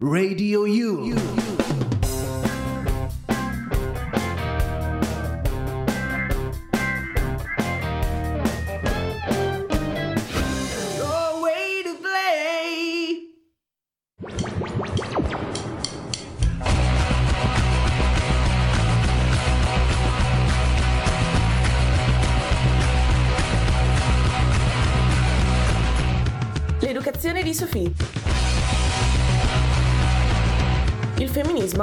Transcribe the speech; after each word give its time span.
Radio 0.00 0.64
U. 0.64 1.04
Your 1.04 1.59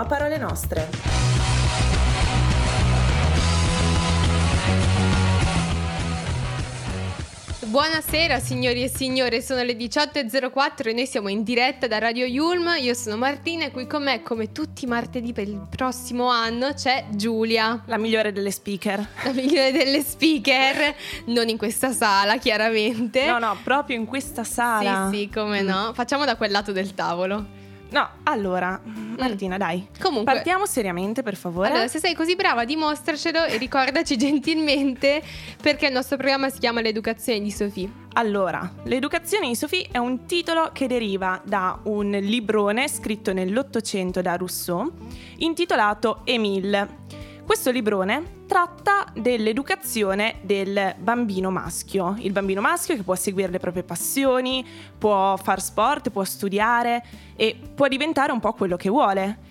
parole 0.07 0.37
nostre. 0.37 0.87
Buonasera 7.59 8.39
signori 8.39 8.83
e 8.83 8.87
signore, 8.87 9.41
sono 9.41 9.61
le 9.61 9.73
18.04 9.73 10.87
e 10.87 10.93
noi 10.93 11.05
siamo 11.05 11.27
in 11.27 11.43
diretta 11.43 11.85
da 11.87 11.97
Radio 11.97 12.25
Yulm. 12.25 12.75
Io 12.79 12.93
sono 12.93 13.17
Martina 13.17 13.65
e 13.65 13.71
qui 13.71 13.85
con 13.85 14.03
me, 14.03 14.21
come 14.23 14.53
tutti 14.53 14.85
i 14.85 14.87
martedì 14.87 15.33
per 15.33 15.47
il 15.49 15.67
prossimo 15.69 16.29
anno, 16.29 16.73
c'è 16.73 17.05
Giulia, 17.09 17.83
La 17.85 17.97
migliore 17.97 18.31
delle 18.31 18.51
speaker. 18.51 19.05
la 19.23 19.31
migliore 19.33 19.71
delle 19.73 20.01
speaker, 20.01 20.95
non 21.25 21.49
in 21.49 21.57
questa 21.57 21.91
sala 21.91 22.37
chiaramente. 22.37 23.25
No, 23.25 23.39
no, 23.39 23.57
proprio 23.61 23.97
in 23.97 24.05
questa 24.05 24.45
sala. 24.45 25.09
Sì, 25.11 25.17
sì, 25.17 25.29
come 25.29 25.61
no. 25.61 25.91
Facciamo 25.93 26.23
da 26.23 26.37
quel 26.37 26.51
lato 26.51 26.71
del 26.71 26.93
tavolo. 26.93 27.66
No, 27.89 28.09
allora, 28.23 28.79
Martina, 29.17 29.57
dai. 29.57 29.87
Comunque, 29.99 30.33
Partiamo 30.33 30.65
seriamente, 30.65 31.23
per 31.23 31.35
favore. 31.35 31.69
Allora, 31.69 31.87
se 31.87 31.99
sei 31.99 32.13
così 32.13 32.35
brava, 32.35 32.65
dimostracelo 32.65 33.45
e 33.45 33.57
ricordaci 33.57 34.15
gentilmente 34.17 35.21
perché 35.61 35.87
il 35.87 35.93
nostro 35.93 36.17
programma 36.17 36.49
si 36.49 36.59
chiama 36.59 36.81
L'educazione 36.81 37.39
di 37.41 37.51
Sofì. 37.51 37.89
Allora, 38.13 38.69
L'educazione 38.83 39.47
di 39.47 39.55
Sophie 39.55 39.87
è 39.91 39.97
un 39.99 40.25
titolo 40.25 40.71
che 40.73 40.87
deriva 40.87 41.39
da 41.45 41.79
un 41.83 42.09
librone 42.11 42.87
scritto 42.87 43.31
nell'Ottocento 43.31 44.21
da 44.21 44.35
Rousseau 44.35 44.91
intitolato 45.37 46.21
Émile. 46.25 47.05
Questo 47.47 47.71
librone 47.71 48.43
tratta 48.45 49.05
dell'educazione 49.15 50.39
del 50.41 50.95
bambino 50.99 51.49
maschio, 51.49 52.17
il 52.19 52.33
bambino 52.33 52.59
maschio 52.59 52.97
che 52.97 53.03
può 53.03 53.15
seguire 53.15 53.49
le 53.49 53.57
proprie 53.57 53.83
passioni, 53.83 54.67
può 54.97 55.37
far 55.37 55.61
sport, 55.61 56.09
può 56.09 56.25
studiare 56.25 57.01
e 57.37 57.57
può 57.73 57.87
diventare 57.87 58.33
un 58.33 58.41
po' 58.41 58.51
quello 58.51 58.75
che 58.75 58.89
vuole. 58.89 59.46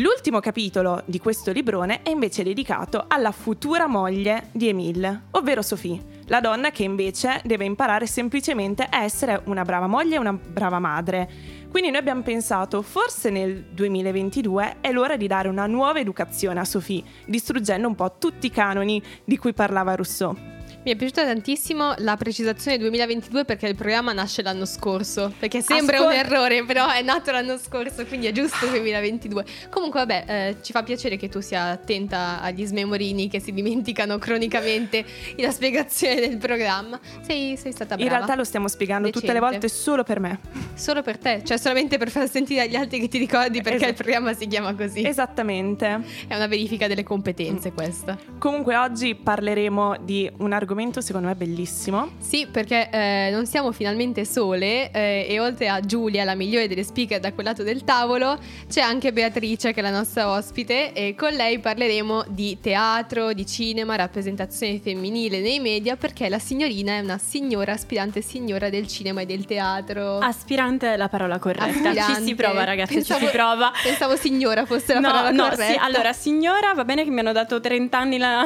L'ultimo 0.00 0.38
capitolo 0.38 1.02
di 1.06 1.18
questo 1.18 1.50
librone 1.50 2.02
è 2.02 2.10
invece 2.10 2.44
dedicato 2.44 3.06
alla 3.08 3.32
futura 3.32 3.88
moglie 3.88 4.48
di 4.52 4.68
Emile, 4.68 5.22
ovvero 5.32 5.60
Sophie, 5.60 6.20
la 6.26 6.38
donna 6.38 6.70
che 6.70 6.84
invece 6.84 7.40
deve 7.44 7.64
imparare 7.64 8.06
semplicemente 8.06 8.86
a 8.88 9.02
essere 9.02 9.42
una 9.46 9.64
brava 9.64 9.88
moglie 9.88 10.14
e 10.14 10.18
una 10.18 10.32
brava 10.32 10.78
madre. 10.78 11.28
Quindi 11.68 11.90
noi 11.90 11.98
abbiamo 11.98 12.22
pensato, 12.22 12.80
forse 12.82 13.30
nel 13.30 13.64
2022 13.72 14.76
è 14.80 14.92
l'ora 14.92 15.16
di 15.16 15.26
dare 15.26 15.48
una 15.48 15.66
nuova 15.66 15.98
educazione 15.98 16.60
a 16.60 16.64
Sophie, 16.64 17.02
distruggendo 17.26 17.88
un 17.88 17.96
po' 17.96 18.18
tutti 18.18 18.46
i 18.46 18.50
canoni 18.50 19.02
di 19.24 19.36
cui 19.36 19.52
parlava 19.52 19.96
Rousseau. 19.96 20.57
Mi 20.80 20.94
è 20.94 20.96
piaciuta 20.96 21.24
tantissimo 21.24 21.92
la 21.98 22.16
precisazione 22.16 22.78
2022 22.78 23.44
perché 23.44 23.66
il 23.66 23.74
programma 23.74 24.12
nasce 24.12 24.42
l'anno 24.42 24.64
scorso. 24.64 25.34
Perché 25.38 25.60
sembra 25.60 25.98
Ascol- 25.98 26.12
un 26.12 26.18
errore, 26.18 26.64
però 26.64 26.88
è 26.88 27.02
nato 27.02 27.30
l'anno 27.30 27.58
scorso, 27.58 28.06
quindi 28.06 28.26
è 28.26 28.32
giusto 28.32 28.64
2022. 28.68 29.44
Comunque, 29.70 30.00
vabbè, 30.00 30.24
eh, 30.26 30.56
ci 30.62 30.72
fa 30.72 30.82
piacere 30.84 31.16
che 31.16 31.28
tu 31.28 31.40
sia 31.40 31.64
attenta 31.70 32.40
agli 32.40 32.64
smemorini 32.64 33.28
che 33.28 33.38
si 33.40 33.52
dimenticano 33.52 34.16
cronicamente 34.16 35.04
la 35.36 35.50
spiegazione 35.50 36.20
del 36.26 36.38
programma. 36.38 36.98
Sei, 37.20 37.56
sei 37.58 37.72
stata 37.72 37.96
brava. 37.96 38.02
In 38.10 38.16
realtà 38.16 38.34
lo 38.34 38.44
stiamo 38.44 38.68
spiegando 38.68 39.10
tutte 39.10 39.26
le 39.26 39.32
Decente. 39.34 39.50
volte 39.50 39.68
solo 39.68 40.04
per 40.04 40.20
me. 40.20 40.38
Solo 40.74 41.02
per 41.02 41.18
te, 41.18 41.42
cioè 41.44 41.58
solamente 41.58 41.98
per 41.98 42.08
far 42.08 42.30
sentire 42.30 42.62
agli 42.62 42.76
altri 42.76 43.00
che 43.00 43.08
ti 43.08 43.18
ricordi 43.18 43.60
perché 43.60 43.76
Esatto. 43.84 43.90
il 43.90 43.96
programma 43.96 44.32
si 44.32 44.46
chiama 44.46 44.72
così. 44.74 45.04
Esattamente. 45.04 46.00
È 46.28 46.34
una 46.34 46.46
verifica 46.46 46.86
delle 46.86 47.02
competenze 47.02 47.72
questa. 47.72 48.16
Comunque 48.38 48.74
oggi 48.76 49.14
parleremo 49.16 49.96
di 50.00 50.30
un 50.38 50.52
argomento 50.52 50.67
secondo 51.00 51.28
me 51.28 51.34
bellissimo. 51.34 52.10
Sì, 52.18 52.46
perché 52.50 52.90
eh, 52.90 53.30
non 53.32 53.46
siamo 53.46 53.72
finalmente 53.72 54.24
sole 54.24 54.90
eh, 54.90 55.26
e 55.28 55.40
oltre 55.40 55.68
a 55.68 55.80
Giulia, 55.80 56.24
la 56.24 56.34
migliore 56.34 56.68
delle 56.68 56.82
speaker 56.82 57.20
da 57.20 57.32
quel 57.32 57.46
lato 57.46 57.62
del 57.62 57.84
tavolo, 57.84 58.38
c'è 58.68 58.80
anche 58.80 59.12
Beatrice 59.12 59.72
che 59.72 59.80
è 59.80 59.82
la 59.82 59.90
nostra 59.90 60.30
ospite 60.30 60.92
e 60.92 61.14
con 61.14 61.32
lei 61.32 61.58
parleremo 61.58 62.24
di 62.28 62.58
teatro, 62.60 63.32
di 63.32 63.46
cinema, 63.46 63.96
rappresentazione 63.96 64.78
femminile 64.78 65.40
nei 65.40 65.60
media 65.60 65.96
perché 65.96 66.28
la 66.28 66.38
signorina 66.38 66.92
è 66.92 67.00
una 67.00 67.18
signora 67.18 67.72
aspirante 67.72 68.20
signora 68.20 68.68
del 68.68 68.86
cinema 68.86 69.22
e 69.22 69.26
del 69.26 69.44
teatro. 69.46 70.18
Aspirante 70.18 70.92
è 70.92 70.96
la 70.96 71.08
parola 71.08 71.38
corretta. 71.38 71.64
Aspirante. 71.88 72.20
Ci 72.20 72.22
si 72.24 72.34
prova, 72.34 72.64
ragazzi, 72.64 72.94
Pensavo- 72.94 73.20
ci 73.20 73.26
si 73.26 73.32
prova. 73.32 73.72
Pensavo 73.82 74.16
signora 74.16 74.66
fosse 74.66 74.94
la 74.94 75.00
no, 75.00 75.10
parola 75.10 75.30
no, 75.30 75.42
corretta. 75.48 75.72
sì, 75.72 75.78
allora 75.80 76.12
signora, 76.12 76.74
va 76.74 76.84
bene 76.84 77.04
che 77.04 77.10
mi 77.10 77.20
hanno 77.20 77.32
dato 77.32 77.60
30 77.60 77.98
anni 77.98 78.18
la 78.18 78.44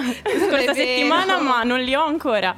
scorsa 0.49 0.75
settimana, 0.75 1.41
ma 1.41 1.63
non 1.63 1.81
li 1.81 1.95
ho 1.95 2.12
ancora. 2.13 2.57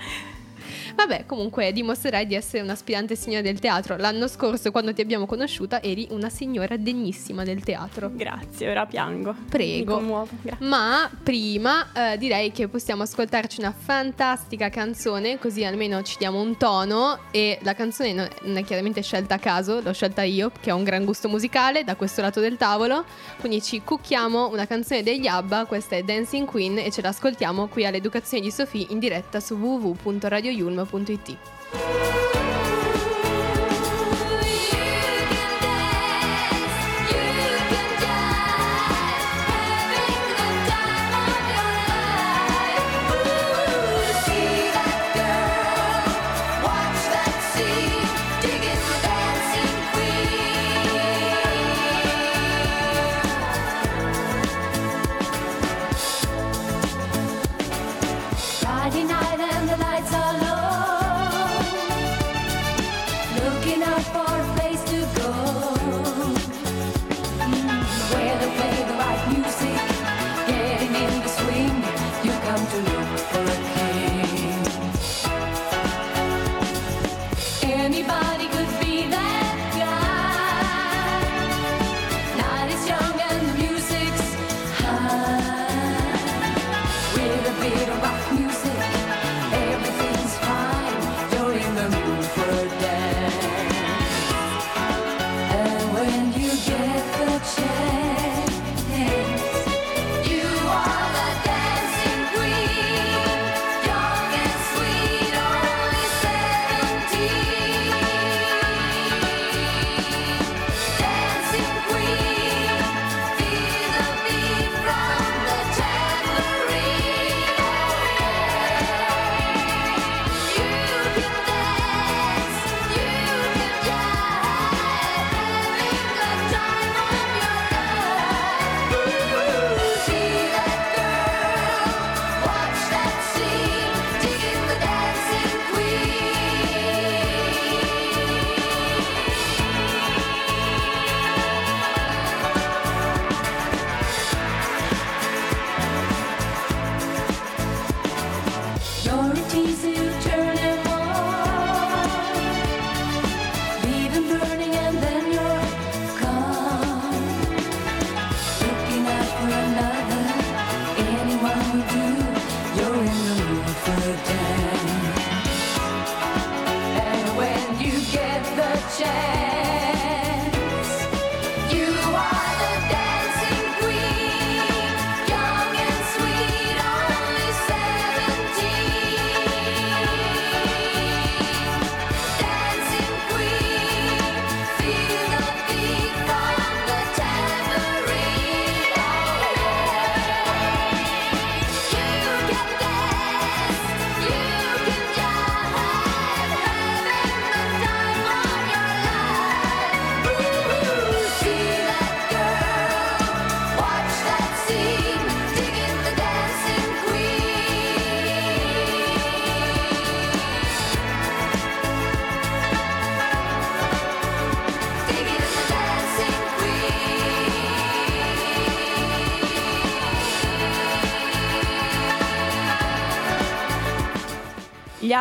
Vabbè, 0.94 1.26
comunque 1.26 1.72
dimostrerai 1.72 2.26
di 2.26 2.34
essere 2.34 2.62
un'aspirante 2.62 3.16
signora 3.16 3.42
del 3.42 3.58
teatro. 3.58 3.96
L'anno 3.96 4.28
scorso, 4.28 4.70
quando 4.70 4.94
ti 4.94 5.00
abbiamo 5.00 5.26
conosciuta, 5.26 5.82
eri 5.82 6.06
una 6.10 6.30
signora 6.30 6.76
degnissima 6.76 7.42
del 7.42 7.62
teatro. 7.62 8.10
Grazie, 8.14 8.70
ora 8.70 8.86
piango. 8.86 9.34
Prego. 9.48 9.96
Commuovo. 9.96 10.28
Ma 10.58 11.10
prima 11.22 11.88
eh, 11.92 12.18
direi 12.18 12.52
che 12.52 12.68
possiamo 12.68 13.02
ascoltarci 13.02 13.60
una 13.60 13.74
fantastica 13.76 14.70
canzone, 14.70 15.38
così 15.38 15.64
almeno 15.64 16.02
ci 16.02 16.16
diamo 16.18 16.40
un 16.40 16.56
tono. 16.56 17.18
E 17.30 17.58
la 17.62 17.74
canzone 17.74 18.12
non 18.12 18.56
è 18.56 18.64
chiaramente 18.64 19.02
scelta 19.02 19.34
a 19.34 19.38
caso, 19.38 19.80
l'ho 19.80 19.92
scelta 19.92 20.22
io, 20.22 20.52
che 20.60 20.70
ho 20.70 20.76
un 20.76 20.84
gran 20.84 21.04
gusto 21.04 21.28
musicale 21.28 21.84
da 21.84 21.96
questo 21.96 22.20
lato 22.20 22.40
del 22.40 22.56
tavolo. 22.56 23.04
Quindi 23.40 23.60
ci 23.62 23.82
cucchiamo 23.82 24.48
una 24.48 24.66
canzone 24.66 25.02
degli 25.02 25.26
ABBA, 25.26 25.64
questa 25.66 25.96
è 25.96 26.02
Dancing 26.02 26.46
Queen, 26.46 26.78
e 26.78 26.90
ce 26.90 27.02
l'ascoltiamo 27.02 27.66
qui 27.66 27.84
all'Educazione 27.84 28.42
di 28.42 28.50
Sofì 28.50 28.86
in 28.90 28.98
diretta 29.00 29.40
su 29.40 29.54
www.radioyulm.it. 29.54 30.83
radioantenna.it. 30.84 32.43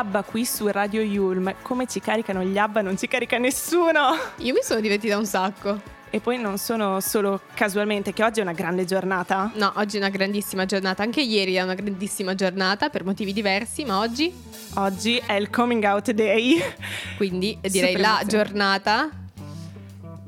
ABBA 0.04 0.24
qui 0.24 0.46
su 0.46 0.68
Radio 0.68 1.02
Yulm, 1.02 1.56
come 1.62 1.88
ci 1.88 2.02
caricano 2.02 2.44
gli 2.44 2.58
ABBA 2.58 2.82
non 2.82 2.98
ci 2.98 3.08
carica 3.08 3.38
nessuno. 3.38 4.18
Io 4.40 4.54
mi 4.54 4.60
sono 4.62 4.82
divertita 4.82 5.18
un 5.18 5.26
sacco. 5.26 5.80
E 6.10 6.20
poi 6.20 6.38
non 6.38 6.58
sono 6.58 7.00
solo 7.00 7.40
casualmente 7.54 8.12
che 8.12 8.22
oggi 8.22 8.40
è 8.42 8.44
una 8.44 8.52
grande 8.52 8.84
giornata. 8.84 9.50
No, 9.56 9.72
oggi 9.78 9.96
è 9.96 10.00
una 10.00 10.10
grandissima 10.10 10.66
giornata. 10.66 11.04
Anche 11.04 11.22
ieri 11.22 11.54
è 11.54 11.62
una 11.62 11.74
grandissima 11.74 12.36
giornata 12.36 12.90
per 12.90 13.06
motivi 13.06 13.32
diversi, 13.32 13.86
ma 13.86 14.00
oggi, 14.00 14.32
Oggi 14.76 15.22
è 15.26 15.34
il 15.34 15.50
coming 15.50 15.84
out 15.86 16.12
day. 16.12 16.62
quindi 17.16 17.58
direi 17.62 17.96
la 17.96 18.24
giornata 18.28 19.10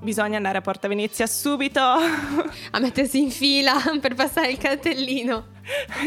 Bisogna 0.05 0.37
andare 0.37 0.59
a 0.59 0.61
Porta 0.61 0.87
Venezia 0.87 1.25
subito. 1.25 1.79
a 1.79 2.79
mettersi 2.79 3.19
in 3.19 3.31
fila 3.31 3.73
per 3.99 4.13
passare 4.13 4.51
il 4.51 4.57
cartellino. 4.59 5.45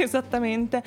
Esattamente. 0.01 0.81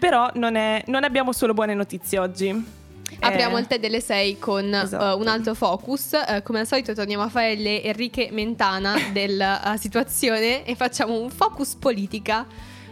Però 0.00 0.28
non, 0.34 0.56
è- 0.56 0.82
non 0.86 1.04
abbiamo 1.04 1.32
solo 1.32 1.54
buone 1.54 1.74
notizie 1.74 2.18
oggi. 2.18 2.74
Apriamo 3.20 3.56
Eh, 3.56 3.60
il 3.60 3.66
tè 3.68 3.78
delle 3.78 4.00
6 4.00 4.38
con 4.40 4.74
Esatto. 4.74 5.04
eh, 5.16 5.20
un 5.20 5.28
altro 5.28 5.54
focus. 5.54 6.14
Eh, 6.14 6.42
come 6.42 6.58
al 6.58 6.66
solito 6.66 6.92
torniamo 6.92 7.22
a 7.22 7.28
fare 7.28 7.54
le 7.54 7.84
Enriche 7.84 8.30
Mentana 8.32 8.94
della 9.12 9.74
eh, 9.74 9.78
situazione 9.78 10.64
e 10.64 10.74
facciamo 10.74 11.20
un 11.20 11.30
focus 11.30 11.76
politica 11.76 12.44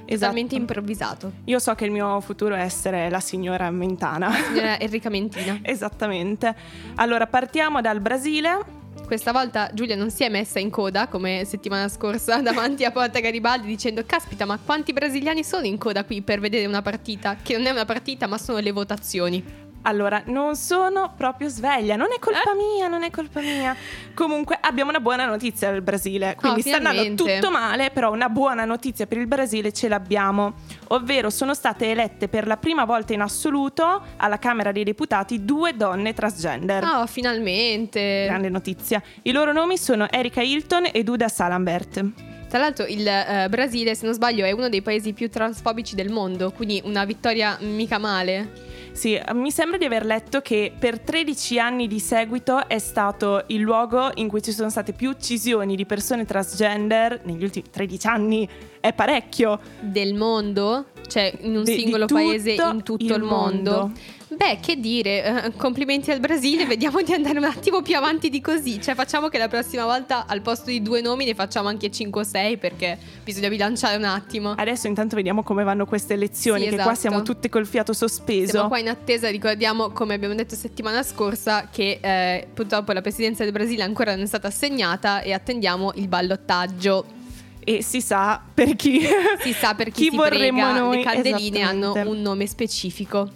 Esatto. 0.06 0.36
improvvisato. 0.54 1.32
Io 1.46 1.58
so 1.58 1.74
che 1.74 1.84
il 1.86 1.90
mio 1.90 2.20
futuro 2.20 2.54
è 2.54 2.60
essere 2.60 3.10
la 3.10 3.18
signora 3.20 3.68
Mentana. 3.72 4.30
Signora 4.32 4.78
Enrica 4.78 5.08
Mentina. 5.10 5.58
Esattamente. 5.66 6.54
Allora, 6.94 7.26
partiamo 7.26 7.80
dal 7.80 7.98
Brasile. 8.00 8.82
Questa 9.06 9.32
volta 9.32 9.70
Giulia 9.74 9.96
non 9.96 10.10
si 10.10 10.24
è 10.24 10.30
messa 10.30 10.58
in 10.58 10.70
coda 10.70 11.08
come 11.08 11.44
settimana 11.44 11.88
scorsa 11.88 12.40
davanti 12.42 12.84
a 12.84 12.90
Porta 12.90 13.20
Garibaldi 13.20 13.66
dicendo 13.66 14.02
caspita 14.06 14.46
ma 14.46 14.58
quanti 14.58 14.94
brasiliani 14.94 15.44
sono 15.44 15.66
in 15.66 15.76
coda 15.76 16.04
qui 16.04 16.22
per 16.22 16.40
vedere 16.40 16.66
una 16.66 16.80
partita 16.80 17.36
che 17.42 17.56
non 17.56 17.66
è 17.66 17.70
una 17.70 17.84
partita 17.84 18.26
ma 18.26 18.38
sono 18.38 18.58
le 18.58 18.72
votazioni. 18.72 19.63
Allora, 19.86 20.22
non 20.26 20.56
sono 20.56 21.12
proprio 21.14 21.48
sveglia, 21.48 21.96
non 21.96 22.08
è 22.14 22.18
colpa 22.18 22.52
Eh? 22.52 22.76
mia, 22.76 22.88
non 22.88 23.02
è 23.02 23.10
colpa 23.10 23.40
mia. 23.40 23.76
Comunque 24.14 24.56
abbiamo 24.60 24.88
una 24.90 25.00
buona 25.00 25.26
notizia 25.26 25.70
del 25.70 25.82
Brasile, 25.82 26.36
quindi 26.38 26.60
Oh, 26.60 26.62
sta 26.62 26.76
andando 26.76 27.14
tutto 27.14 27.50
male, 27.50 27.90
però 27.90 28.10
una 28.10 28.28
buona 28.30 28.64
notizia 28.64 29.06
per 29.06 29.18
il 29.18 29.26
Brasile 29.26 29.72
ce 29.72 29.88
l'abbiamo, 29.88 30.54
ovvero 30.88 31.28
sono 31.28 31.52
state 31.52 31.90
elette 31.90 32.28
per 32.28 32.46
la 32.46 32.56
prima 32.56 32.84
volta 32.86 33.12
in 33.12 33.20
assoluto 33.20 34.02
alla 34.16 34.38
Camera 34.38 34.72
dei 34.72 34.84
Deputati 34.84 35.44
due 35.44 35.76
donne 35.76 36.14
transgender. 36.14 36.82
Oh 36.82 37.06
finalmente. 37.06 38.24
Grande 38.24 38.48
notizia. 38.48 39.02
I 39.22 39.32
loro 39.32 39.52
nomi 39.52 39.76
sono 39.76 40.06
Erika 40.10 40.40
Hilton 40.40 40.88
e 40.92 41.02
Duda 41.02 41.28
Salambert. 41.28 42.04
Tra 42.48 42.58
l'altro 42.58 42.86
il 42.86 43.06
eh, 43.06 43.48
Brasile 43.50 43.94
se 43.96 44.04
non 44.04 44.14
sbaglio 44.14 44.44
è 44.44 44.52
uno 44.52 44.68
dei 44.68 44.80
paesi 44.80 45.12
più 45.12 45.28
transfobici 45.28 45.96
del 45.96 46.10
mondo 46.10 46.52
quindi 46.52 46.80
una 46.84 47.04
vittoria 47.04 47.58
mica 47.60 47.98
male. 47.98 48.72
Sì, 48.94 49.20
mi 49.32 49.50
sembra 49.50 49.76
di 49.76 49.84
aver 49.84 50.06
letto 50.06 50.40
che 50.40 50.72
per 50.78 51.00
13 51.00 51.58
anni 51.58 51.88
di 51.88 51.98
seguito 51.98 52.68
è 52.68 52.78
stato 52.78 53.42
il 53.48 53.60
luogo 53.60 54.12
in 54.14 54.28
cui 54.28 54.40
ci 54.40 54.52
sono 54.52 54.70
state 54.70 54.92
più 54.92 55.10
uccisioni 55.10 55.74
di 55.74 55.84
persone 55.84 56.24
transgender 56.24 57.22
negli 57.24 57.42
ultimi 57.42 57.68
13 57.68 58.06
anni. 58.06 58.48
È 58.78 58.92
parecchio. 58.92 59.58
Del 59.80 60.14
mondo, 60.14 60.86
cioè 61.08 61.32
in 61.42 61.56
un 61.56 61.64
Di- 61.64 61.74
di 61.74 61.80
singolo 61.82 62.06
tutto 62.06 62.20
paese 62.20 62.52
in 62.52 62.82
tutto 62.82 63.02
il, 63.04 63.10
il 63.10 63.22
mondo. 63.22 63.70
mondo. 63.70 63.92
Beh, 64.34 64.58
che 64.60 64.80
dire, 64.80 65.44
eh, 65.44 65.52
complimenti 65.56 66.10
al 66.10 66.18
Brasile, 66.18 66.66
vediamo 66.66 67.00
di 67.02 67.12
andare 67.12 67.38
un 67.38 67.44
attimo 67.44 67.82
più 67.82 67.94
avanti 67.96 68.30
di 68.30 68.40
così. 68.40 68.80
Cioè, 68.82 68.96
facciamo 68.96 69.28
che 69.28 69.38
la 69.38 69.46
prossima 69.46 69.84
volta 69.84 70.26
al 70.26 70.40
posto 70.40 70.70
di 70.70 70.82
due 70.82 71.00
nomi 71.00 71.24
ne 71.24 71.34
facciamo 71.34 71.68
anche 71.68 71.88
5 71.88 72.20
o 72.20 72.24
6 72.24 72.56
perché 72.56 72.98
bisogna 73.22 73.48
bilanciare 73.48 73.96
un 73.96 74.02
attimo. 74.04 74.52
Adesso 74.56 74.88
intanto 74.88 75.14
vediamo 75.14 75.44
come 75.44 75.62
vanno 75.62 75.86
queste 75.86 76.14
elezioni, 76.14 76.64
Sì, 76.64 76.70
che 76.70 76.74
qua 76.74 76.82
esatto. 76.92 76.98
siamo 76.98 77.22
tutte 77.22 77.48
col 77.48 77.64
fiato 77.66 77.92
sospeso. 77.92 78.50
Siamo 78.50 78.68
qua 78.68 78.78
in 78.80 78.88
attesa, 78.88 79.28
ricordiamo 79.30 79.90
come 79.90 80.14
abbiamo 80.14 80.34
detto 80.34 80.56
settimana 80.56 81.04
scorsa 81.04 81.68
che 81.70 81.98
eh, 82.00 82.46
purtroppo 82.52 82.90
la 82.92 83.02
presidenza 83.02 83.44
del 83.44 83.52
Brasile 83.52 83.84
ancora 83.84 84.14
non 84.14 84.24
è 84.24 84.26
stata 84.26 84.48
assegnata 84.48 85.20
e 85.20 85.32
attendiamo 85.32 85.92
il 85.94 86.08
ballottaggio. 86.08 87.22
E 87.64 87.82
si 87.82 88.00
sa 88.00 88.40
per 88.52 88.76
chi, 88.76 89.00
Si 89.42 89.52
sa 89.52 89.74
per 89.74 89.90
chi, 89.92 90.10
si 90.10 90.16
vorremmo 90.16 90.62
prega, 90.62 90.78
noi. 90.78 90.96
le 90.98 91.02
candeline 91.02 91.62
hanno 91.62 91.92
un 91.94 92.20
nome 92.20 92.46
specifico. 92.46 93.30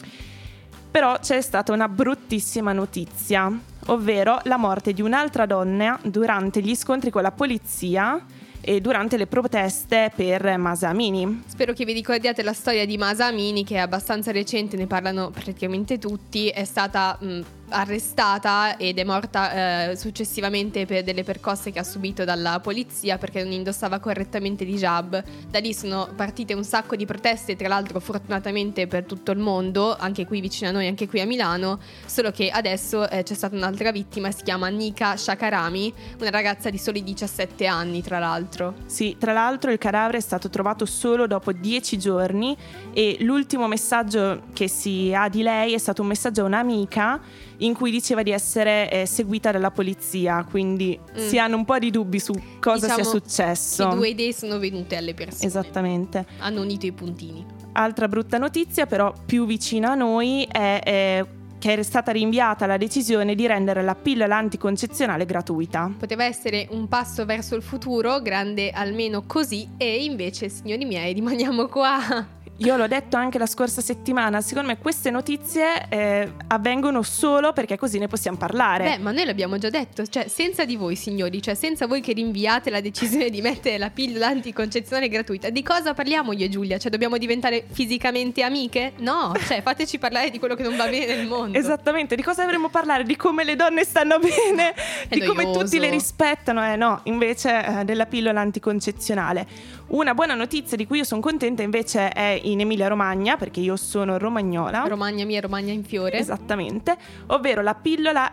Però 0.90 1.18
c'è 1.18 1.40
stata 1.40 1.72
una 1.72 1.88
bruttissima 1.88 2.72
notizia, 2.72 3.50
ovvero 3.86 4.40
la 4.44 4.56
morte 4.56 4.92
di 4.92 5.02
un'altra 5.02 5.46
donna 5.46 5.98
durante 6.02 6.60
gli 6.60 6.74
scontri 6.74 7.10
con 7.10 7.22
la 7.22 7.30
polizia 7.30 8.24
e 8.60 8.80
durante 8.80 9.16
le 9.16 9.26
proteste 9.26 10.10
per 10.14 10.56
Masamini. 10.58 11.42
Spero 11.46 11.72
che 11.72 11.84
vi 11.84 11.92
ricordiate 11.92 12.42
la 12.42 12.52
storia 12.52 12.84
di 12.84 12.98
Masa 12.98 13.26
Amini 13.26 13.64
che 13.64 13.76
è 13.76 13.78
abbastanza 13.78 14.32
recente, 14.32 14.76
ne 14.76 14.86
parlano 14.86 15.30
praticamente 15.30 15.98
tutti, 15.98 16.48
è 16.48 16.64
stata 16.64 17.16
mh, 17.20 17.40
arrestata 17.68 18.76
ed 18.76 18.98
è 18.98 19.04
morta 19.04 19.90
eh, 19.90 19.96
successivamente 19.96 20.86
per 20.86 21.02
delle 21.04 21.24
percosse 21.24 21.70
che 21.70 21.78
ha 21.78 21.84
subito 21.84 22.24
dalla 22.24 22.60
polizia 22.60 23.18
perché 23.18 23.42
non 23.42 23.52
indossava 23.52 23.98
correttamente 23.98 24.64
l'hijab. 24.64 25.22
Da 25.48 25.58
lì 25.58 25.74
sono 25.74 26.08
partite 26.14 26.54
un 26.54 26.64
sacco 26.64 26.96
di 26.96 27.06
proteste, 27.06 27.56
tra 27.56 27.68
l'altro 27.68 28.00
fortunatamente 28.00 28.86
per 28.86 29.04
tutto 29.04 29.30
il 29.30 29.38
mondo, 29.38 29.96
anche 29.96 30.26
qui 30.26 30.40
vicino 30.40 30.70
a 30.70 30.72
noi, 30.72 30.86
anche 30.86 31.08
qui 31.08 31.20
a 31.20 31.26
Milano, 31.26 31.78
solo 32.06 32.30
che 32.30 32.50
adesso 32.50 33.08
eh, 33.08 33.22
c'è 33.22 33.34
stata 33.34 33.56
un'altra 33.56 33.90
vittima, 33.90 34.30
si 34.30 34.42
chiama 34.42 34.68
Nika 34.68 35.16
Shakarami, 35.16 35.92
una 36.20 36.30
ragazza 36.30 36.70
di 36.70 36.78
soli 36.78 37.02
17 37.02 37.66
anni 37.66 38.02
tra 38.02 38.18
l'altro. 38.18 38.74
Sì, 38.86 39.16
tra 39.18 39.32
l'altro 39.32 39.70
il 39.70 39.78
cadavere 39.78 40.18
è 40.18 40.22
stato 40.22 40.48
trovato 40.48 40.86
solo 40.86 41.26
dopo 41.26 41.52
dieci 41.52 41.98
giorni 41.98 42.56
e 42.92 43.16
l'ultimo 43.20 43.66
messaggio 43.68 44.42
che 44.52 44.68
si 44.68 45.12
ha 45.14 45.28
di 45.28 45.42
lei 45.42 45.74
è 45.74 45.78
stato 45.78 46.02
un 46.02 46.08
messaggio 46.08 46.42
a 46.42 46.44
un'amica 46.44 47.20
in 47.58 47.74
cui 47.74 47.90
diceva 47.90 48.22
di 48.22 48.30
essere 48.30 48.90
eh, 48.90 49.06
seguita 49.06 49.50
dalla 49.50 49.70
polizia, 49.70 50.44
quindi 50.48 50.98
Mm. 50.98 51.26
si 51.26 51.38
hanno 51.38 51.56
un 51.56 51.64
po' 51.64 51.78
di 51.78 51.90
dubbi 51.90 52.18
su 52.18 52.32
cosa 52.60 52.86
Diciamo 52.86 53.02
sia 53.02 53.10
successo. 53.20 53.88
Che 53.88 53.94
due 53.96 54.08
idee 54.08 54.32
sono 54.32 54.58
venute 54.58 54.96
alle 54.96 55.14
persone. 55.14 55.44
Esattamente. 55.46 56.26
Hanno 56.38 56.60
unito 56.62 56.86
i 56.86 56.92
puntini. 56.92 57.44
Altra 57.72 58.08
brutta 58.08 58.38
notizia, 58.38 58.86
però 58.86 59.12
più 59.26 59.46
vicina 59.46 59.92
a 59.92 59.94
noi, 59.94 60.46
è 60.50 60.80
eh, 60.84 61.26
che 61.58 61.74
è 61.74 61.82
stata 61.82 62.12
rinviata 62.12 62.66
la 62.66 62.76
decisione 62.76 63.34
di 63.34 63.44
rendere 63.46 63.82
la 63.82 63.96
pillola 63.96 64.36
anticoncezionale 64.36 65.24
gratuita. 65.26 65.92
Poteva 65.98 66.24
essere 66.24 66.68
un 66.70 66.86
passo 66.86 67.24
verso 67.24 67.56
il 67.56 67.62
futuro, 67.62 68.20
grande 68.20 68.70
almeno 68.70 69.24
così, 69.26 69.68
e 69.76 70.04
invece, 70.04 70.48
signori 70.48 70.84
miei, 70.84 71.12
rimaniamo 71.14 71.66
qua. 71.66 72.26
Io 72.58 72.76
l'ho 72.76 72.88
detto 72.88 73.16
anche 73.16 73.38
la 73.38 73.46
scorsa 73.46 73.80
settimana, 73.80 74.40
secondo 74.40 74.68
me 74.68 74.78
queste 74.78 75.10
notizie 75.12 75.86
eh, 75.88 76.32
avvengono 76.48 77.02
solo 77.02 77.52
perché 77.52 77.78
così 77.78 77.98
ne 77.98 78.08
possiamo 78.08 78.36
parlare. 78.36 78.96
Beh, 78.96 78.98
ma 78.98 79.12
noi 79.12 79.24
l'abbiamo 79.26 79.58
già 79.58 79.70
detto, 79.70 80.04
cioè 80.04 80.26
senza 80.26 80.64
di 80.64 80.74
voi, 80.74 80.96
signori, 80.96 81.40
cioè 81.40 81.54
senza 81.54 81.86
voi 81.86 82.00
che 82.00 82.12
rinviate 82.14 82.70
la 82.70 82.80
decisione 82.80 83.30
di 83.30 83.40
mettere 83.42 83.78
la 83.78 83.90
pillola 83.90 84.26
anticoncezionale 84.26 85.08
gratuita, 85.08 85.50
di 85.50 85.62
cosa 85.62 85.94
parliamo 85.94 86.32
io 86.32 86.46
e 86.46 86.48
Giulia? 86.48 86.78
Cioè 86.78 86.90
dobbiamo 86.90 87.16
diventare 87.16 87.64
fisicamente 87.70 88.42
amiche? 88.42 88.94
No, 88.98 89.34
cioè 89.46 89.62
fateci 89.62 89.98
parlare 89.98 90.30
di 90.30 90.40
quello 90.40 90.56
che 90.56 90.64
non 90.64 90.76
va 90.76 90.88
bene 90.88 91.14
nel 91.14 91.28
mondo. 91.28 91.56
Esattamente, 91.56 92.16
di 92.16 92.22
cosa 92.24 92.42
dovremmo 92.42 92.70
parlare? 92.70 93.04
Di 93.04 93.14
come 93.14 93.44
le 93.44 93.54
donne 93.54 93.84
stanno 93.84 94.18
bene, 94.20 94.74
di 95.08 95.20
come 95.20 95.44
noioso. 95.44 95.60
tutti 95.60 95.78
le 95.78 95.90
rispettano, 95.90 96.66
eh 96.66 96.74
no, 96.74 97.02
invece 97.04 97.64
eh, 97.64 97.84
della 97.84 98.06
pillola 98.06 98.40
anticoncezionale. 98.40 99.46
Una 99.88 100.12
buona 100.12 100.34
notizia 100.34 100.76
di 100.76 100.86
cui 100.86 100.98
io 100.98 101.04
sono 101.04 101.22
contenta 101.22 101.62
invece 101.62 102.10
è 102.10 102.38
in 102.44 102.60
Emilia 102.60 102.88
Romagna, 102.88 103.36
perché 103.36 103.60
io 103.60 103.76
sono 103.76 104.18
romagnola. 104.18 104.84
Romagna 104.86 105.24
mia, 105.24 105.40
Romagna 105.40 105.72
in 105.72 105.82
fiore. 105.82 106.18
Esattamente, 106.18 106.94
ovvero 107.28 107.62
la 107.62 107.74
pillola, 107.74 108.30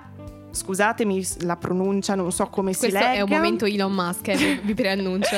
scusatemi 0.52 1.26
la 1.42 1.56
pronuncia, 1.56 2.14
non 2.16 2.32
so 2.34 2.48
come 2.48 2.76
Questo 2.76 2.88
si 2.88 2.92
legga. 2.92 3.14
è 3.14 3.22
un 3.22 3.30
momento 3.30 3.64
Elon 3.66 3.94
Musk, 3.94 4.28
eh, 4.28 4.60
vi- 4.64 4.74
preannuncio. 4.74 5.38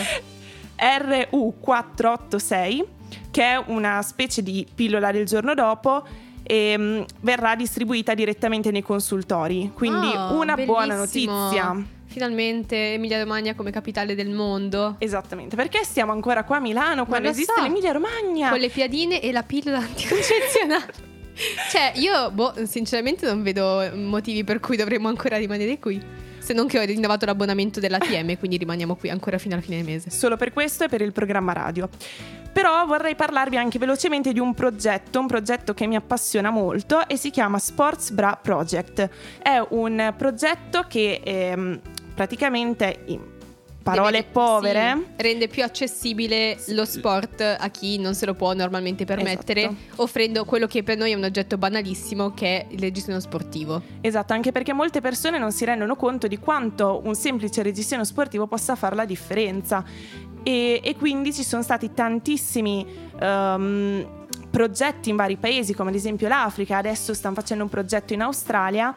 RU486, 0.75 2.83
che 3.29 3.43
è 3.43 3.63
una 3.67 4.01
specie 4.01 4.41
di 4.41 4.65
pillola 4.73 5.11
del 5.11 5.25
giorno 5.27 5.53
dopo 5.53 6.03
e 6.41 6.75
mm, 6.77 7.01
verrà 7.21 7.55
distribuita 7.55 8.15
direttamente 8.15 8.71
nei 8.71 8.81
consultori. 8.81 9.69
Quindi 9.73 10.07
Ah, 10.15 10.31
una 10.31 10.55
buona 10.55 10.95
bellissimo. 10.95 11.33
notizia. 11.49 11.75
Finalmente 12.07 12.93
Emilia 12.93 13.19
Romagna 13.19 13.53
come 13.53 13.71
capitale 13.71 14.15
del 14.15 14.29
mondo. 14.29 14.95
Esattamente, 14.99 15.55
perché 15.55 15.83
stiamo 15.83 16.11
ancora 16.11 16.43
qua 16.43 16.57
a 16.57 16.59
Milano 16.59 17.05
quando 17.05 17.29
esiste 17.29 17.53
so. 17.55 17.61
l'Emilia 17.61 17.91
Romagna? 17.91 18.49
Con 18.49 18.59
le 18.59 18.69
piadine 18.69 19.21
e 19.21 19.31
la 19.31 19.43
pillola 19.43 19.77
anticoncezionale. 19.77 20.93
cioè, 21.69 21.91
io, 21.95 22.31
boh, 22.31 22.53
sinceramente 22.65 23.25
non 23.25 23.43
vedo 23.43 23.91
motivi 23.93 24.43
per 24.43 24.59
cui 24.59 24.75
dovremmo 24.75 25.07
ancora 25.07 25.37
rimanere 25.37 25.77
qui. 25.79 26.01
Se 26.47 26.53
non 26.53 26.67
che 26.67 26.79
ho 26.79 26.83
rinnovato 26.85 27.25
l'abbonamento 27.25 27.81
dell'ATM, 27.81 28.37
quindi 28.37 28.55
rimaniamo 28.55 28.95
qui 28.95 29.09
ancora 29.09 29.37
fino 29.37 29.55
alla 29.55 29.61
fine 29.61 29.75
del 29.75 29.85
mese. 29.85 30.09
Solo 30.09 30.37
per 30.37 30.53
questo 30.53 30.85
e 30.85 30.87
per 30.87 31.01
il 31.01 31.11
programma 31.11 31.51
radio. 31.51 31.89
Però 32.53 32.85
vorrei 32.85 33.15
parlarvi 33.15 33.57
anche 33.57 33.77
velocemente 33.77 34.31
di 34.31 34.39
un 34.39 34.53
progetto, 34.53 35.19
un 35.19 35.27
progetto 35.27 35.73
che 35.73 35.85
mi 35.87 35.97
appassiona 35.97 36.49
molto 36.49 37.05
e 37.05 37.17
si 37.17 37.31
chiama 37.31 37.59
Sports 37.59 38.11
Bra 38.11 38.39
Project. 38.41 39.09
È 39.43 39.61
un 39.71 40.13
progetto 40.15 40.85
che 40.87 41.19
ehm, 41.21 41.81
praticamente 42.15 43.01
parole 43.91 44.19
Deve- 44.19 44.31
povere. 44.31 44.97
sì, 44.97 45.21
rende 45.23 45.47
più 45.47 45.63
accessibile 45.63 46.57
lo 46.67 46.85
sport 46.85 47.41
a 47.59 47.69
chi 47.69 47.97
non 47.99 48.13
se 48.15 48.25
lo 48.25 48.33
può 48.33 48.53
normalmente 48.53 49.05
permettere, 49.05 49.61
Esatto. 49.61 50.01
offrendo 50.03 50.45
quello 50.45 50.67
che 50.67 50.83
per 50.83 50.97
noi 50.97 51.11
è 51.11 51.15
un 51.15 51.23
oggetto 51.23 51.57
banalissimo 51.57 52.33
che 52.33 52.61
è 52.61 52.65
il 52.69 52.79
registro 52.79 53.19
sportivo. 53.19 53.81
Esatto, 54.01 54.33
anche 54.33 54.51
perché 54.51 54.73
molte 54.73 55.01
persone 55.01 55.37
non 55.37 55.51
si 55.51 55.65
rendono 55.65 55.95
conto 55.95 56.27
di 56.27 56.37
quanto 56.37 57.01
un 57.03 57.15
semplice 57.15 57.61
registrino 57.63 58.03
sportivo 58.03 58.47
possa 58.47 58.75
fare 58.75 58.95
la 58.95 59.05
differenza. 59.05 59.83
E, 60.43 60.79
e 60.83 60.95
quindi 60.95 61.33
ci 61.33 61.43
sono 61.43 61.61
stati 61.61 61.93
tantissimi 61.93 62.85
ehm, 63.19 64.25
progetti 64.49 65.09
in 65.09 65.15
vari 65.17 65.35
paesi, 65.35 65.73
come 65.73 65.89
ad 65.89 65.95
esempio 65.95 66.27
l'Africa, 66.27 66.77
adesso 66.77 67.13
stanno 67.13 67.35
facendo 67.35 67.63
un 67.63 67.69
progetto 67.69 68.13
in 68.13 68.21
Australia 68.21 68.93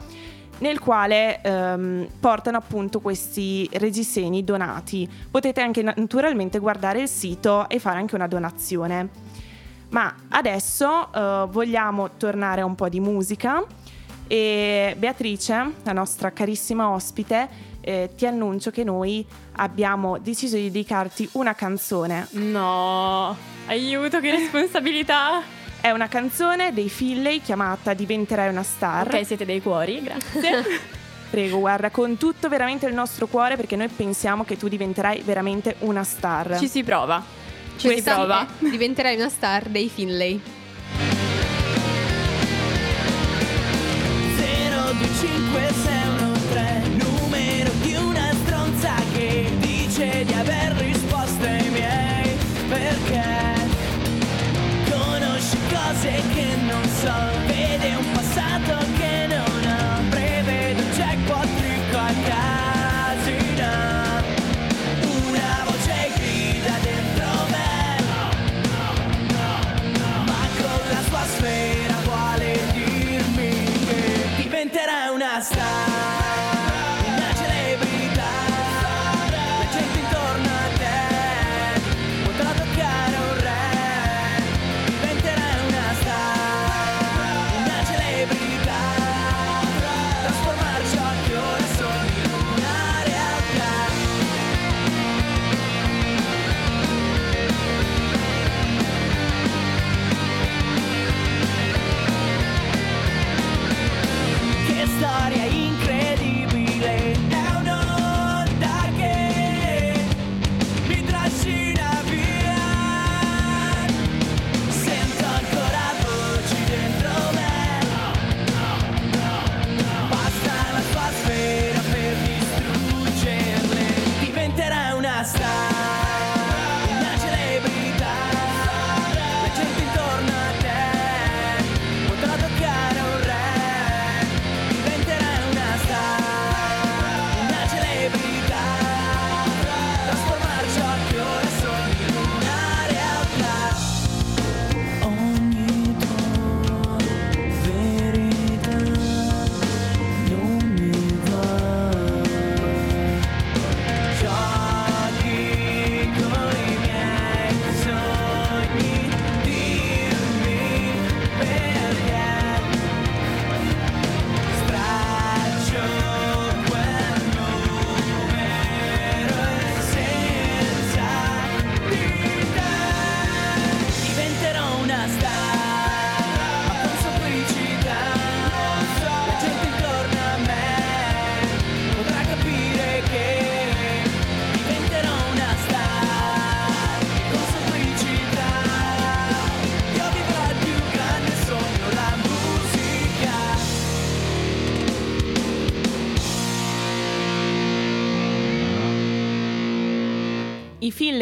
nel 0.60 0.78
quale 0.78 1.40
ehm, 1.42 2.08
portano 2.18 2.56
appunto 2.56 3.00
questi 3.00 3.68
reggiseni 3.72 4.44
donati. 4.44 5.08
Potete 5.30 5.60
anche 5.60 5.82
na- 5.82 5.94
naturalmente 5.96 6.58
guardare 6.58 7.02
il 7.02 7.08
sito 7.08 7.68
e 7.68 7.78
fare 7.78 7.98
anche 7.98 8.14
una 8.14 8.26
donazione. 8.26 9.08
Ma 9.90 10.14
adesso 10.28 11.12
eh, 11.12 11.46
vogliamo 11.50 12.10
tornare 12.16 12.60
a 12.60 12.64
un 12.64 12.74
po' 12.74 12.88
di 12.88 13.00
musica 13.00 13.64
e 14.26 14.94
Beatrice, 14.96 15.72
la 15.82 15.92
nostra 15.92 16.30
carissima 16.30 16.90
ospite, 16.90 17.48
eh, 17.80 18.10
ti 18.14 18.26
annuncio 18.26 18.70
che 18.70 18.84
noi 18.84 19.26
abbiamo 19.52 20.18
deciso 20.18 20.54
di 20.54 20.70
dedicarti 20.70 21.28
una 21.32 21.54
canzone. 21.54 22.28
No, 22.32 23.36
aiuto, 23.66 24.20
che 24.20 24.30
responsabilità. 24.30 25.59
È 25.80 25.90
una 25.90 26.08
canzone 26.08 26.72
dei 26.75 26.90
Finlay 26.90 27.40
chiamata 27.40 27.94
Diventerai 27.94 28.49
una 28.50 28.62
star. 28.62 29.06
Ok, 29.14 29.25
siete 29.25 29.44
dei 29.46 29.62
cuori, 29.62 30.02
grazie. 30.02 30.62
Prego, 31.30 31.58
guarda, 31.58 31.90
con 31.90 32.16
tutto 32.18 32.49
veramente 32.49 32.87
il 32.87 32.92
nostro 32.94 33.26
cuore 33.28 33.56
perché 33.56 33.76
noi 33.76 33.88
pensiamo 33.88 34.44
che 34.44 34.56
tu 34.58 34.68
diventerai 34.68 35.22
veramente 35.25 35.76
una 35.80 36.04
star. 36.04 36.58
Ci 36.58 36.68
si 36.68 36.82
prova. 36.84 37.22
Ci 37.76 37.87
si 37.87 37.92
Questa 37.94 38.14
prova. 38.14 38.46
è- 38.46 38.68
diventerai 38.68 39.16
una 39.16 39.28
star 39.30 39.68
dei 39.68 39.88
Finlay. 39.88 40.40
02563 45.50 46.82
numero 47.04 47.70
di 47.82 47.94
una 47.94 48.30
stronza 48.44 48.94
che 49.14 49.50
dice 49.58 50.25
di 50.25 50.32
aver 50.32 50.72
risposto 50.75 51.44
ai 51.44 51.68
miei 51.70 52.37
perché 52.68 53.59
cose 55.80 56.22
che 56.34 56.46
non 56.66 56.84
so. 57.02 57.14
Vede 57.46 57.94
un 57.94 58.10
passato 58.12 58.76
che 58.99 59.26
non 59.28 59.62
ho. 59.64 60.08
Prevede 60.10 60.80
un 60.82 60.90
jackpot 60.92 61.49
ricco 61.60 61.99
a 61.99 62.12
casino 62.28 63.72
una 65.26 65.52
voce 65.66 66.10
grida 66.16 66.75
dentro 66.88 67.28
me. 67.54 67.72
Ma 70.28 70.42
con 70.60 70.80
la 70.94 71.02
sua 71.08 71.25
sfera 71.34 71.96
vuole 72.04 72.50
dirmi 72.72 73.50
che 73.87 74.02
diventerai 74.37 75.08
una 75.14 75.40
star, 75.40 75.89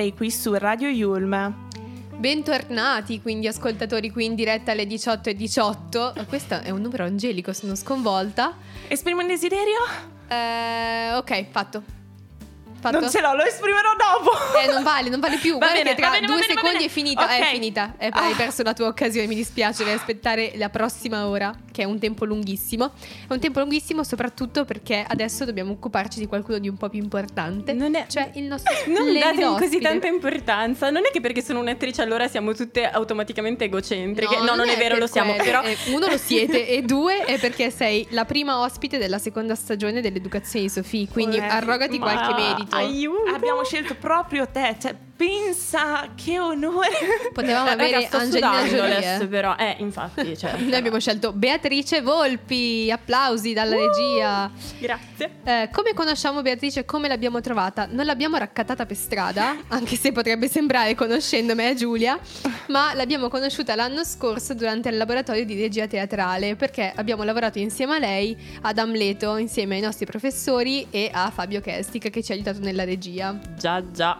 I 0.08 0.12
Finlay 0.12 0.14
qui 0.14 0.30
su 0.30 0.54
Radio 0.54 0.88
Yulm. 0.88 1.66
Bentornati 2.16 3.20
quindi 3.20 3.46
ascoltatori 3.46 4.10
qui 4.10 4.24
in 4.24 4.34
diretta 4.34 4.72
alle 4.72 4.84
18.18. 4.84 6.26
Questo 6.26 6.60
è 6.60 6.70
un 6.70 6.80
numero 6.80 7.04
angelico, 7.04 7.52
sono 7.52 7.74
sconvolta. 7.74 8.56
Esprimo 8.88 9.20
un 9.20 9.26
desiderio? 9.26 9.78
Eh, 10.28 11.14
ok, 11.14 11.44
fatto. 11.50 11.82
Fatto? 12.80 13.00
Non 13.00 13.10
ce 13.10 13.20
l'ho, 13.20 13.34
lo 13.34 13.42
esprimerò 13.44 13.90
dopo. 13.96 14.30
Eh, 14.58 14.72
non 14.72 14.82
vale, 14.82 15.08
non 15.10 15.20
vale 15.20 15.36
più. 15.36 15.52
Va 15.58 15.66
Guarda 15.66 15.76
bene, 15.76 15.90
che 15.90 15.96
tra 15.96 16.06
va 16.08 16.14
bene, 16.14 16.26
va 16.26 16.32
due 16.32 16.40
bene, 16.42 16.54
va 16.54 16.60
secondi 16.60 16.76
bene. 16.78 16.88
è 16.90 16.92
finita. 16.92 17.24
Ok. 17.24 17.30
È 17.38 17.44
finita. 17.52 17.94
Eh, 17.98 18.08
Ah. 18.12 18.24
Hai 18.26 18.34
perso 18.34 18.62
la 18.62 18.72
tua 18.72 18.86
occasione. 18.86 19.26
Mi 19.26 19.34
dispiace. 19.34 19.84
Devi 19.84 19.96
aspettare 19.96 20.52
la 20.56 20.68
prossima 20.70 21.26
ora, 21.26 21.52
che 21.78 21.84
è 21.84 21.86
un 21.86 22.00
tempo 22.00 22.24
lunghissimo. 22.24 22.90
È 23.28 23.32
un 23.32 23.38
tempo 23.38 23.60
lunghissimo, 23.60 24.02
soprattutto 24.02 24.64
perché 24.64 25.04
adesso 25.06 25.44
dobbiamo 25.44 25.70
occuparci 25.72 26.18
di 26.18 26.26
qualcuno 26.26 26.58
di 26.58 26.68
un 26.68 26.76
po' 26.76 26.88
più 26.88 27.00
importante. 27.00 27.72
Non 27.72 27.94
è- 27.94 28.06
Cioè 28.08 28.32
il 28.34 28.44
nostro 28.44 28.72
Non 28.90 29.12
date 29.16 29.44
così 29.64 29.78
tanta 29.78 30.08
importanza. 30.08 30.90
Non 30.90 31.02
è 31.06 31.10
che 31.12 31.20
perché 31.20 31.40
sono 31.40 31.60
un'attrice 31.60 32.02
allora 32.02 32.26
siamo 32.26 32.52
tutte 32.52 32.84
automaticamente 32.84 33.64
egocentriche. 33.64 34.38
No, 34.38 34.56
non, 34.56 34.68
è 34.68 34.76
vero, 34.76 34.94
per 34.94 34.98
lo 34.98 35.06
siamo. 35.06 35.34
quello. 35.34 35.44
Però 35.44 35.62
Eh, 35.62 35.76
uno 35.94 36.08
lo 36.08 36.16
siete 36.18 36.66
e 36.68 36.82
due 36.82 37.24
è 37.24 37.38
perché 37.38 37.70
sei 37.70 38.04
la 38.10 38.24
prima 38.24 38.58
ospite 38.60 38.98
della 38.98 39.18
seconda 39.18 39.54
stagione 39.54 40.00
dell'educazione 40.00 40.64
di 40.66 40.70
Sofì. 40.72 41.06
Quindi 41.08 41.36
Eh, 41.36 41.42
arrogati 41.44 41.96
ma- 42.00 42.10
qualche 42.12 42.42
merito. 42.42 42.74
Aiuto. 42.74 43.34
Abbiamo 43.34 43.62
scelto 43.62 43.94
proprio 43.94 44.48
te, 44.50 44.74
cioè 44.80 44.94
pensa 45.18 46.10
che 46.14 46.38
onore. 46.38 47.30
Potevamo 47.32 47.66
Raga, 47.66 47.82
avere 47.82 48.06
sto 48.06 48.18
Angelina 48.18 48.62
Jolie. 48.62 48.96
adesso 48.96 49.22
eh. 49.24 49.26
però. 49.26 49.56
Eh, 49.58 49.74
infatti, 49.80 50.38
cioè, 50.38 50.56
Noi 50.62 50.74
abbiamo 50.76 51.00
scelto 51.00 51.32
Beatrice 51.32 52.00
Volpi. 52.00 52.88
Applausi 52.90 53.52
dalla 53.52 53.74
Uh! 53.74 53.78
regia. 53.86 54.50
Grazie. 54.78 55.30
Eh, 55.42 55.68
come 55.72 55.92
conosciamo 55.92 56.40
Beatrice? 56.40 56.84
Come 56.84 57.08
l'abbiamo 57.08 57.40
trovata? 57.40 57.86
Non 57.90 58.06
l'abbiamo 58.06 58.36
raccattata 58.36 58.86
per 58.86 58.96
strada, 58.96 59.56
anche 59.68 59.96
se 59.96 60.12
potrebbe 60.12 60.48
sembrare 60.48 60.94
conoscendo 60.94 61.56
me 61.56 61.70
e 61.70 61.74
Giulia, 61.74 62.16
ma 62.68 62.94
l'abbiamo 62.94 63.28
conosciuta 63.28 63.74
l'anno 63.74 64.04
scorso 64.04 64.54
durante 64.54 64.88
il 64.88 64.96
laboratorio 64.96 65.44
di 65.44 65.60
regia 65.60 65.88
teatrale, 65.88 66.54
perché 66.54 66.92
abbiamo 66.94 67.24
lavorato 67.24 67.58
insieme 67.58 67.96
a 67.96 67.98
lei 67.98 68.36
ad 68.62 68.78
Amleto, 68.78 69.36
insieme 69.36 69.74
ai 69.74 69.80
nostri 69.80 70.06
professori 70.06 70.86
e 70.90 71.10
a 71.12 71.28
Fabio 71.30 71.60
Kestic 71.60 72.08
che 72.08 72.22
ci 72.22 72.30
ha 72.30 72.34
aiutato 72.36 72.60
nella 72.60 72.84
regia. 72.84 73.36
Già, 73.56 73.82
già. 73.90 74.18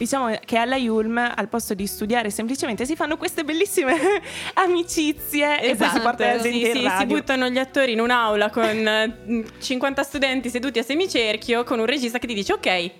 Diciamo 0.00 0.34
che 0.46 0.56
alla 0.56 0.76
Yulm, 0.76 1.18
al 1.18 1.48
posto 1.50 1.74
di 1.74 1.86
studiare 1.86 2.30
semplicemente, 2.30 2.86
si 2.86 2.96
fanno 2.96 3.18
queste 3.18 3.44
bellissime 3.44 3.98
amicizie 4.54 5.60
e 5.60 5.76
poi 5.76 5.88
si 5.90 6.00
porta 6.00 6.24
la 6.24 6.32
Esatto, 6.36 6.48
sì, 6.48 6.64
sì, 6.72 6.88
si 7.00 7.04
buttano 7.04 7.50
gli 7.50 7.58
attori 7.58 7.92
in 7.92 8.00
un'aula 8.00 8.48
con 8.48 8.64
eh, 8.64 9.44
50 9.60 10.02
studenti 10.02 10.48
seduti 10.48 10.78
a 10.78 10.82
semicerchio 10.82 11.64
con 11.64 11.80
un 11.80 11.84
regista 11.84 12.18
che 12.18 12.26
ti 12.26 12.32
dice 12.32 12.54
ok, 12.54 12.90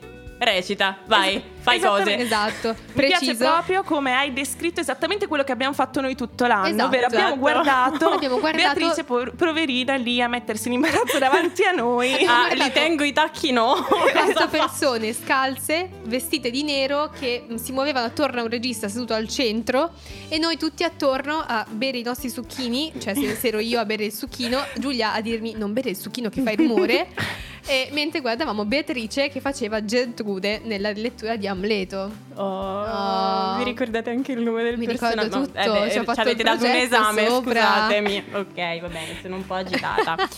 recita, 0.40 0.98
vai, 1.06 1.36
Es- 1.36 1.42
fai 1.60 1.78
cose. 1.80 2.16
Esatto, 2.18 2.74
Mi 2.94 3.06
piace 3.06 3.24
preciso. 3.26 3.44
proprio 3.44 3.82
come 3.82 4.12
hai 4.14 4.32
descritto 4.32 4.80
esattamente 4.80 5.26
quello 5.26 5.44
che 5.44 5.52
abbiamo 5.52 5.74
fatto 5.74 6.00
noi 6.00 6.14
tutto 6.14 6.46
l'anno, 6.46 6.66
Esatto. 6.68 6.84
ovvero 6.86 7.06
abbiamo 7.06 7.24
Esatto. 7.26 7.38
guardato, 7.40 8.08
Abbiamo 8.12 8.38
guardato- 8.40 8.78
Beatrice 8.78 9.04
poverina 9.36 9.94
lì 9.96 10.20
a 10.22 10.28
mettersi 10.28 10.68
in 10.68 10.74
imbarazzo 10.74 11.18
davanti 11.18 11.62
a 11.64 11.72
noi. 11.72 12.12
Ah, 12.24 12.46
guardato- 12.46 12.62
li 12.62 12.72
tengo 12.72 13.04
i 13.04 13.12
tacchi 13.12 13.52
no. 13.52 13.74
Quattro 14.12 14.48
persone 14.48 15.12
scalze, 15.12 15.88
vestite 16.04 16.50
di 16.50 16.62
nero, 16.62 17.10
che 17.18 17.46
si 17.56 17.72
muovevano 17.72 18.06
attorno 18.06 18.40
a 18.40 18.42
un 18.44 18.48
regista 18.50 18.88
seduto 18.88 19.14
al 19.14 19.28
centro 19.28 19.92
e 20.28 20.38
noi 20.38 20.56
tutti 20.56 20.82
attorno 20.84 21.44
a 21.46 21.66
bere 21.68 21.98
i 21.98 22.02
nostri 22.02 22.30
succhini, 22.30 22.92
cioè 22.98 23.14
se, 23.14 23.38
ero 23.48 23.58
io 23.58 23.80
a 23.80 23.84
bere 23.84 24.04
il 24.04 24.12
succhino, 24.12 24.58
Giulia 24.76 25.12
a 25.12 25.20
dirmi 25.20 25.54
non 25.56 25.72
bere 25.72 25.90
il 25.90 25.96
succhino 25.96 26.28
che 26.28 26.40
fa 26.42 26.50
il 26.50 26.58
rumore, 26.58 27.08
e 27.66 27.88
mentre 27.92 28.20
guardavamo 28.20 28.64
Beatrice 28.64 29.28
che 29.28 29.40
faceva 29.40 29.84
Gertrude 29.84 30.60
nella 30.64 30.92
lettura 30.92 31.36
di 31.36 31.46
Amleto. 31.50 32.10
Oh, 32.34 32.68
Oh. 32.82 33.56
Vi 33.58 33.64
ricordate 33.64 34.10
anche 34.10 34.32
il 34.32 34.40
nome 34.42 34.62
del 34.62 34.78
Mi 34.78 34.86
personaggio? 34.86 35.22
ricordo 35.22 35.46
tutto, 35.46 35.58
No, 35.58 35.76
eh 35.76 35.80
beh, 35.86 35.90
ci 35.90 36.04
fatto 36.04 36.20
avete 36.22 36.42
dato 36.42 36.64
un 36.64 36.70
esame, 36.70 37.26
sopra. 37.26 37.60
scusatemi. 37.60 38.24
Ok, 38.32 38.80
va 38.80 38.88
bene, 38.88 39.16
sono 39.20 39.36
un 39.36 39.46
po' 39.46 39.54
agitata. 39.54 40.16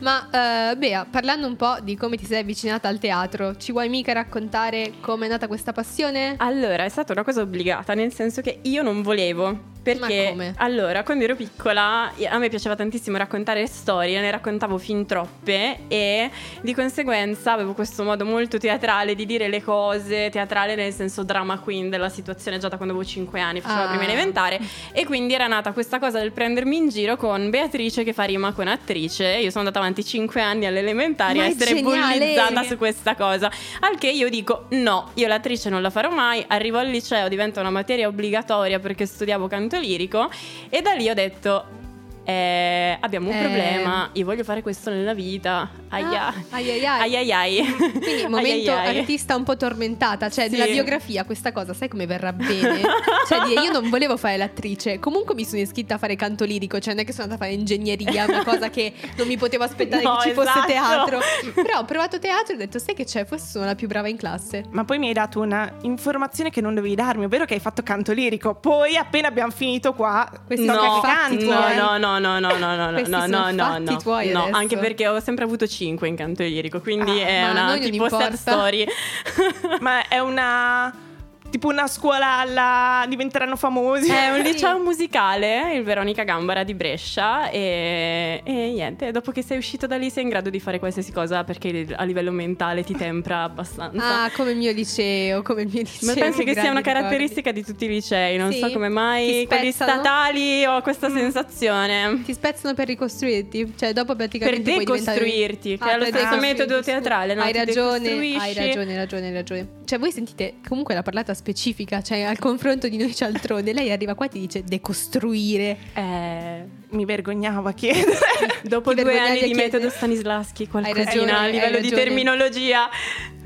Ma 0.00 0.70
eh, 0.70 0.76
Bea, 0.76 1.04
parlando 1.10 1.46
un 1.46 1.56
po' 1.56 1.76
di 1.82 1.94
come 1.94 2.16
ti 2.16 2.24
sei 2.24 2.40
avvicinata 2.40 2.88
al 2.88 2.98
teatro, 2.98 3.56
ci 3.58 3.70
vuoi 3.70 3.90
mica 3.90 4.14
raccontare 4.14 4.92
come 5.00 5.26
è 5.26 5.28
nata 5.28 5.46
questa 5.46 5.72
passione? 5.74 6.36
Allora, 6.38 6.84
è 6.84 6.88
stata 6.88 7.12
una 7.12 7.22
cosa 7.22 7.42
obbligata, 7.42 7.92
nel 7.92 8.12
senso 8.14 8.40
che 8.40 8.60
io 8.62 8.82
non 8.82 9.02
volevo. 9.02 9.68
Perché 9.82 10.52
allora, 10.58 11.02
quando 11.02 11.24
ero 11.24 11.34
piccola, 11.34 12.12
a 12.28 12.38
me 12.38 12.48
piaceva 12.48 12.76
tantissimo 12.76 13.16
raccontare 13.16 13.66
storie, 13.66 14.20
ne 14.20 14.30
raccontavo 14.30 14.76
fin 14.78 15.06
troppe 15.06 15.80
e 15.88 16.30
di 16.60 16.74
conseguenza 16.74 17.52
avevo 17.52 17.72
questo 17.72 18.04
modo 18.04 18.24
molto 18.24 18.58
teatrale 18.58 19.14
di 19.14 19.24
dire 19.26 19.48
le 19.48 19.62
cose, 19.62 20.28
teatrale 20.30 20.74
nel 20.74 20.92
senso 20.92 21.22
drama 21.24 21.58
queen 21.60 21.88
della 21.88 22.08
situazione 22.10 22.58
già 22.58 22.68
da 22.68 22.76
quando 22.76 22.94
avevo 22.94 23.08
5 23.08 23.40
anni, 23.40 23.60
facevo 23.60 23.80
Ah. 23.80 23.84
la 23.84 23.88
prima 23.88 24.04
elementare 24.04 24.60
e 24.92 25.04
quindi 25.06 25.32
era 25.34 25.46
nata 25.46 25.72
questa 25.72 25.98
cosa 25.98 26.18
del 26.18 26.32
prendermi 26.32 26.76
in 26.76 26.88
giro 26.88 27.16
con 27.16 27.48
Beatrice 27.50 28.04
che 28.04 28.12
fa 28.12 28.24
rima 28.24 28.52
con 28.52 28.68
attrice. 28.68 29.26
Io 29.36 29.48
sono 29.50 29.60
andata 29.64 29.78
avanti 29.78 30.04
5 30.04 30.40
anni 30.40 30.66
alle 30.66 30.80
elementari 30.80 31.38
Ma 31.38 31.44
a 31.44 31.46
essere 31.48 31.74
geniale! 31.74 32.18
bullizzata 32.18 32.62
su 32.64 32.76
questa 32.76 33.14
cosa. 33.14 33.50
Al 33.80 33.96
che 33.98 34.08
io 34.10 34.28
dico 34.28 34.66
no, 34.70 35.10
io 35.14 35.26
l'attrice 35.26 35.70
non 35.70 35.80
la 35.82 35.90
farò 35.90 36.10
mai, 36.10 36.44
arrivo 36.48 36.78
al 36.78 36.88
liceo, 36.88 37.28
diventa 37.28 37.60
una 37.60 37.70
materia 37.70 38.06
obbligatoria 38.08 38.78
perché 38.78 39.06
studiavo 39.06 39.46
canto 39.46 39.69
lirico 39.78 40.30
e 40.68 40.80
da 40.82 40.94
lì 40.94 41.08
ho 41.08 41.14
detto 41.14 41.79
eh, 42.24 42.96
abbiamo 43.00 43.28
un 43.30 43.34
Eh. 43.34 43.40
problema, 43.40 44.10
io 44.12 44.24
voglio 44.24 44.44
fare 44.44 44.62
questo 44.62 44.90
nella 44.90 45.14
vita. 45.14 45.68
Aia. 45.88 46.26
Ah, 46.28 46.34
ai 46.50 46.70
ai 46.70 46.84
ai. 46.86 47.00
Ai 47.00 47.16
ai 47.16 47.32
ai. 47.32 47.74
Quindi 48.00 48.26
momento 48.28 48.72
Ai 48.72 48.98
artista 48.98 49.34
un 49.34 49.42
po' 49.42 49.56
tormentata, 49.56 50.28
cioè 50.30 50.44
Sì. 50.48 50.52
nella 50.52 50.66
biografia 50.66 51.24
questa 51.24 51.50
cosa 51.52 51.74
sai 51.74 51.88
come 51.88 52.06
verrà 52.06 52.32
bene? 52.32 52.80
cioè 53.26 53.42
dire 53.46 53.62
io 53.62 53.72
non 53.72 53.88
volevo 53.90 54.16
fare 54.16 54.36
l'attrice, 54.36 54.98
comunque 55.00 55.34
mi 55.34 55.44
sono 55.44 55.60
iscritta 55.60 55.94
a 55.94 55.98
fare 55.98 56.14
canto 56.16 56.44
lirico, 56.44 56.78
cioè 56.78 56.94
non 56.94 57.02
è 57.02 57.06
che 57.06 57.12
sono 57.12 57.24
andata 57.24 57.42
a 57.42 57.46
fare 57.46 57.58
ingegneria, 57.58 58.26
una 58.26 58.44
cosa 58.44 58.70
che 58.70 58.92
non 59.16 59.26
mi 59.26 59.36
potevo 59.36 59.64
aspettare 59.64 60.02
No, 60.02 60.16
che 60.16 60.28
ci 60.28 60.34
fosse 60.34 60.50
esatto. 60.50 60.66
teatro. 60.66 61.20
Però 61.54 61.78
ho 61.78 61.84
provato 61.84 62.18
teatro 62.18 62.52
e 62.52 62.54
ho 62.56 62.58
detto 62.58 62.78
sai 62.78 62.94
che 62.94 63.04
c'è, 63.04 63.24
forse 63.24 63.46
sono 63.48 63.64
la 63.64 63.74
più 63.74 63.88
brava 63.88 64.08
in 64.08 64.16
classe. 64.16 64.64
Ma 64.70 64.84
poi 64.84 64.98
mi 64.98 65.08
hai 65.08 65.12
dato 65.14 65.40
una 65.40 65.72
informazione 65.82 66.50
che 66.50 66.60
non 66.60 66.74
dovevi 66.74 66.94
darmi, 66.94 67.24
ovvero 67.24 67.44
che 67.44 67.54
hai 67.54 67.60
fatto 67.60 67.82
canto 67.82 68.12
lirico. 68.12 68.54
Poi, 68.54 68.96
appena 68.96 69.26
abbiamo 69.28 69.50
finito 69.50 69.92
qua, 69.94 70.28
Questi 70.46 70.66
tocca 70.66 70.78
sono 70.80 71.00
che 71.00 71.06
fatti 71.06 71.16
canti, 71.18 71.44
tuoi. 71.44 71.72
eh. 71.72 71.76
No, 71.76 71.96
no, 72.18 72.38
no, 72.38 72.56
no, 72.56 72.76
no, 72.76 72.90
no, 72.90 72.90
no, 72.90 73.26
no, 73.26 73.26
no, 73.26 73.50
no, 73.50 73.78
no, 73.78 73.96
tuoi 73.98 74.30
no, 74.30 74.42
adesso. 74.42 74.56
anche 74.56 74.76
perché 74.76 75.08
ho 75.08 75.20
sempre 75.20 75.44
avuto 75.44 75.66
5 75.66 76.08
in 76.08 76.16
canto 76.16 76.42
lirico, 76.42 76.80
quindi 76.80 77.20
Ah, 77.22 77.26
è 77.26 77.50
una 77.50 77.78
tipo 77.78 78.08
sad 78.08 78.34
story. 78.34 78.86
Ma 79.80 80.06
è 80.08 80.18
una. 80.18 81.08
Tipo 81.50 81.68
una 81.68 81.86
scuola 81.88 82.38
alla. 82.38 83.04
diventeranno 83.08 83.56
famosi. 83.56 84.08
È 84.10 84.30
un 84.30 84.38
liceo 84.42 84.78
musicale, 84.78 85.74
il 85.74 85.82
Veronica 85.82 86.22
Gambara 86.22 86.62
di 86.62 86.74
Brescia 86.74 87.50
e, 87.50 88.40
e 88.44 88.52
niente, 88.52 89.10
dopo 89.10 89.32
che 89.32 89.42
sei 89.42 89.58
uscito 89.58 89.86
da 89.86 89.96
lì 89.96 90.10
sei 90.10 90.22
in 90.22 90.28
grado 90.28 90.48
di 90.48 90.60
fare 90.60 90.78
qualsiasi 90.78 91.10
cosa 91.12 91.42
perché 91.44 91.86
a 91.96 92.04
livello 92.04 92.30
mentale 92.30 92.84
ti 92.84 92.94
tempra 92.94 93.42
abbastanza. 93.44 94.22
Ah, 94.24 94.30
come 94.30 94.52
il 94.52 94.58
mio 94.58 94.72
liceo, 94.72 95.42
come 95.42 95.62
il 95.62 95.68
mio 95.72 95.82
liceo. 95.82 96.14
Ma 96.14 96.20
penso 96.20 96.42
che 96.44 96.52
sia 96.52 96.70
una 96.70 96.80
grandi 96.80 96.82
ricordi. 96.82 96.82
caratteristica 96.82 97.52
di 97.52 97.64
tutti 97.64 97.84
i 97.84 97.88
licei, 97.88 98.36
non 98.38 98.52
Sì? 98.52 98.58
so 98.60 98.70
come 98.70 98.88
mai 98.88 99.44
quelli 99.48 99.72
statali 99.72 100.64
ho 100.64 100.80
questa 100.82 101.08
Mm. 101.08 101.16
sensazione. 101.16 102.22
Ti 102.24 102.32
spezzano 102.32 102.74
per 102.74 102.86
ricostruirti, 102.86 103.74
cioè 103.76 103.92
dopo 103.92 104.14
Per 104.14 104.28
praticamente 104.28 104.62
diventare- 104.70 104.84
decostruirti, 105.18 105.78
che 105.78 105.84
Ah, 105.84 105.92
è 105.94 105.98
lo 105.98 106.04
per 106.10 106.14
stesso 106.20 106.36
metodo 106.38 106.80
teatrale, 106.80 107.34
no? 107.34 107.42
Hai 107.42 107.52
ragione, 107.52 108.10
hai 108.36 108.54
ragione, 108.54 108.90
hai 108.92 108.96
ragione, 108.96 109.26
hai 109.26 109.32
ragione. 109.32 109.68
Cioè 109.90 109.98
voi 109.98 110.12
sentite 110.12 110.54
comunque 110.68 110.94
la 110.94 111.02
parlata 111.02 111.34
specifica, 111.34 112.00
cioè 112.00 112.20
al 112.22 112.38
confronto 112.38 112.86
di 112.88 112.96
noi 112.96 113.12
cialtrone, 113.12 113.72
lei 113.72 113.90
arriva 113.90 114.14
qua 114.14 114.26
e 114.26 114.28
ti 114.28 114.38
dice 114.38 114.62
decostruire. 114.62 115.76
Eh, 115.94 116.64
Mi 116.90 117.04
vergognavo 117.04 117.66
a 117.68 117.72
chiedere. 117.72 118.16
dopo 118.62 118.94
Ti 118.94 119.02
due 119.02 119.18
anni 119.18 119.32
di 119.40 119.46
chiedere? 119.46 119.64
metodo 119.64 119.90
Stanislaschi, 119.90 120.68
qualcosina 120.68 121.04
ragione, 121.04 121.32
a 121.32 121.46
livello 121.48 121.80
di 121.80 121.90
terminologia. 121.90 122.88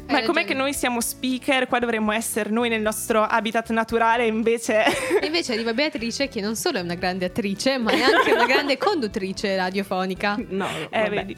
Ma 0.06 0.18
Hai 0.18 0.24
com'è 0.26 0.40
ragione. 0.40 0.44
che 0.44 0.52
noi 0.52 0.74
siamo 0.74 1.00
speaker? 1.00 1.66
Qua 1.66 1.78
dovremmo 1.78 2.12
essere 2.12 2.50
noi 2.50 2.68
nel 2.68 2.82
nostro 2.82 3.22
habitat 3.22 3.70
naturale, 3.70 4.26
invece. 4.26 4.82
E 5.18 5.24
invece 5.24 5.54
arriva 5.54 5.72
Beatrice 5.72 6.28
che 6.28 6.42
non 6.42 6.56
solo 6.56 6.76
è 6.76 6.82
una 6.82 6.94
grande 6.94 7.24
attrice, 7.24 7.78
ma 7.78 7.90
è 7.90 8.02
anche 8.02 8.32
una 8.32 8.44
grande 8.44 8.76
conduttrice 8.78 9.56
radiofonica. 9.56 10.36
No, 10.46 10.68
Eh, 10.90 11.00
vabbè. 11.04 11.08
vedi. 11.24 11.36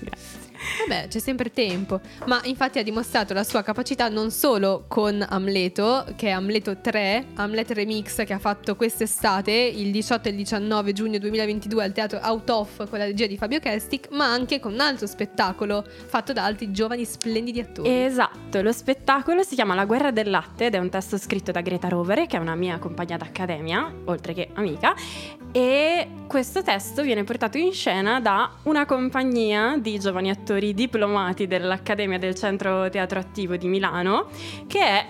Vabbè, 0.86 1.08
c'è 1.08 1.18
sempre 1.18 1.50
tempo. 1.50 2.00
Ma 2.26 2.40
infatti 2.44 2.78
ha 2.78 2.82
dimostrato 2.82 3.34
la 3.34 3.44
sua 3.44 3.62
capacità 3.62 4.08
non 4.08 4.30
solo 4.30 4.84
con 4.88 5.24
Amleto, 5.28 6.04
che 6.16 6.28
è 6.28 6.30
Amleto 6.30 6.78
3, 6.80 7.26
Hamlet 7.34 7.70
Remix 7.72 8.24
che 8.24 8.32
ha 8.32 8.38
fatto 8.38 8.76
quest'estate, 8.76 9.52
il 9.52 9.90
18 9.90 10.28
e 10.28 10.30
il 10.30 10.36
19 10.36 10.92
giugno 10.92 11.18
2022 11.18 11.84
al 11.84 11.92
teatro 11.92 12.18
Out 12.22 12.50
Of 12.50 12.88
con 12.88 12.98
la 12.98 13.04
regia 13.04 13.26
di 13.26 13.36
Fabio 13.36 13.60
Kestic, 13.60 14.08
ma 14.10 14.26
anche 14.30 14.60
con 14.60 14.72
un 14.72 14.80
altro 14.80 15.06
spettacolo 15.06 15.84
fatto 16.06 16.32
da 16.32 16.44
altri 16.44 16.70
giovani 16.72 17.04
splendidi 17.04 17.60
attori. 17.60 18.04
Esatto, 18.04 18.62
lo 18.62 18.72
spettacolo 18.72 19.42
si 19.42 19.54
chiama 19.54 19.74
La 19.74 19.84
guerra 19.84 20.10
del 20.10 20.30
latte 20.30 20.66
ed 20.66 20.74
è 20.74 20.78
un 20.78 20.88
testo 20.88 21.18
scritto 21.18 21.52
da 21.52 21.60
Greta 21.60 21.88
Rovere, 21.88 22.26
che 22.26 22.36
è 22.36 22.40
una 22.40 22.54
mia 22.54 22.78
compagna 22.78 23.16
d'accademia, 23.16 23.92
oltre 24.04 24.34
che 24.34 24.48
amica, 24.54 24.94
e 25.56 26.08
questo 26.26 26.62
testo 26.62 27.00
viene 27.00 27.24
portato 27.24 27.56
in 27.56 27.72
scena 27.72 28.20
da 28.20 28.56
una 28.64 28.84
compagnia 28.84 29.78
di 29.78 29.98
giovani 29.98 30.28
attori 30.28 30.74
diplomati 30.74 31.46
dell'Accademia 31.46 32.18
del 32.18 32.34
Centro 32.34 32.90
Teatro 32.90 33.18
Attivo 33.18 33.56
di 33.56 33.66
Milano, 33.66 34.26
che 34.66 34.80
è 34.80 35.06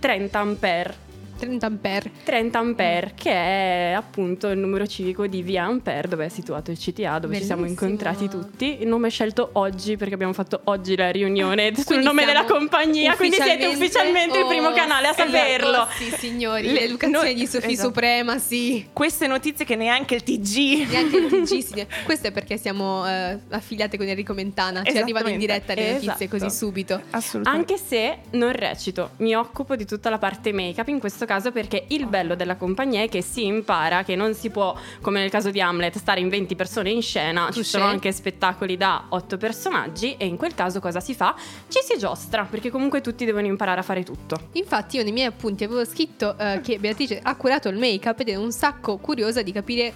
30 0.00 0.38
Ampere. 0.40 1.03
30 1.44 1.66
ampere. 1.66 2.10
30 2.24 2.58
Ampere, 2.58 3.12
che 3.14 3.30
è 3.30 3.92
appunto 3.96 4.48
il 4.48 4.58
numero 4.58 4.86
civico 4.86 5.26
di 5.26 5.42
Via 5.42 5.64
Ampere, 5.64 6.08
dove 6.08 6.26
è 6.26 6.28
situato 6.28 6.70
il 6.70 6.78
CTA, 6.78 7.18
dove 7.18 7.36
ci 7.38 7.44
siamo 7.44 7.62
Bellissimo. 7.62 7.88
incontrati 7.88 8.28
tutti. 8.28 8.80
Il 8.80 8.86
nome 8.88 9.08
è 9.08 9.10
scelto 9.10 9.50
oggi 9.54 9.96
perché 9.96 10.14
abbiamo 10.14 10.32
fatto 10.32 10.60
oggi 10.64 10.96
la 10.96 11.10
riunione 11.10 11.74
sul 11.74 11.84
Quindi 11.84 12.04
nome 12.04 12.24
della 12.24 12.44
compagnia, 12.44 13.14
quindi 13.16 13.36
siete 13.36 13.66
ufficialmente 13.66 14.38
il 14.38 14.46
primo 14.46 14.68
Oh, 14.68 14.72
canale 14.72 15.08
a 15.08 15.12
sì, 15.12 15.20
saperlo. 15.22 15.78
oh, 15.80 15.86
sì, 15.96 16.10
signori, 16.18 16.62
Le- 16.66 16.72
l'educazione 16.80 17.24
noi- 17.24 17.34
di 17.34 17.46
Sofì 17.46 17.72
esatto. 17.72 17.88
Suprema, 17.88 18.38
sì. 18.38 18.86
Queste 18.92 19.26
notizie 19.26 19.64
che 19.64 19.76
neanche 19.76 20.14
il 20.14 20.22
TG. 20.22 20.88
Neanche 20.88 21.16
il 21.16 21.26
TG 21.28 21.58
si- 21.58 21.86
Questo 22.04 22.28
è 22.28 22.32
perché 22.32 22.56
siamo 22.56 23.06
eh, 23.06 23.38
affiliate 23.50 23.96
con 23.96 24.06
Enrico 24.06 24.32
Mentana. 24.32 24.82
Ci 24.84 24.96
arrivano 24.96 25.28
in 25.28 25.38
diretta 25.38 25.74
le 25.74 25.92
notizie 25.92 26.12
Esatto. 26.26 26.38
così 26.44 26.50
subito. 26.56 27.02
Assolutamente. 27.10 27.72
Anche 27.74 27.84
se 27.84 28.18
non 28.30 28.52
recito, 28.52 29.10
mi 29.18 29.34
occupo 29.34 29.76
di 29.76 29.84
tutta 29.84 30.08
la 30.10 30.18
parte 30.18 30.52
make-up, 30.52 30.88
in 30.88 30.98
questo 30.98 31.24
caso 31.26 31.33
caso 31.34 31.50
perché 31.50 31.86
il 31.88 32.06
bello 32.06 32.36
della 32.36 32.54
compagnia 32.56 33.02
è 33.02 33.08
che 33.08 33.20
si 33.20 33.44
impara 33.44 34.04
che 34.04 34.14
non 34.14 34.34
si 34.34 34.50
può, 34.50 34.76
come 35.00 35.18
nel 35.20 35.30
caso 35.30 35.50
di 35.50 35.60
Hamlet, 35.60 35.96
stare 35.98 36.20
in 36.20 36.28
20 36.28 36.54
persone 36.54 36.90
in 36.90 37.02
scena, 37.02 37.48
ci 37.50 37.64
sono 37.64 37.84
anche 37.84 38.12
spettacoli 38.12 38.76
da 38.76 39.06
8 39.08 39.36
personaggi 39.36 40.14
e 40.16 40.26
in 40.26 40.36
quel 40.36 40.54
caso 40.54 40.78
cosa 40.78 41.00
si 41.00 41.12
fa? 41.14 41.34
Ci 41.68 41.80
si 41.82 41.98
giostra, 41.98 42.44
perché 42.48 42.70
comunque 42.70 43.00
tutti 43.00 43.24
devono 43.24 43.46
imparare 43.46 43.80
a 43.80 43.82
fare 43.82 44.04
tutto. 44.04 44.48
Infatti 44.52 44.96
io 44.96 45.02
nei 45.02 45.12
miei 45.12 45.26
appunti 45.26 45.64
avevo 45.64 45.84
scritto 45.84 46.38
eh, 46.38 46.60
che 46.62 46.78
Beatrice 46.78 47.18
ha 47.20 47.34
curato 47.34 47.68
il 47.68 47.78
make-up 47.78 48.20
ed 48.20 48.28
ero 48.28 48.40
un 48.40 48.52
sacco 48.52 48.98
curiosa 48.98 49.42
di 49.42 49.50
capire 49.50 49.92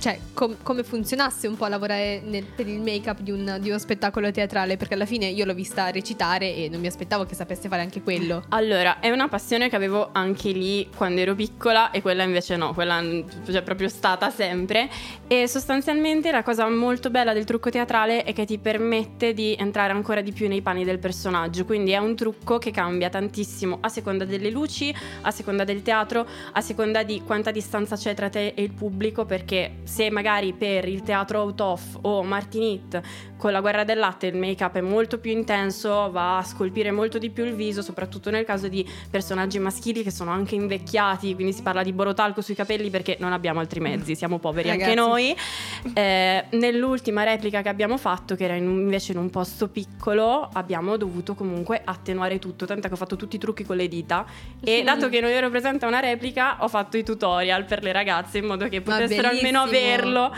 cioè, 0.00 0.18
com- 0.32 0.56
come 0.62 0.82
funzionasse 0.82 1.46
un 1.46 1.56
po' 1.58 1.66
lavorare 1.66 2.22
nel- 2.24 2.44
per 2.44 2.66
il 2.66 2.80
make-up 2.80 3.20
di, 3.20 3.30
un- 3.30 3.58
di 3.60 3.68
uno 3.68 3.78
spettacolo 3.78 4.30
teatrale, 4.30 4.78
perché 4.78 4.94
alla 4.94 5.04
fine 5.04 5.26
io 5.26 5.44
l'ho 5.44 5.52
vista 5.52 5.90
recitare 5.90 6.54
e 6.54 6.68
non 6.70 6.80
mi 6.80 6.86
aspettavo 6.86 7.26
che 7.26 7.34
sapesse 7.34 7.68
fare 7.68 7.82
anche 7.82 8.00
quello. 8.00 8.42
Allora, 8.48 8.98
è 9.00 9.10
una 9.10 9.28
passione 9.28 9.68
che 9.68 9.76
avevo 9.76 10.08
anche 10.12 10.52
lì 10.52 10.69
quando 10.96 11.20
ero 11.20 11.34
piccola 11.34 11.90
e 11.90 12.02
quella 12.02 12.22
invece 12.22 12.56
no, 12.56 12.72
quella 12.72 13.00
è 13.00 13.62
proprio 13.62 13.88
stata 13.88 14.30
sempre. 14.30 14.88
E 15.26 15.46
sostanzialmente 15.46 16.30
la 16.30 16.42
cosa 16.42 16.68
molto 16.68 17.10
bella 17.10 17.32
del 17.32 17.44
trucco 17.44 17.70
teatrale 17.70 18.24
è 18.24 18.32
che 18.32 18.44
ti 18.44 18.58
permette 18.58 19.32
di 19.32 19.54
entrare 19.58 19.92
ancora 19.92 20.20
di 20.20 20.32
più 20.32 20.48
nei 20.48 20.62
panni 20.62 20.84
del 20.84 20.98
personaggio, 20.98 21.64
quindi 21.64 21.92
è 21.92 21.98
un 21.98 22.14
trucco 22.16 22.58
che 22.58 22.70
cambia 22.70 23.08
tantissimo 23.08 23.78
a 23.80 23.88
seconda 23.88 24.24
delle 24.24 24.50
luci, 24.50 24.94
a 25.22 25.30
seconda 25.30 25.64
del 25.64 25.82
teatro, 25.82 26.26
a 26.52 26.60
seconda 26.60 27.02
di 27.02 27.22
quanta 27.24 27.50
distanza 27.50 27.96
c'è 27.96 28.14
tra 28.14 28.28
te 28.28 28.52
e 28.54 28.62
il 28.62 28.72
pubblico, 28.72 29.24
perché 29.24 29.78
se 29.84 30.10
magari 30.10 30.52
per 30.52 30.88
il 30.88 31.02
teatro 31.02 31.40
out 31.40 31.60
of 31.60 31.98
o 32.02 32.22
Martinit 32.22 33.00
con 33.40 33.52
la 33.52 33.60
guerra 33.60 33.84
del 33.84 33.98
latte 33.98 34.26
il 34.26 34.36
make-up 34.36 34.76
è 34.76 34.80
molto 34.82 35.18
più 35.18 35.30
intenso, 35.32 36.10
va 36.10 36.36
a 36.36 36.42
scolpire 36.44 36.90
molto 36.90 37.16
di 37.16 37.30
più 37.30 37.44
il 37.46 37.54
viso, 37.54 37.80
soprattutto 37.80 38.28
nel 38.30 38.44
caso 38.44 38.68
di 38.68 38.86
personaggi 39.10 39.58
maschili 39.58 40.02
che 40.02 40.10
sono 40.10 40.30
anche 40.30 40.54
invecchiati, 40.54 41.34
quindi 41.34 41.54
si 41.54 41.62
parla 41.62 41.82
di 41.82 41.92
borotalco 41.92 42.42
sui 42.42 42.54
capelli 42.54 42.90
perché 42.90 43.16
non 43.18 43.32
abbiamo 43.32 43.58
altri 43.58 43.80
mezzi, 43.80 44.14
siamo 44.14 44.38
poveri 44.38 44.68
anche 44.70 44.94
Ragazzi. 44.94 45.08
noi. 45.08 45.34
Eh, 45.94 46.44
nell'ultima 46.50 47.24
replica 47.24 47.62
che 47.62 47.70
abbiamo 47.70 47.96
fatto, 47.96 48.34
che 48.34 48.44
era 48.44 48.56
in 48.56 48.68
un- 48.68 48.80
invece 48.80 49.12
in 49.12 49.18
un 49.18 49.30
posto 49.30 49.68
piccolo, 49.68 50.50
abbiamo 50.52 50.98
dovuto 50.98 51.34
comunque 51.34 51.80
attenuare 51.82 52.38
tutto, 52.38 52.66
tant'è 52.66 52.88
che 52.88 52.94
ho 52.94 52.98
fatto 52.98 53.16
tutti 53.16 53.36
i 53.36 53.38
trucchi 53.38 53.64
con 53.64 53.76
le 53.76 53.88
dita 53.88 54.26
e 54.62 54.82
dato 54.84 55.08
che 55.08 55.20
non 55.20 55.30
ero 55.30 55.48
presente 55.48 55.86
a 55.86 55.88
una 55.88 56.00
replica 56.00 56.58
ho 56.62 56.68
fatto 56.68 56.98
i 56.98 57.02
tutorial 57.02 57.64
per 57.64 57.82
le 57.82 57.92
ragazze 57.92 58.36
in 58.36 58.44
modo 58.44 58.68
che 58.68 58.82
potessero 58.82 59.28
almeno 59.28 59.62
averlo. 59.62 60.30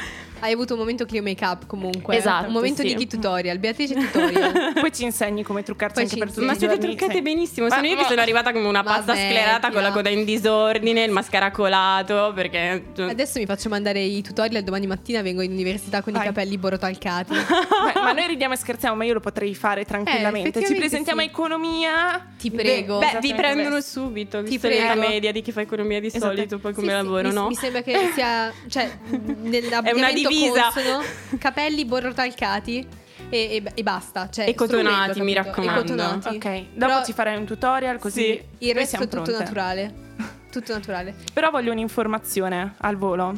Hai 0.43 0.53
avuto 0.53 0.73
un 0.73 0.81
momento 0.81 1.07
Clio 1.07 1.23
Make-up 1.23 1.67
comunque. 1.67 2.17
Esatto, 2.17 2.49
Un 2.49 2.53
momento 2.53 2.83
sì. 2.83 2.89
di 2.89 2.95
key 2.95 3.07
tutorial. 3.07 3.61
Beatrice 3.61 3.95
tutorial. 3.95 4.73
Poi 4.75 4.93
ci 4.93 5.05
insegni 5.05 5.45
come 5.45 5.63
truccarsi 5.63 5.95
Poi 5.95 6.03
anche 6.03 6.15
ci 6.17 6.21
per 6.21 6.33
tutti 6.33 6.45
Ma 6.45 6.55
siete 6.57 6.79
truccate 6.79 7.13
sì. 7.15 7.23
benissimo. 7.23 7.69
Ma- 7.69 7.77
Sono 7.77 7.87
io 7.87 7.97
che 7.97 8.05
sono 8.07 8.21
arrivata 8.21 8.53
come 8.53 8.67
una 8.67 8.83
pazza 8.83 9.15
sclerata 9.15 9.71
con 9.71 9.83
la 9.83 9.93
coda 9.93 10.09
in 10.09 10.25
disordine, 10.25 11.05
il 11.05 11.13
mascara 11.13 11.53
colato. 11.53 12.33
Perché. 12.35 12.87
Adesso 12.97 13.39
mi 13.39 13.47
faccio 13.47 13.69
mandare 13.69 14.01
i 14.01 14.21
tutorial 14.21 14.65
domani 14.65 14.89
mattina 14.89 15.23
vengo 15.23 15.43
in 15.43 15.53
università 15.53 16.03
con 16.03 16.13
Vai. 16.13 16.23
i 16.23 16.25
capelli 16.25 16.59
borotalcati. 16.59 17.33
ma, 17.95 18.03
ma 18.03 18.13
noi 18.13 18.27
ridiamo 18.27 18.55
e 18.55 18.57
scherziamo, 18.57 18.97
ma 18.97 19.05
io 19.05 19.13
lo 19.15 19.21
potrei 19.21 19.55
fare 19.55 19.85
tranquillamente. 19.85 20.51
Ci 20.51 20.59
effettivamente 20.59 20.89
presentiamo 20.89 21.21
sì. 21.21 21.27
a 21.27 21.31
economia. 21.31 22.27
Ti 22.37 22.51
prego. 22.51 22.99
Beh, 22.99 23.19
vi 23.21 23.33
prendono 23.33 23.81
subito, 23.81 24.43
Ti 24.43 24.59
prego. 24.59 25.01
media 25.01 25.31
di 25.31 25.41
chi 25.41 25.53
fa 25.53 25.61
economia 25.61 26.01
di 26.01 26.09
Esatto. 26.09 26.25
solito, 26.25 26.59
poi 26.59 26.73
come 26.73 26.89
Sì, 26.89 26.93
sì, 26.93 27.03
lavoro, 27.03 27.29
mi, 27.29 27.35
no? 27.35 27.47
mi 27.47 27.55
sembra 27.55 27.83
che 27.83 28.11
sia, 28.13 28.53
cioè, 28.69 28.91
nell'abbigliamento 29.09 30.31
divisa. 30.35 30.71
consono, 30.73 31.03
capelli 31.39 31.85
borrotalcati 31.85 32.87
e, 33.29 33.39
e- 33.39 33.63
e 33.75 33.83
basta. 33.83 34.29
Cioè, 34.31 34.49
E 34.49 34.55
cotonati, 34.55 35.21
mi 35.23 35.33
raccomando. 35.35 35.81
E 35.81 35.83
cotonati. 35.83 36.29
Ok, 36.37 36.45
dopo 36.75 36.93
Però- 36.93 37.05
ci 37.05 37.13
farai 37.13 37.37
un 37.37 37.45
tutorial 37.47 37.99
così 37.99 38.21
Sì, 38.23 38.43
il 38.69 38.75
resto 38.75 38.97
è 38.97 38.99
tutto 39.01 39.23
pronte. 39.23 39.33
naturale. 39.33 39.95
Tutto 40.53 40.75
naturale. 40.75 41.15
Però 41.33 41.49
voglio 41.51 41.73
un'informazione 41.73 42.75
al 42.79 42.97
volo. 42.99 43.33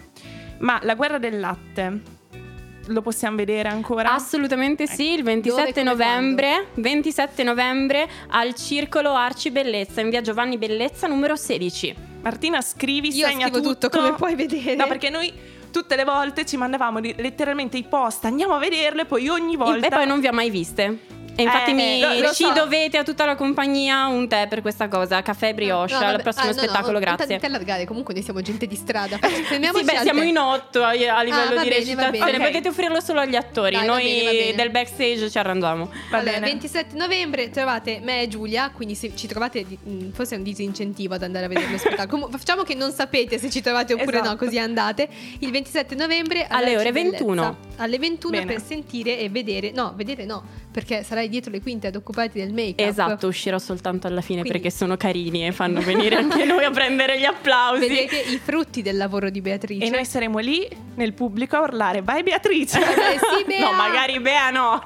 Ma 0.59 0.80
la 0.83 0.94
guerra 0.96 1.18
del 1.18 1.38
latte 1.38 2.00
lo 2.87 3.02
possiamo 3.02 3.37
vedere 3.37 3.68
ancora? 3.68 4.12
Assolutamente 4.12 4.88
sì, 4.88 5.11
il 5.12 5.18
Dove, 5.18 5.30
27 5.35 5.72
come, 5.72 5.83
novembre, 5.85 6.66
27 6.74 7.42
novembre 7.44 8.09
al 8.30 8.54
Circolo 8.57 9.12
Arci 9.14 9.52
Bellezza 9.52 10.00
in 10.00 10.11
via 10.11 10.22
Giovanni 10.22 10.59
Bellezza 10.59 11.07
numero 11.07 11.37
16. 11.37 11.94
Martina, 12.22 12.61
scrivi, 12.61 13.14
Io 13.14 13.26
segna 13.28 13.46
scrivo 13.48 13.62
tutto, 13.74 13.88
come 13.90 14.14
puoi 14.14 14.35
vedere. 14.35 14.74
No, 14.74 14.87
perché 14.88 15.09
noi 15.09 15.33
tutte 15.75 15.97
le 15.97 16.05
volte 16.05 16.47
ci 16.47 16.57
mandavamo 16.57 17.01
letteralmente 17.01 17.77
i 17.77 17.83
post, 17.83 18.27
andiamo 18.27 18.55
a 18.55 18.59
vederle, 18.61 19.03
e 19.03 19.05
poi 19.07 19.29
ogni 19.29 19.57
volta... 19.57 19.85
E 19.85 19.91
poi 19.91 20.07
non 20.07 20.21
vi 20.21 20.29
ho 20.29 20.33
mai 20.33 20.49
viste. 20.49 21.24
E 21.37 21.42
infatti 21.42 21.70
Eh, 21.70 21.75
mi, 21.75 22.01
lo 22.20 22.33
ci 22.33 22.44
so. 22.44 22.53
dovete 22.53 22.97
a 22.99 23.03
tutta 23.03 23.25
la 23.25 23.35
compagnia 23.35 24.07
un 24.07 24.29
tè 24.29 24.47
per 24.49 24.61
questa 24.62 24.88
cosa, 24.88 25.20
caffè 25.23 25.53
brioche 25.55 25.92
No, 25.92 25.99
al 25.99 26.11
vabbè. 26.12 26.23
prossimo 26.23 26.44
Ah, 26.44 26.49
no, 26.51 26.55
no, 26.55 26.62
spettacolo, 26.62 26.99
grazie. 27.01 27.27
tanto 27.27 27.47
allargare, 27.47 27.85
comunque 27.87 28.14
noi 28.14 28.23
siamo 28.23 28.40
gente 28.40 28.66
di 28.66 28.77
strada. 28.77 29.18
Sì, 29.44 29.59
beh, 29.59 29.97
al 29.97 30.03
siamo 30.03 30.20
tè. 30.20 30.27
in 30.27 30.38
otto 30.38 30.83
a, 30.83 30.88
a 30.90 31.23
livello 31.23 31.55
va 31.57 31.62
di 31.62 31.68
bene, 31.68 31.94
va 31.94 32.09
recitazione. 32.09 32.11
bene. 32.11 32.37
Ok. 32.37 32.42
Potete 32.44 32.68
offrirlo 32.68 33.01
solo 33.01 33.20
agli 33.20 33.35
attori. 33.37 33.75
Dai, 33.77 33.87
va 33.87 33.92
Noi 33.94 34.03
bene, 34.05 34.23
va 34.25 34.31
bene. 34.31 34.55
del 34.55 34.70
backstage 34.70 35.31
ci 35.31 35.38
arrangiamo. 35.38 35.90
Va 36.11 36.18
allora, 36.18 36.33
bene. 36.33 36.47
27 36.47 36.97
novembre 36.97 37.51
trovate 37.51 38.01
me 38.03 38.23
e 38.23 38.29
Giulia, 38.29 38.70
quindi 38.70 38.94
se 38.94 39.11
ci 39.16 39.27
trovate 39.27 39.64
mh, 39.83 40.11
forse 40.12 40.35
è 40.35 40.38
un 40.38 40.44
disincentivo 40.44 41.14
ad 41.14 41.23
andare 41.23 41.47
a 41.47 41.49
vedere 41.49 41.70
lo 41.70 41.79
spettacolo. 41.79 42.29
Facciamo 42.31 42.62
che 42.62 42.75
non 42.75 42.92
sapete 42.92 43.38
se 43.38 43.51
ci 43.51 43.61
trovate 43.61 43.92
oppure 43.94 44.18
no, 44.18 44.23
Esatto. 44.25 44.44
così 44.44 44.59
andate. 44.59 45.09
Il 45.40 45.51
27 45.51 45.94
novembre 45.97 46.47
Alle 46.49 46.77
ore 46.77 46.87
Cibellezza. 46.87 47.25
21. 47.25 47.57
Alle 47.77 47.99
21 47.99 48.33
Bene. 48.38 48.53
per 48.53 48.62
sentire 48.62 49.18
e 49.18 49.29
vedere, 49.29 49.73
no, 49.73 49.92
vedere 49.97 50.25
no, 50.25 50.42
perché 50.70 51.03
sarai 51.25 51.29
dietro 51.29 51.51
le 51.51 51.61
quinte 51.61 51.87
ad 51.89 51.97
occuparti 51.97 52.39
del 52.39 52.53
make-up. 52.53 52.81
Esatto, 52.89 53.27
uscirò 53.27 53.59
soltanto 53.59 54.07
alla 54.07 54.21
fine 54.21 54.41
Quindi- 54.41 54.59
perché 54.61 54.75
sono 54.75 54.97
carini 54.97 55.47
e 55.47 55.53
fanno 55.53 55.81
venire 55.81 56.17
anche 56.17 56.45
noi 56.45 56.65
a 56.65 56.71
prendere 56.71 57.19
gli 57.19 57.25
applausi. 57.25 57.81
Vedete 57.89 58.17
i 58.17 58.39
frutti 58.39 58.83
del 58.83 58.97
lavoro 58.97 59.31
di 59.31 59.41
Beatrice. 59.41 59.85
E 59.85 59.91
noi 59.91 60.05
saremo 60.05 60.39
lì 60.39 60.67
nel 60.97 61.13
pubblico 61.13 61.57
a 61.57 61.61
urlare, 61.61 62.03
vai 62.03 62.23
Beatrice! 62.23 62.79
Eh, 62.79 63.19
sì, 63.19 63.45
Bea! 63.47 63.61
No, 63.65 63.73
magari 63.73 64.21
Bea 64.21 64.51
no. 64.51 64.83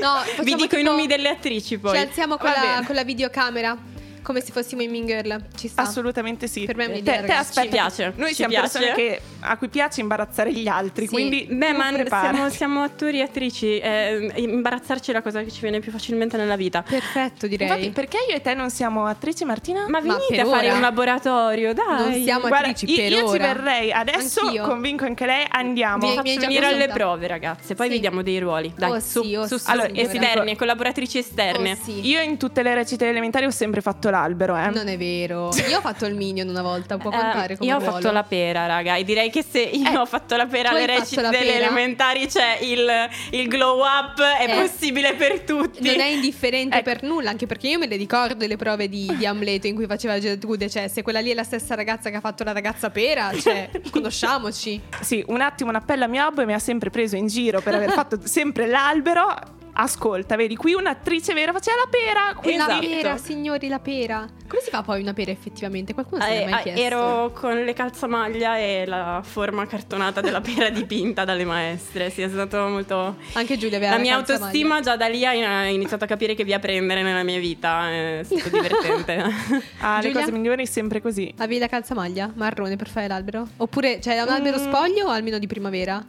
No, 0.00 0.22
Vi 0.42 0.54
dico 0.54 0.64
i 0.64 0.68
tipo- 0.78 0.82
nomi 0.90 1.06
delle 1.06 1.28
attrici 1.28 1.78
poi. 1.78 1.94
Ci 1.96 2.02
alziamo 2.02 2.36
con 2.36 2.50
la, 2.50 2.82
con 2.84 2.94
la 2.94 3.04
videocamera. 3.04 3.76
Come 4.26 4.40
se 4.40 4.50
fossimo 4.50 4.82
in 4.82 4.90
Mean 4.90 5.06
Girl. 5.06 5.40
Ci 5.54 5.68
sta. 5.68 5.82
Assolutamente 5.82 6.48
sì. 6.48 6.64
Per 6.64 6.74
me 6.74 6.86
è 6.86 6.88
un'idea, 6.88 7.20
te, 7.20 7.26
te 7.28 7.60
Ci 7.62 7.68
piace, 7.68 8.12
Noi 8.16 8.30
ci 8.30 8.34
siamo 8.34 8.50
piace. 8.54 8.78
persone 8.80 8.94
che- 8.94 9.20
a 9.38 9.56
cui 9.56 9.68
piace 9.68 10.00
imbarazzare 10.00 10.52
gli 10.52 10.66
altri, 10.66 11.06
Sì. 11.06 11.12
quindi 11.12 11.46
Beh, 11.48 11.72
ma 11.72 11.92
siamo, 12.08 12.50
siamo 12.50 12.82
attori 12.82 13.20
e 13.20 13.22
attrici. 13.22 13.78
eh, 13.78 14.32
imbarazzarci 14.34 15.10
è 15.10 15.14
la 15.14 15.22
cosa 15.22 15.44
che 15.44 15.52
ci 15.52 15.60
viene 15.60 15.78
più 15.78 15.92
facilmente 15.92 16.36
nella 16.36 16.56
vita. 16.56 16.82
Perfetto, 16.82 17.46
direi. 17.46 17.68
Infatti, 17.68 17.90
perché 17.90 18.18
io 18.28 18.34
e 18.34 18.40
te 18.40 18.54
non 18.54 18.68
siamo 18.70 19.06
attrici, 19.06 19.44
Martina? 19.44 19.82
Ma 19.82 20.00
Ma 20.00 20.00
venite 20.00 20.26
per 20.34 20.40
a 20.40 20.48
fare 20.48 20.66
ora. 20.66 20.74
un 20.74 20.80
laboratorio, 20.80 21.72
dai. 21.72 21.84
Non 21.86 22.12
siamo 22.24 22.48
Guarda, 22.48 22.68
attrici 22.70 22.90
io, 22.90 22.96
per 22.96 23.12
io 23.12 23.18
ci 23.18 23.24
ora. 23.24 23.46
verrei 23.52 23.92
adesso, 23.92 24.40
Anch'io. 24.40 24.64
convinco 24.66 25.04
anche 25.04 25.24
lei, 25.24 25.44
andiamo. 25.48 26.12
Già 26.14 26.22
venire 26.22 26.66
alle 26.66 26.88
prove, 26.88 27.28
ragazze. 27.28 27.76
Poi 27.76 27.86
Sì. 27.86 27.92
vediamo 27.92 28.22
dei 28.22 28.40
ruoli. 28.40 28.72
Dai, 28.76 28.90
Oh, 28.90 28.98
su, 28.98 29.22
sì, 29.22 29.36
oh, 29.36 29.46
su, 29.46 29.56
sì. 29.56 29.70
Allora, 29.70 29.88
esterne, 29.92 30.56
collaboratrici 30.56 31.18
esterne. 31.18 31.72
Oh, 31.72 31.84
sì. 31.84 32.04
Io 32.08 32.20
in 32.22 32.36
tutte 32.38 32.64
le 32.64 32.74
recite 32.74 33.08
elementari 33.08 33.44
ho 33.46 33.50
sempre 33.50 33.80
fatto 33.80 34.10
l'albero, 34.20 34.56
eh. 34.56 34.70
Non 34.70 34.88
è 34.88 34.96
vero. 34.96 35.50
Io 35.68 35.78
ho 35.78 35.80
fatto 35.80 36.06
il 36.06 36.14
minion 36.14 36.48
una 36.48 36.62
volta, 36.62 36.96
può 36.98 37.10
Eh, 37.10 37.14
contare 37.16 37.56
come 37.56 37.68
io 37.70 37.76
ho 37.76 37.78
ruolo. 37.80 37.94
fatto 37.94 38.10
la 38.12 38.22
pera, 38.22 38.66
raga, 38.66 38.96
e 38.96 39.04
direi 39.04 39.30
che 39.30 39.42
se 39.48 39.60
io 39.60 39.90
Eh, 39.90 39.96
ho 39.96 40.06
fatto 40.06 40.36
la 40.36 40.46
pera 40.46 40.70
alle 40.70 40.86
recite 40.86 41.22
delle 41.22 41.38
pera? 41.38 41.66
elementari, 41.66 42.26
c'è 42.26 42.58
il, 42.62 42.88
il 43.30 43.48
glow 43.48 43.80
up, 43.80 44.20
è 44.20 44.44
Eh. 44.48 44.60
possibile 44.62 45.14
per 45.14 45.40
tutti. 45.40 45.82
Non 45.86 46.00
è 46.00 46.06
indifferente 46.06 46.76
Ecco. 46.78 46.84
per 46.90 47.02
nulla, 47.02 47.30
anche 47.30 47.46
perché 47.46 47.68
io 47.68 47.78
me 47.78 47.86
le 47.86 47.96
ricordo 47.96 48.46
le 48.46 48.56
prove 48.56 48.88
di, 48.88 49.12
di 49.16 49.26
Amleto 49.26 49.66
in 49.66 49.74
cui 49.74 49.86
faceva 49.86 50.18
Gertrude, 50.18 50.68
cioè 50.70 50.88
se 50.88 51.02
quella 51.02 51.20
lì 51.20 51.30
è 51.30 51.34
la 51.34 51.44
stessa 51.44 51.74
ragazza 51.74 52.10
che 52.10 52.16
ha 52.16 52.20
fatto 52.20 52.44
la 52.44 52.52
ragazza 52.52 52.90
pera, 52.90 53.30
cioè 53.38 53.68
conosciamoci. 53.90 54.80
Sì, 55.00 55.22
un 55.28 55.40
attimo 55.40 55.70
un 55.70 55.76
appello 55.76 56.04
a 56.04 56.08
mio 56.08 56.24
abbo 56.24 56.42
e 56.42 56.46
mi 56.46 56.54
ha 56.54 56.58
sempre 56.58 56.90
preso 56.90 57.16
in 57.16 57.26
giro 57.26 57.60
per 57.60 57.74
aver 57.74 57.90
fatto 57.90 58.18
sempre 58.24 58.66
l'albero. 58.66 59.54
Ascolta, 59.78 60.36
vedi, 60.36 60.56
qui 60.56 60.72
un'attrice 60.72 61.34
vera 61.34 61.52
faceva 61.52 61.76
la 61.84 61.88
pera. 61.90 62.34
Quindi... 62.34 62.56
La 62.58 62.64
Esatto. 62.66 62.86
pera, 62.86 63.16
signori, 63.18 63.68
la 63.68 63.78
pera. 63.78 64.26
Come 64.48 64.62
si 64.62 64.70
fa 64.70 64.80
poi 64.82 65.02
una 65.02 65.12
pera 65.12 65.30
effettivamente? 65.32 65.92
Qualcuno 65.92 66.22
se 66.22 66.28
Eh, 66.34 66.44
l'ha 66.44 66.50
mai 66.50 66.60
eh, 66.60 66.62
chiesto? 66.62 66.80
ero 66.82 67.30
con 67.32 67.62
le 67.62 67.72
calzamaglia 67.74 68.56
e 68.58 68.84
la 68.86 69.20
forma 69.22 69.66
cartonata 69.66 70.20
della 70.22 70.40
pera 70.40 70.70
dipinta 70.70 71.24
dalle 71.24 71.44
maestre. 71.44 72.08
Sì, 72.08 72.22
è 72.22 72.28
stato 72.28 72.56
molto. 72.68 73.16
Anche 73.34 73.58
Giulia 73.58 73.76
aveva 73.76 73.90
La 73.92 73.96
la 73.98 74.02
mia 74.02 74.14
calzamaglia. 74.16 74.44
autostima 74.46 74.80
già 74.80 74.96
da 74.96 75.06
lì 75.08 75.26
ha 75.26 75.66
iniziato 75.66 76.04
a 76.04 76.06
capire 76.06 76.34
che 76.34 76.44
via 76.44 76.58
prendere 76.58 77.02
nella 77.02 77.22
mia 77.22 77.38
vita. 77.38 77.90
È 77.90 78.20
stato 78.24 78.48
divertente. 78.48 79.24
Ah, 79.80 79.96
le 80.00 80.06
Giulia? 80.08 80.20
cose 80.20 80.32
migliori 80.32 80.66
sempre 80.66 81.02
così. 81.02 81.32
Avevi 81.36 81.58
la 81.60 81.68
calzamaglia 81.68 82.30
marrone 82.34 82.76
per 82.76 82.88
fare 82.88 83.08
l'albero? 83.08 83.46
Oppure, 83.58 84.00
cioè, 84.00 84.16
è 84.16 84.22
un 84.22 84.28
albero 84.28 84.56
Mm. 84.58 84.62
spoglio 84.62 85.06
o 85.06 85.10
almeno 85.10 85.38
di 85.38 85.46
primavera? 85.46 86.02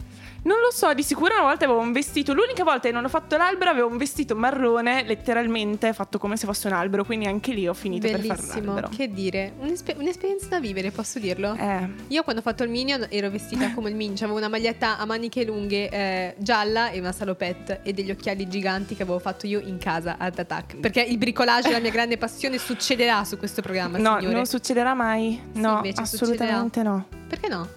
Non 0.48 0.60
lo 0.60 0.70
so, 0.72 0.94
di 0.94 1.02
sicuro 1.02 1.34
una 1.34 1.42
volta 1.42 1.66
avevo 1.66 1.78
un 1.80 1.92
vestito. 1.92 2.32
L'unica 2.32 2.64
volta 2.64 2.88
che 2.88 2.92
non 2.94 3.04
ho 3.04 3.08
fatto 3.10 3.36
l'albero 3.36 3.68
avevo 3.70 3.88
un 3.88 3.98
vestito 3.98 4.34
marrone, 4.34 5.02
letteralmente 5.04 5.92
fatto 5.92 6.18
come 6.18 6.38
se 6.38 6.46
fosse 6.46 6.68
un 6.68 6.72
albero. 6.72 7.04
Quindi 7.04 7.26
anche 7.26 7.52
lì 7.52 7.68
ho 7.68 7.74
finito 7.74 8.08
per 8.08 8.20
fare 8.20 8.40
Bellissimo, 8.40 8.72
l'albero. 8.72 8.88
che 8.88 9.12
dire, 9.12 9.52
Un'espe- 9.58 9.94
un'esperienza 9.98 10.46
da 10.48 10.58
vivere, 10.58 10.90
posso 10.90 11.18
dirlo? 11.18 11.54
Eh, 11.54 11.88
Io 12.08 12.22
quando 12.22 12.40
ho 12.40 12.44
fatto 12.44 12.62
il 12.62 12.70
Minion 12.70 13.06
ero 13.10 13.28
vestita 13.28 13.72
come 13.74 13.90
il 13.90 13.94
Minion, 13.96 14.16
avevo 14.22 14.38
una 14.38 14.48
maglietta 14.48 14.96
a 14.96 15.04
maniche 15.04 15.44
lunghe 15.44 15.90
eh, 15.90 16.34
gialla 16.38 16.88
e 16.92 16.98
una 16.98 17.12
salopette 17.12 17.80
e 17.82 17.92
degli 17.92 18.10
occhiali 18.10 18.48
giganti 18.48 18.94
che 18.94 19.02
avevo 19.02 19.18
fatto 19.18 19.46
io 19.46 19.60
in 19.60 19.76
casa 19.76 20.16
ad 20.18 20.38
Attack. 20.38 20.76
Perché 20.78 21.02
il 21.02 21.18
bricolage 21.18 21.68
è 21.68 21.72
la 21.72 21.80
mia 21.80 21.90
grande 21.90 22.16
passione, 22.16 22.56
succederà 22.56 23.22
su 23.24 23.36
questo 23.36 23.60
programma, 23.60 23.98
no, 23.98 24.16
signore. 24.16 24.34
non 24.34 24.46
succederà 24.46 24.94
mai. 24.94 25.38
Sì, 25.52 25.60
no, 25.60 25.82
assolutamente 25.96 26.82
no. 26.82 27.06
Perché 27.28 27.48
no? 27.48 27.68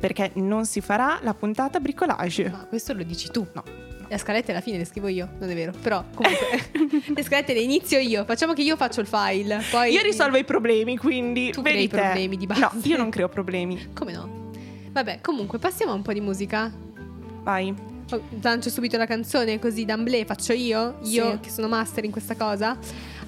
Perché 0.00 0.30
non 0.34 0.66
si 0.66 0.80
farà 0.80 1.18
la 1.22 1.34
puntata 1.34 1.80
bricolage. 1.80 2.50
Ma 2.50 2.64
questo 2.66 2.92
lo 2.92 3.02
dici 3.02 3.30
tu. 3.30 3.46
No. 3.52 3.62
Le 4.08 4.18
scalette 4.18 4.52
alla 4.52 4.60
fine 4.60 4.78
le 4.78 4.84
scrivo 4.84 5.08
io, 5.08 5.28
non 5.40 5.50
è 5.50 5.54
vero. 5.54 5.72
Però 5.82 6.04
comunque 6.14 6.70
le 7.14 7.22
scalette 7.24 7.54
le 7.54 7.60
inizio 7.60 7.98
io. 7.98 8.24
Facciamo 8.24 8.52
che 8.52 8.62
io 8.62 8.76
faccio 8.76 9.00
il 9.00 9.06
file. 9.08 9.60
Poi 9.70 9.92
Io 9.92 10.02
risolvo 10.02 10.36
i 10.36 10.44
problemi, 10.44 10.96
quindi 10.96 11.50
Tu 11.50 11.62
crei 11.62 11.88
te. 11.88 11.96
problemi 11.96 12.36
di 12.36 12.46
base. 12.46 12.60
No, 12.60 12.70
io 12.84 12.96
non 12.96 13.10
creo 13.10 13.28
problemi. 13.28 13.88
Come 13.94 14.12
no? 14.12 14.50
Vabbè, 14.92 15.20
comunque 15.20 15.58
passiamo 15.58 15.90
a 15.92 15.94
un 15.94 16.02
po' 16.02 16.12
di 16.12 16.20
musica. 16.20 16.72
Vai. 17.42 17.74
Oh, 18.12 18.22
Lancio 18.40 18.70
subito 18.70 18.96
la 18.96 19.06
canzone 19.06 19.58
così 19.58 19.84
d'amblè 19.84 20.24
faccio 20.24 20.52
io, 20.52 20.98
io 21.02 21.30
Sì. 21.32 21.38
che 21.40 21.50
sono 21.50 21.66
master 21.66 22.04
in 22.04 22.12
questa 22.12 22.36
cosa. 22.36 22.78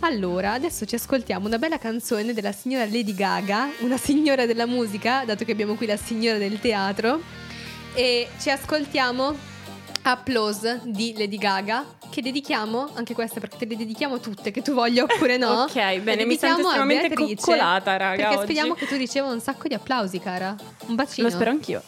Allora, 0.00 0.52
adesso 0.52 0.84
ci 0.86 0.94
ascoltiamo 0.94 1.46
una 1.46 1.58
bella 1.58 1.78
canzone 1.78 2.32
della 2.32 2.52
signora 2.52 2.84
Lady 2.84 3.14
Gaga, 3.14 3.68
una 3.80 3.96
signora 3.96 4.46
della 4.46 4.66
musica, 4.66 5.24
dato 5.24 5.44
che 5.44 5.52
abbiamo 5.52 5.74
qui 5.74 5.86
la 5.86 5.96
signora 5.96 6.38
del 6.38 6.60
teatro. 6.60 7.20
E 7.94 8.28
ci 8.38 8.48
ascoltiamo 8.48 9.34
Applause 10.02 10.82
di 10.84 11.14
Lady 11.16 11.36
Gaga, 11.36 11.84
che 12.10 12.22
dedichiamo, 12.22 12.90
anche 12.94 13.12
questa 13.12 13.40
perché 13.40 13.56
te 13.58 13.66
le 13.66 13.76
dedichiamo 13.76 14.20
tutte, 14.20 14.52
che 14.52 14.62
tu 14.62 14.72
voglia 14.72 15.02
oppure 15.02 15.36
no. 15.36 15.64
Ok, 15.68 15.98
bene, 15.98 16.24
mi 16.24 16.38
sento 16.38 16.60
estremamente 16.60 17.12
coccolata, 17.12 17.96
raga, 17.96 18.16
Perché 18.16 18.34
oggi. 18.36 18.44
speriamo 18.44 18.74
che 18.74 18.86
tu 18.86 18.94
riceva 18.94 19.26
un 19.32 19.40
sacco 19.40 19.66
di 19.66 19.74
applausi, 19.74 20.20
cara. 20.20 20.54
Un 20.86 20.94
bacino. 20.94 21.26
Lo 21.28 21.34
spero 21.34 21.50
anch'io. 21.50 21.82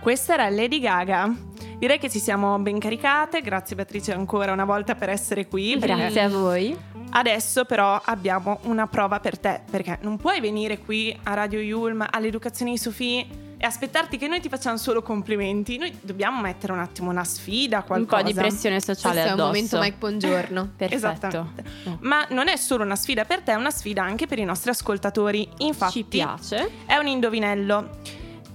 Questa 0.00 0.34
era 0.34 0.48
Lady 0.48 0.80
Gaga. 0.80 1.32
Direi 1.78 1.98
che 1.98 2.10
ci 2.10 2.18
siamo 2.18 2.58
ben 2.58 2.78
caricate. 2.78 3.40
Grazie 3.40 3.76
Beatrice 3.76 4.12
ancora 4.12 4.52
una 4.52 4.64
volta 4.64 4.94
per 4.94 5.10
essere 5.10 5.46
qui. 5.46 5.76
Grazie 5.78 6.22
a 6.22 6.28
voi. 6.28 6.76
Adesso 7.10 7.64
però 7.64 8.00
abbiamo 8.04 8.58
una 8.64 8.86
prova 8.86 9.18
per 9.20 9.38
te, 9.38 9.60
perché 9.70 9.98
non 10.02 10.16
puoi 10.18 10.40
venire 10.40 10.78
qui 10.78 11.16
a 11.24 11.34
Radio 11.34 11.58
Yulm, 11.60 12.06
all'educazione 12.08 12.72
di 12.72 12.78
Sofì 12.78 13.26
e 13.60 13.64
aspettarti 13.66 14.18
che 14.18 14.28
noi 14.28 14.40
ti 14.40 14.48
facciamo 14.48 14.76
solo 14.76 15.02
complimenti. 15.02 15.78
Noi 15.78 15.96
dobbiamo 16.02 16.40
mettere 16.42 16.72
un 16.72 16.80
attimo 16.80 17.10
una 17.10 17.24
sfida, 17.24 17.78
Un 17.78 17.84
qualcosa. 17.86 18.22
po' 18.22 18.28
di 18.28 18.34
pressione 18.34 18.80
sociale 18.80 19.14
Questo 19.22 19.30
è 19.30 19.34
un 19.34 19.40
addosso. 19.40 19.46
momento 19.46 19.78
Mike 19.78 19.96
Buongiorno. 19.98 20.68
Perfetto. 20.76 20.94
Esattamente. 20.96 21.64
Ma 22.00 22.26
non 22.30 22.48
è 22.48 22.56
solo 22.56 22.84
una 22.84 22.96
sfida 22.96 23.24
per 23.24 23.40
te, 23.40 23.52
è 23.52 23.56
una 23.56 23.70
sfida 23.70 24.02
anche 24.02 24.26
per 24.26 24.38
i 24.38 24.44
nostri 24.44 24.70
ascoltatori. 24.70 25.48
Infatti, 25.58 25.92
Ci 25.92 26.04
piace. 26.04 26.70
è 26.86 26.96
un 26.96 27.06
indovinello. 27.06 27.88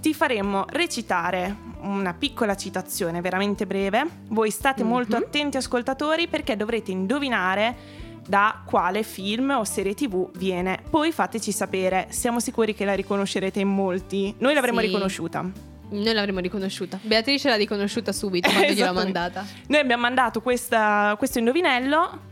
Ti 0.03 0.13
faremo 0.13 0.65
recitare 0.67 1.55
una 1.83 2.13
piccola 2.13 2.57
citazione 2.57 3.21
veramente 3.21 3.65
breve. 3.65 4.05
Voi 4.27 4.49
state 4.51 4.83
molto 4.83 5.15
Mhm. 5.15 5.23
attenti 5.23 5.55
ascoltatori 5.55 6.27
perché 6.27 6.57
dovrete 6.57 6.91
indovinare 6.91 8.01
da 8.27 8.61
quale 8.65 9.03
film 9.03 9.51
o 9.51 9.63
serie 9.63 9.93
tv 9.93 10.29
viene. 10.35 10.79
Poi 10.89 11.13
fateci 11.13 11.53
sapere, 11.53 12.07
siamo 12.09 12.41
sicuri 12.41 12.73
che 12.75 12.83
la 12.83 12.95
riconoscerete 12.95 13.61
in 13.61 13.69
molti. 13.69 14.35
Noi 14.39 14.53
l'avremmo 14.53 14.81
Sì. 14.81 14.87
riconosciuta. 14.87 15.41
Noi 15.89 16.13
l'avremmo 16.13 16.39
riconosciuta. 16.41 16.99
Beatrice 17.01 17.47
l'ha 17.47 17.55
riconosciuta 17.55 18.11
subito 18.11 18.49
quando 18.49 18.73
gliel'ho 18.73 18.91
mandata. 18.93 19.45
Noi 19.67 19.79
abbiamo 19.79 20.01
mandato 20.01 20.41
questa- 20.41 21.15
questo 21.17 21.39
indovinello, 21.39 22.31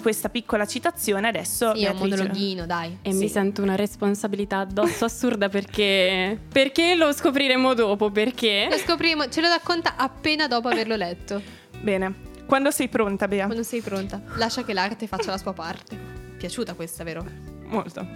questa 0.00 0.28
piccola 0.28 0.66
citazione, 0.66 1.28
adesso 1.28 1.74
Sì, 1.74 1.84
è 1.84 1.90
un 1.90 1.96
monologhino, 1.98 2.66
dai. 2.66 2.98
E 3.02 3.12
Sì. 3.12 3.18
mi 3.18 3.28
sento 3.28 3.62
una 3.62 3.74
responsabilità 3.76 4.58
addosso 4.60 5.04
assurda 5.04 5.48
perché... 5.48 6.38
Perché 6.52 6.94
lo 6.94 7.12
scopriremo 7.12 7.74
dopo, 7.74 8.10
perché... 8.10 8.68
Lo 8.70 8.76
scopriremo, 8.78 9.28
ce 9.28 9.40
lo 9.40 9.48
racconta 9.48 9.96
appena 9.96 10.46
dopo 10.46 10.68
averlo 10.68 10.96
letto. 10.96 11.40
Bene, 11.80 12.14
quando 12.46 12.70
sei 12.70 12.88
pronta, 12.88 13.26
Bea? 13.28 13.46
Quando 13.46 13.62
sei 13.64 13.80
pronta. 13.80 14.20
Lascia 14.36 14.64
che 14.64 14.72
l'arte 14.72 15.06
faccia 15.06 15.30
la 15.30 15.38
sua 15.38 15.52
parte. 15.52 15.98
Piaciuta 16.36 16.74
questa, 16.74 17.02
vero? 17.04 17.24
Molto. 17.66 18.06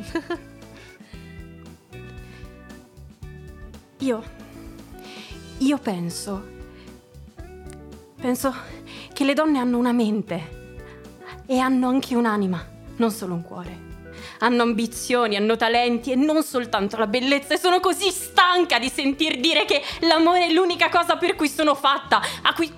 Io. 3.99 4.23
Io 5.59 5.79
penso. 5.79 6.59
Penso 8.21 8.55
che 9.13 9.25
le 9.25 9.35
donne 9.35 9.59
hanno 9.59 9.77
una 9.79 9.93
mente. 9.93 10.59
E 11.51 11.59
hanno 11.59 11.89
anche 11.89 12.15
un'anima, 12.15 12.65
non 12.99 13.11
solo 13.11 13.35
un 13.35 13.43
cuore. 13.43 13.89
Hanno 14.39 14.63
ambizioni, 14.63 15.35
hanno 15.35 15.57
talenti 15.57 16.13
e 16.13 16.15
non 16.15 16.45
soltanto 16.45 16.97
la 16.97 17.09
bellezza. 17.09 17.55
E 17.55 17.59
sono 17.59 17.81
così 17.81 18.09
stanca 18.13 18.79
di 18.79 18.89
sentir 18.89 19.41
dire 19.41 19.65
che 19.65 19.83
l'amore 20.03 20.47
è 20.47 20.53
l'unica 20.53 20.89
cosa 20.89 21.17
per 21.17 21.35
cui 21.35 21.49
sono 21.49 21.75
fatta, 21.75 22.21
a 22.43 22.55
cui 22.55 22.73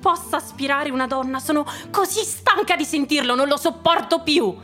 possa 0.00 0.36
aspirare 0.36 0.90
una 0.90 1.08
donna. 1.08 1.40
Sono 1.40 1.66
così 1.90 2.22
stanca 2.22 2.76
di 2.76 2.84
sentirlo, 2.84 3.34
non 3.34 3.48
lo 3.48 3.56
sopporto 3.56 4.20
più. 4.20 4.56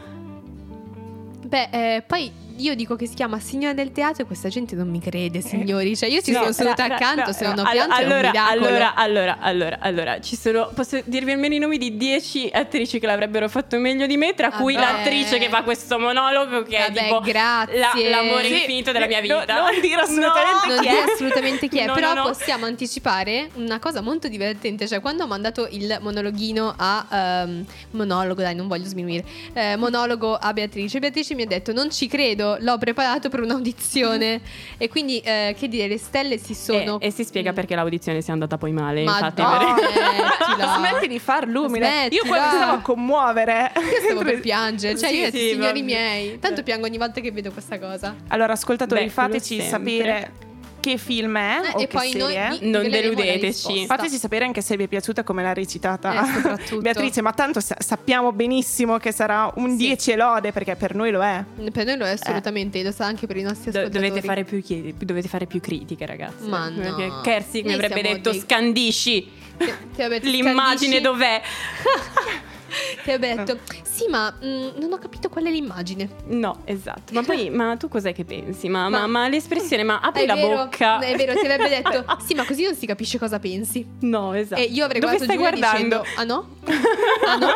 Beh, 1.46 1.68
eh, 1.72 2.02
poi 2.06 2.32
io 2.58 2.74
dico 2.74 2.96
che 2.96 3.06
si 3.06 3.14
chiama 3.14 3.38
Signora 3.40 3.72
del 3.74 3.92
Teatro 3.92 4.22
e 4.22 4.26
questa 4.26 4.48
gente 4.48 4.74
non 4.74 4.88
mi 4.88 5.00
crede, 5.00 5.40
signori. 5.40 5.96
Cioè, 5.96 6.08
io 6.08 6.20
ci 6.22 6.30
No, 6.32 6.40
sono 6.40 6.52
seduta 6.52 6.86
ra- 6.86 6.88
ra- 6.88 6.94
accanto, 6.96 7.32
se 7.32 7.44
non 7.46 7.58
ho 7.58 7.70
pianto 7.70 7.94
allora, 7.94 8.30
miracolo. 8.30 8.66
allora, 8.66 8.94
allora, 8.94 9.38
allora, 9.40 9.78
allora, 9.80 10.20
ci 10.20 10.36
sono. 10.36 10.70
Posso 10.74 11.00
dirvi 11.04 11.32
almeno 11.32 11.54
i 11.54 11.58
nomi 11.58 11.78
di 11.78 11.96
10 11.96 12.50
attrici 12.52 12.98
che 12.98 13.06
l'avrebbero 13.06 13.48
fatto 13.48 13.78
meglio 13.78 14.06
di 14.06 14.16
me, 14.16 14.34
tra 14.34 14.50
cui 14.50 14.74
Vabbè. 14.74 14.92
l'attrice 14.92 15.38
che 15.38 15.48
fa 15.48 15.62
questo 15.62 15.98
monologo, 15.98 16.62
che 16.62 16.78
Vabbè, 16.78 16.98
è 16.98 17.02
tipo 17.04 17.20
grazie. 17.20 17.78
la- 17.78 17.92
l'amore 18.10 18.44
Sì, 18.46 18.52
infinito 18.54 18.92
della 18.92 19.06
mia 19.06 19.20
no- 19.20 19.40
vita. 19.40 19.60
non 19.60 19.80
dire 19.80 20.00
assolutamente 20.00 20.66
non 20.68 20.78
chi 20.80 20.88
dire 20.88 21.04
è. 21.04 21.12
assolutamente 21.12 21.68
chi 21.68 21.78
è, 21.78 21.86
No, 21.86 21.94
però 21.94 22.14
no, 22.14 22.22
no. 22.22 22.28
possiamo 22.28 22.66
anticipare 22.66 23.50
una 23.54 23.78
cosa 23.78 24.00
molto 24.00 24.28
divertente. 24.28 24.86
Cioè, 24.86 25.00
quando 25.00 25.24
ho 25.24 25.26
mandato 25.26 25.66
il 25.70 25.98
monologhino 26.00 26.74
a 26.76 27.06
ehm, 27.44 27.64
monologo, 27.92 28.42
dai, 28.42 28.54
non 28.54 28.68
voglio 28.68 28.86
sminuire. 28.86 29.24
eh, 29.52 29.76
monologo 29.76 30.34
a 30.34 30.52
Beatrice. 30.52 30.98
Beatrice 30.98 31.34
mi 31.34 31.42
ha 31.42 31.46
detto: 31.46 31.72
Non 31.72 31.90
ci 31.90 32.06
credo, 32.06 32.45
l'ho 32.58 32.78
preparato 32.78 33.28
per 33.28 33.40
un'audizione. 33.40 34.40
e 34.78 34.88
quindi, 34.88 35.18
eh, 35.20 35.54
che 35.58 35.68
dire, 35.68 35.88
le 35.88 35.98
stelle 35.98 36.38
si 36.38 36.54
sono. 36.54 37.00
E, 37.00 37.06
e 37.06 37.10
si 37.10 37.24
spiega 37.24 37.52
perché 37.52 37.74
l'audizione 37.74 38.20
sia 38.20 38.32
andata 38.32 38.56
poi 38.56 38.72
male. 38.72 39.02
infatti, 39.02 39.42
Madonna, 39.42 39.74
per-. 39.74 40.68
Smetti 40.76 41.08
di 41.08 41.18
far 41.18 41.48
l'umile. 41.48 41.86
Smettila. 41.86 42.22
Io 42.22 42.28
quando 42.28 42.56
stavo 42.56 42.72
a 42.72 42.80
commuovere. 42.80 43.72
Io 43.74 44.00
stavo 44.04 44.22
per 44.22 44.40
piangere, 44.40 44.96
cioè 44.96 45.08
Sì, 45.08 45.16
io 45.16 45.30
sì, 45.30 45.48
signori 45.50 45.82
miei, 45.82 46.38
tanto 46.38 46.62
piango 46.62 46.86
ogni 46.86 46.98
volta 46.98 47.20
che 47.20 47.32
vedo 47.32 47.50
questa 47.50 47.78
cosa. 47.78 48.14
Allora, 48.28 48.52
ascoltatori, 48.52 49.04
Beh, 49.04 49.10
fateci 49.10 49.60
sapere 49.60 50.45
che 50.90 50.98
film 50.98 51.36
è 51.36 51.60
Eh, 51.64 51.70
o 51.74 51.80
e 51.80 51.86
che 51.86 51.86
poi 51.88 52.12
noi 52.14 52.32
serie 52.32 52.58
vi 52.60 52.70
Non 52.70 52.88
deludeteci. 52.88 53.86
Fateci 53.86 54.16
sapere 54.16 54.44
anche 54.44 54.60
se 54.60 54.76
vi 54.76 54.84
è 54.84 54.86
piaciuta 54.88 55.22
come 55.24 55.42
l'ha 55.42 55.52
recitata 55.52 56.22
Eh. 56.22 56.76
Beatrice, 56.80 57.20
ma 57.22 57.32
tanto 57.32 57.60
sa- 57.60 57.76
sappiamo 57.78 58.32
benissimo 58.32 58.98
che 58.98 59.12
sarà 59.12 59.50
un 59.56 59.70
Sì. 59.70 59.76
10 59.76 60.10
e 60.12 60.16
lode 60.16 60.52
perché 60.52 60.76
per 60.76 60.94
noi 60.94 61.10
lo 61.10 61.22
è. 61.22 61.44
Per 61.72 61.84
noi 61.84 61.96
lo 61.96 62.04
è 62.06 62.10
assolutamente, 62.10 62.82
lo 62.82 62.92
sa 62.92 63.06
anche 63.06 63.26
per 63.26 63.36
i 63.36 63.42
nostri 63.42 63.70
Do- 63.70 63.78
ascoltatori. 63.78 64.08
dovete, 64.08 64.26
fare 64.26 64.44
più 64.44 64.62
chiedi- 64.62 64.94
dovete 64.98 65.28
fare 65.28 65.46
più 65.46 65.60
critiche, 65.60 66.06
ragazzi. 66.06 66.48
Ma 66.48 66.68
no. 66.68 66.80
Perché 66.80 67.10
Kersi 67.22 67.58
mi 67.62 67.64
Noi 67.64 67.74
avrebbe 67.74 68.02
detto: 68.02 68.30
dei- 68.30 68.40
scandisci 68.40 69.30
Ti- 69.58 69.72
ti 69.94 70.30
l'immagine 70.30 71.00
scandisci? 71.00 71.00
dov'è? 71.00 71.40
Ti 73.04 73.10
ho 73.12 73.18
detto, 73.18 73.58
sì, 73.96 74.06
ma 74.08 74.30
mm, 74.32 74.68
non 74.78 74.92
ho 74.92 74.98
capito 74.98 75.28
qual 75.28 75.44
è 75.44 75.50
l'immagine. 75.50 76.08
No, 76.26 76.60
esatto. 76.64 77.12
Ma 77.14 77.22
poi, 77.22 77.48
ma 77.50 77.76
tu 77.76 77.88
cos'è 77.88 78.12
che 78.12 78.24
pensi? 78.24 78.68
Ma, 78.68 78.88
ma- 78.88 79.06
Ma- 79.06 79.28
l'espressione, 79.28 79.82
ma 79.84 80.00
apri 80.00 80.22
È 80.24 80.26
la 80.26 80.34
vero, 80.34 80.56
bocca. 80.56 80.98
È 80.98 81.16
vero, 81.16 81.32
ti 81.32 81.46
avrebbe 81.46 81.68
detto, 81.68 82.04
sì, 82.24 82.34
ma 82.34 82.44
così 82.44 82.64
non 82.64 82.74
si 82.74 82.86
capisce 82.86 83.18
cosa 83.18 83.38
pensi. 83.38 83.86
No, 84.00 84.34
esatto. 84.34 84.60
E 84.60 84.64
io 84.64 84.84
avrei 84.84 85.00
Dove 85.00 85.16
guardato 85.16 85.24
stai 85.24 85.36
Giulia 85.36 85.50
guardando? 85.50 86.02
dicendo, 86.02 86.20
ah 86.20 86.24
no? 86.24 86.54
Ah 87.26 87.36
no? 87.36 87.48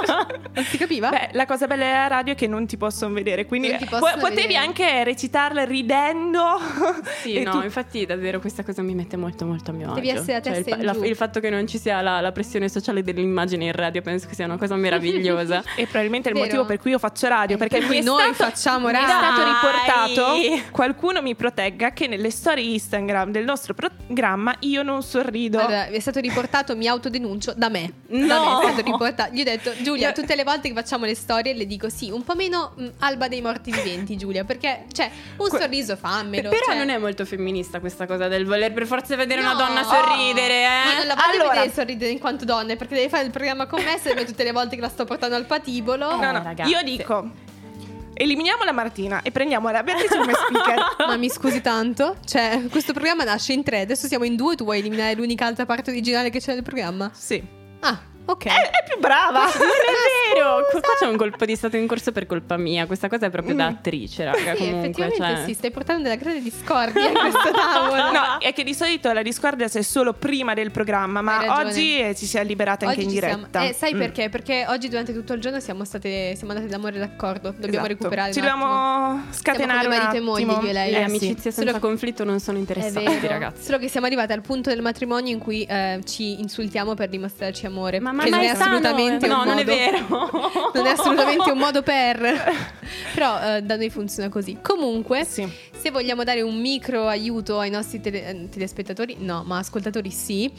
Non 0.54 0.64
si 0.64 0.76
capiva? 0.78 1.10
Beh, 1.10 1.30
la 1.32 1.46
cosa 1.46 1.66
bella 1.66 1.84
della 1.84 2.06
radio 2.08 2.32
è 2.32 2.36
che 2.36 2.46
non 2.46 2.66
ti 2.66 2.76
possono 2.76 3.12
vedere, 3.12 3.44
quindi 3.46 3.76
ti 3.76 3.84
po- 3.84 3.98
possono 3.98 4.20
potevi 4.20 4.42
vedere. 4.54 4.56
anche 4.64 5.04
recitarla 5.04 5.64
ridendo. 5.64 6.58
Sì, 7.20 7.42
no, 7.42 7.50
tu- 7.52 7.60
infatti 7.62 8.06
davvero 8.06 8.40
questa 8.40 8.62
cosa 8.64 8.80
mi 8.82 8.94
mette 8.94 9.16
molto 9.16 9.44
molto 9.44 9.70
a 9.72 9.74
mio 9.74 9.92
Devi 9.92 10.10
agio. 10.10 10.20
essere 10.20 10.36
a 10.38 10.40
Cioè, 10.42 10.52
testa 10.54 10.70
il, 10.70 10.76
fa- 10.84 10.92
in 10.94 11.00
la- 11.00 11.06
il 11.06 11.16
fatto 11.16 11.38
che 11.40 11.50
non 11.50 11.66
ci 11.66 11.76
sia 11.78 12.00
la, 12.00 12.20
la 12.20 12.32
pressione 12.32 12.68
sociale 12.70 13.02
dell'immagine 13.02 13.66
in 13.66 13.72
radio 13.72 14.00
penso 14.00 14.26
che 14.26 14.34
sia 14.34 14.46
una 14.46 14.56
cosa 14.56 14.74
meravigliosa. 14.76 15.62
E 15.76 15.84
probabilmente 15.84 16.29
il 16.30 16.34
Vero. 16.34 16.46
motivo 16.46 16.64
per 16.64 16.78
cui 16.78 16.90
io 16.92 16.98
faccio 16.98 17.28
radio, 17.28 17.56
Eh, 17.56 17.58
perché 17.58 17.78
per 17.78 17.88
mi 17.88 18.02
noi 18.02 18.32
stato- 18.34 18.50
facciamo 18.50 18.86
mi 18.88 18.92
è 18.92 18.96
radio. 19.00 19.08
stato 19.08 19.40
Dai! 19.42 19.52
riportato, 20.50 20.70
qualcuno 20.72 21.22
mi 21.22 21.34
protegga 21.34 21.90
che 21.92 22.06
nelle 22.06 22.30
storie 22.30 22.64
Instagram 22.64 23.30
del 23.30 23.44
nostro 23.44 23.74
programma 23.74 24.54
io 24.60 24.82
non 24.82 25.02
sorrido. 25.02 25.58
Allora, 25.58 25.86
è 25.86 26.00
stato 26.00 26.20
riportato, 26.20 26.76
mi 26.76 26.86
autodenuncio 26.86 27.52
da 27.56 27.68
me. 27.68 27.92
No! 28.08 28.26
Da 28.26 28.40
me 28.40 28.58
è 28.68 28.72
stato 28.72 28.82
riportato. 28.90 29.32
Gli 29.34 29.40
ho 29.40 29.44
detto, 29.44 29.72
Giulia, 29.82 30.08
Io- 30.08 30.14
tutte 30.14 30.34
le 30.34 30.44
volte 30.44 30.68
che 30.68 30.74
facciamo 30.74 31.04
le 31.04 31.14
storie 31.14 31.54
le 31.54 31.66
dico 31.66 31.88
sì, 31.88 32.10
un 32.10 32.22
po' 32.24 32.34
meno 32.34 32.74
mm, 32.80 32.86
alba 33.00 33.28
dei 33.28 33.40
morti 33.40 33.70
viventi, 33.70 34.16
Giulia, 34.16 34.44
perché, 34.44 34.84
cioè, 34.92 35.10
un 35.36 35.48
Que- 35.48 35.58
sorriso 35.58 35.96
fammelo. 35.96 36.48
Però 36.48 36.64
cioè- 36.66 36.76
non 36.76 36.88
è 36.90 36.98
molto 36.98 37.24
femminista 37.24 37.80
questa 37.80 38.06
cosa 38.06 38.28
del 38.28 38.44
voler 38.46 38.72
per 38.72 38.86
forza 38.86 39.16
vedere 39.16 39.42
No! 39.42 39.52
una 39.52 39.64
donna 39.64 39.82
sorridere, 39.84 40.64
Ma 40.64 40.92
non 40.94 41.02
eh? 41.02 41.06
la 41.06 41.14
voglio 41.14 41.40
Allora- 41.42 41.54
vedere 41.60 41.72
sorridere 41.72 42.10
in 42.10 42.18
quanto 42.18 42.44
donne, 42.44 42.76
perché 42.76 42.94
devi 42.94 43.08
fare 43.08 43.24
il 43.24 43.30
programma 43.30 43.66
con 43.66 43.82
me 43.82 43.98
se 43.98 44.14
tutte 44.24 44.44
le 44.44 44.52
volte 44.52 44.74
che 44.76 44.82
la 44.82 44.88
sto 44.88 45.04
portando 45.04 45.36
al 45.36 45.44
patibolo. 45.46 46.08
No, 46.20 46.32
no, 46.32 46.54
io 46.66 46.82
dico 46.82 47.48
eliminiamo 48.20 48.64
la 48.64 48.72
Martina 48.72 49.22
e 49.22 49.30
prendiamo 49.30 49.70
la 49.70 49.82
Beatrice 49.82 50.18
come 50.18 50.34
speaker. 50.34 50.78
Ma 51.08 51.16
mi 51.16 51.30
scusi 51.30 51.62
tanto? 51.62 52.16
Cioè, 52.24 52.66
questo 52.70 52.92
programma 52.92 53.24
nasce 53.24 53.54
in 53.54 53.62
tre, 53.62 53.80
adesso 53.80 54.06
siamo 54.06 54.24
in 54.24 54.36
due, 54.36 54.56
tu 54.56 54.64
vuoi 54.64 54.80
eliminare 54.80 55.14
l'unica 55.14 55.46
altra 55.46 55.64
parte 55.64 55.90
originale 55.90 56.28
che 56.28 56.38
c'è 56.38 56.52
nel 56.52 56.62
programma? 56.62 57.10
sì. 57.14 57.58
Ah, 57.82 57.98
ok. 58.30 58.44
È, 58.46 58.50
è 58.50 58.84
più 58.88 58.98
brava. 59.00 59.40
Non 59.60 59.68
è 59.68 60.34
vero, 60.34 60.66
qua 60.70 60.80
qua 60.80 60.94
c'è 60.98 61.06
un 61.06 61.16
colpo 61.16 61.44
di 61.44 61.56
stato 61.56 61.76
in 61.76 61.86
corso 61.86 62.12
per 62.12 62.26
colpa 62.26 62.56
mia. 62.56 62.86
Questa 62.86 63.08
cosa 63.08 63.26
è 63.26 63.30
proprio 63.30 63.54
da 63.54 63.66
attrice, 63.66 64.24
raga. 64.24 64.54
Sì, 64.54 64.58
comunque, 64.68 65.04
effettivamente 65.04 65.36
cioè. 65.40 65.44
sì, 65.46 65.54
stai 65.54 65.70
portando 65.70 66.02
della 66.04 66.14
grande 66.16 66.40
discordia 66.42 67.08
in 67.08 67.14
questo 67.14 67.50
tavolo. 67.52 68.10
No, 68.10 68.38
è 68.38 68.52
che 68.52 68.62
di 68.64 68.74
solito 68.74 69.12
la 69.12 69.22
discordia 69.22 69.68
c'è 69.68 69.82
solo 69.82 70.12
prima 70.12 70.54
del 70.54 70.70
programma, 70.70 71.20
ma 71.22 71.58
oggi 71.58 71.98
eh, 72.00 72.14
ci 72.14 72.26
si 72.26 72.36
è 72.38 72.44
liberata 72.44 72.86
anche 72.86 72.98
Oggi 73.00 73.06
in 73.08 73.12
ci 73.14 73.18
siamo- 73.18 73.36
diretta. 73.36 73.64
Eh, 73.64 73.72
sai 73.72 73.94
Mm. 73.94 73.98
perché? 73.98 74.28
Perché 74.28 74.64
oggi 74.68 74.88
durante 74.88 75.12
tutto 75.12 75.32
il 75.32 75.40
giorno 75.40 75.58
siamo 75.60 75.84
state 75.84 76.34
siamo 76.36 76.52
andate 76.52 76.70
d'amore 76.70 76.98
d'accordo. 76.98 77.50
Dobbiamo 77.50 77.68
Esatto. 77.86 77.86
recuperare. 77.88 78.32
Ci 78.32 78.40
dobbiamo 78.40 79.22
scatenare 79.30 79.86
un 79.88 79.94
marito 79.96 80.16
e 80.16 80.20
moglie, 80.20 80.44
io 80.62 80.68
e 80.68 80.72
lei. 80.72 80.90
Le 80.92 80.98
Eh, 80.98 81.02
amicizie 81.02 81.50
sì. 81.50 81.56
senza 81.56 81.70
Solo- 81.72 81.78
conflitto 81.80 82.24
non 82.24 82.38
sono 82.40 82.58
interessanti, 82.58 83.26
ragazzi. 83.26 83.62
Solo 83.64 83.78
che 83.78 83.88
siamo 83.88 84.06
arrivati 84.06 84.32
al 84.32 84.40
punto 84.42 84.70
del 84.70 84.80
matrimonio 84.82 85.32
in 85.32 85.38
cui 85.40 85.64
eh, 85.64 86.00
ci 86.06 86.40
insultiamo 86.40 86.94
per 86.94 87.08
dimostrarci 87.08 87.66
amore. 87.66 87.98
Ma, 88.00 88.12
ma, 88.20 88.24
Che 88.24 88.30
ma 88.30 88.36
non 88.36 88.44
è 88.46 88.48
è 88.48 88.52
assolutamente 88.52 89.26
eh. 89.26 89.28
un 89.30 89.36
No, 89.36 89.44
non 89.44 89.58
è 89.58 89.64
modo- 89.64 89.76
vero. 89.76 90.30
Non 90.74 90.86
è 90.86 90.90
assolutamente 90.90 91.50
un 91.50 91.58
modo 91.58 91.82
per. 91.82 92.18
Però 93.14 93.40
eh, 93.56 93.62
da 93.62 93.76
noi 93.76 93.90
funziona 93.90 94.28
così. 94.28 94.58
Comunque, 94.62 95.24
Sì. 95.24 95.48
se 95.76 95.90
vogliamo 95.90 96.22
dare 96.24 96.42
un 96.42 96.60
micro 96.60 97.06
aiuto 97.06 97.58
ai 97.58 97.70
nostri 97.70 98.00
tele- 98.00 98.26
eh, 98.28 98.48
telespettatori, 98.48 99.16
no, 99.18 99.42
ma 99.46 99.58
ascoltatori 99.58 100.10
sì, 100.10 100.50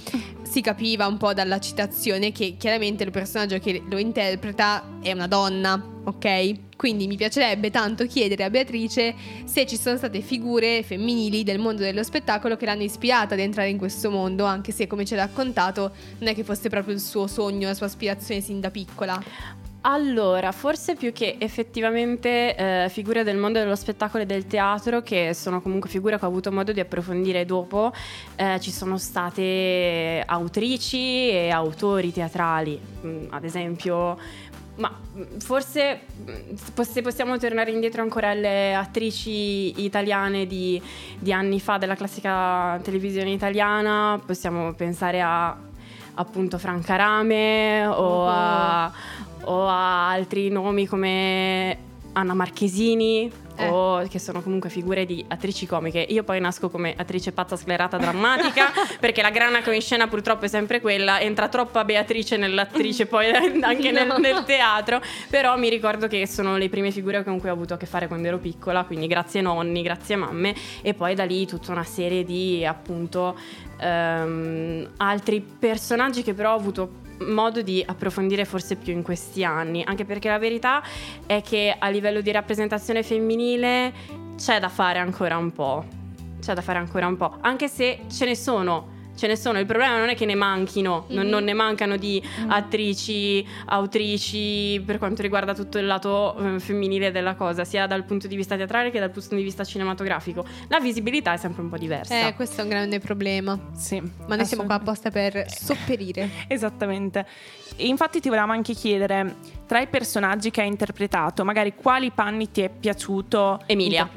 si 0.43 0.61
capiva 0.61 1.07
un 1.07 1.17
po' 1.17 1.33
dalla 1.33 1.59
citazione 1.59 2.31
che 2.31 2.55
chiaramente 2.57 3.03
il 3.03 3.11
personaggio 3.11 3.57
che 3.59 3.81
lo 3.89 3.97
interpreta 3.97 4.83
è 5.01 5.11
una 5.11 5.27
donna, 5.27 5.81
ok? 6.03 6.53
Quindi 6.81 7.05
mi 7.05 7.15
piacerebbe 7.15 7.69
tanto 7.69 8.07
chiedere 8.07 8.43
a 8.43 8.49
Beatrice 8.49 9.13
se 9.43 9.67
ci 9.67 9.77
sono 9.77 9.97
state 9.97 10.21
figure 10.21 10.81
femminili 10.81 11.43
del 11.43 11.59
mondo 11.59 11.83
dello 11.83 12.01
spettacolo 12.01 12.57
che 12.57 12.65
l'hanno 12.65 12.81
ispirata 12.81 13.35
ad 13.35 13.39
entrare 13.39 13.69
in 13.69 13.77
questo 13.77 14.09
mondo, 14.09 14.45
anche 14.45 14.71
se 14.71 14.87
come 14.87 15.05
ci 15.05 15.13
ha 15.13 15.17
raccontato 15.17 15.91
non 16.17 16.29
è 16.29 16.33
che 16.33 16.43
fosse 16.43 16.69
proprio 16.69 16.95
il 16.95 16.99
suo 16.99 17.27
sogno, 17.27 17.67
la 17.67 17.75
sua 17.75 17.85
aspirazione 17.85 18.41
sin 18.41 18.59
da 18.59 18.71
piccola. 18.71 19.21
Allora, 19.81 20.51
forse 20.51 20.95
più 20.95 21.11
che 21.11 21.35
effettivamente 21.37 22.55
eh, 22.55 22.89
figure 22.89 23.23
del 23.23 23.37
mondo 23.37 23.59
dello 23.59 23.75
spettacolo 23.75 24.23
e 24.23 24.25
del 24.25 24.47
teatro, 24.47 25.01
che 25.01 25.35
sono 25.35 25.61
comunque 25.61 25.87
figure 25.87 26.17
che 26.17 26.25
ho 26.25 26.27
avuto 26.27 26.51
modo 26.51 26.71
di 26.71 26.79
approfondire 26.79 27.45
dopo, 27.45 27.91
eh, 28.35 28.59
ci 28.59 28.71
sono 28.71 28.97
state 28.97 30.23
autrici 30.25 31.29
e 31.29 31.49
autori 31.51 32.11
teatrali, 32.11 32.79
Mm, 33.03 33.25
ad 33.29 33.43
esempio 33.43 34.17
ma 34.75 34.89
mh, 34.89 35.37
forse 35.39 36.01
mh, 36.25 36.81
se 36.81 37.01
possiamo 37.01 37.37
tornare 37.37 37.71
indietro 37.71 38.01
ancora 38.01 38.29
alle 38.29 38.73
attrici 38.73 39.83
italiane 39.83 40.47
di, 40.47 40.81
di 41.19 41.33
anni 41.33 41.59
fa 41.59 41.77
della 41.77 41.95
classica 41.95 42.79
televisione 42.81 43.31
italiana, 43.31 44.21
possiamo 44.25 44.73
pensare 44.73 45.21
a 45.21 45.55
appunto 46.13 46.57
Franca 46.57 46.95
Rame 46.95 47.85
o, 47.85 48.27
a, 48.27 48.91
o 49.43 49.67
a 49.67 50.09
altri 50.09 50.49
nomi 50.49 50.85
come 50.85 51.77
Anna 52.13 52.33
Marchesini. 52.33 53.31
Eh. 53.61 53.69
o 53.69 54.07
che 54.07 54.19
sono 54.19 54.41
comunque 54.41 54.69
figure 54.69 55.05
di 55.05 55.23
attrici 55.27 55.65
comiche. 55.65 55.99
Io 56.09 56.23
poi 56.23 56.39
nasco 56.39 56.69
come 56.69 56.93
attrice 56.97 57.31
pazza 57.31 57.55
sclerata 57.55 57.97
drammatica 57.97 58.71
perché 58.99 59.21
la 59.21 59.29
grana 59.29 59.61
in 59.71 59.81
scena 59.81 60.07
purtroppo 60.07 60.45
è 60.45 60.47
sempre 60.47 60.81
quella, 60.81 61.19
entra 61.19 61.47
troppa 61.47 61.83
Beatrice 61.83 62.37
nell'attrice 62.37 63.05
poi 63.05 63.29
anche 63.61 63.91
nel, 63.91 64.07
No. 64.07 64.17
nel 64.17 64.43
teatro, 64.43 64.99
però 65.29 65.57
mi 65.57 65.69
ricordo 65.69 66.07
che 66.07 66.27
sono 66.27 66.57
le 66.57 66.69
prime 66.69 66.91
figure 66.91 67.23
con 67.23 67.39
cui 67.39 67.49
ho 67.49 67.53
avuto 67.53 67.75
a 67.75 67.77
che 67.77 67.85
fare 67.85 68.07
quando 68.07 68.27
ero 68.27 68.39
piccola, 68.39 68.83
quindi 68.83 69.07
grazie 69.07 69.41
nonni, 69.41 69.81
grazie 69.81 70.15
mamme 70.15 70.55
e 70.81 70.93
poi 70.93 71.13
da 71.15 71.23
lì 71.23 71.45
tutta 71.45 71.71
una 71.71 71.83
serie 71.83 72.23
di 72.23 72.65
appunto 72.65 73.37
ehm, 73.79 74.89
altri 74.97 75.41
personaggi 75.41 76.23
che 76.23 76.33
però 76.33 76.53
ho 76.53 76.57
avuto 76.57 76.89
modo 77.27 77.61
di 77.61 77.83
approfondire 77.85 78.45
forse 78.45 78.75
più 78.75 78.93
in 78.93 79.01
questi 79.01 79.43
anni, 79.43 79.83
anche 79.85 80.05
perché 80.05 80.29
la 80.29 80.39
verità 80.39 80.83
è 81.25 81.41
che 81.41 81.75
a 81.77 81.89
livello 81.89 82.21
di 82.21 82.31
rappresentazione 82.31 83.03
femminile 83.03 83.93
c'è 84.37 84.59
da 84.59 84.69
fare 84.69 84.99
ancora 84.99 85.37
un 85.37 85.51
po'. 85.51 85.85
C'è 86.39 86.53
da 86.53 86.61
fare 86.61 86.79
ancora 86.79 87.05
un 87.07 87.17
po', 87.17 87.37
anche 87.41 87.67
se 87.67 87.99
ce 88.09 88.25
ne 88.25 88.35
sono. 88.35 88.99
Ce 89.13 89.27
ne 89.27 89.35
sono, 89.35 89.59
il 89.59 89.65
problema 89.65 89.97
non 89.97 90.09
è 90.09 90.15
che 90.15 90.25
ne 90.25 90.35
manchino, 90.35 91.05
non, 91.09 91.25
Mhm. 91.25 91.29
non 91.31 91.43
ne 91.43 91.53
mancano 91.53 91.95
di 91.97 92.21
attrici, 92.47 93.45
autrici 93.65 94.81
per 94.85 94.97
quanto 94.97 95.21
riguarda 95.21 95.53
tutto 95.53 95.77
il 95.77 95.85
lato 95.85 96.35
eh, 96.55 96.59
femminile 96.59 97.11
della 97.11 97.35
cosa, 97.35 97.63
sia 97.65 97.85
dal 97.87 98.03
punto 98.03 98.27
di 98.27 98.35
vista 98.35 98.55
teatrale 98.55 98.89
che 98.89 98.99
dal 98.99 99.11
punto 99.11 99.35
di 99.35 99.43
vista 99.43 99.63
cinematografico. 99.63 100.45
La 100.69 100.79
visibilità 100.79 101.33
è 101.33 101.37
sempre 101.37 101.61
un 101.61 101.69
po' 101.69 101.77
diversa. 101.77 102.27
Eh, 102.27 102.33
questo 102.35 102.61
è 102.61 102.63
un 102.63 102.69
grande 102.69 102.99
problema. 102.99 103.59
Sì, 103.75 104.01
Ma 104.27 104.35
noi 104.35 104.45
siamo 104.45 104.63
qua 104.63 104.75
apposta 104.75 105.11
per 105.11 105.45
sopperire. 105.49 106.29
Esattamente. 106.47 107.25
Infatti 107.77 108.19
ti 108.19 108.27
volevamo 108.29 108.53
anche 108.53 108.73
chiedere, 108.73 109.35
tra 109.67 109.79
i 109.81 109.87
personaggi 109.87 110.51
che 110.51 110.61
hai 110.61 110.67
interpretato, 110.67 111.43
magari 111.43 111.73
quali 111.75 112.11
panni 112.11 112.49
ti 112.51 112.61
è 112.61 112.69
piaciuto? 112.69 113.61
Emilia. 113.67 114.09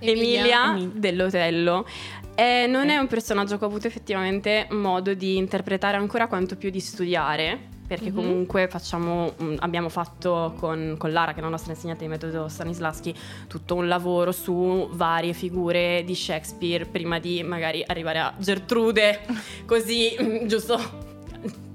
Emilia. 0.00 0.40
Emilia, 0.40 0.64
Emilia. 0.70 0.90
dell'Otello. 0.94 1.86
Eh, 2.34 2.66
non 2.66 2.88
è 2.88 2.96
un 2.96 3.06
personaggio 3.06 3.58
che 3.58 3.64
ho 3.64 3.68
avuto 3.68 3.86
effettivamente 3.86 4.66
modo 4.70 5.14
di 5.14 5.36
interpretare 5.36 5.96
ancora 5.96 6.26
quanto 6.26 6.56
più 6.56 6.70
di 6.70 6.80
studiare. 6.80 7.72
Perché 7.86 8.08
Mhm. 8.08 8.14
comunque 8.14 8.66
facciamo, 8.66 9.34
abbiamo 9.58 9.90
fatto 9.90 10.54
con, 10.58 10.94
con 10.96 11.12
Lara, 11.12 11.34
che 11.34 11.40
è 11.40 11.42
la 11.42 11.50
nostra 11.50 11.74
insegnante 11.74 12.04
di 12.04 12.08
metodo 12.10 12.48
Stanislaschi, 12.48 13.14
tutto 13.46 13.74
un 13.74 13.88
lavoro 13.88 14.32
su 14.32 14.88
varie 14.92 15.34
figure 15.34 16.02
di 16.02 16.14
Shakespeare 16.14 16.86
prima 16.86 17.18
di 17.18 17.42
magari 17.42 17.84
arrivare 17.86 18.18
a 18.20 18.32
Gertrude, 18.38 19.20
così 19.66 20.16
mm, 20.18 20.46
giusto 20.46 21.12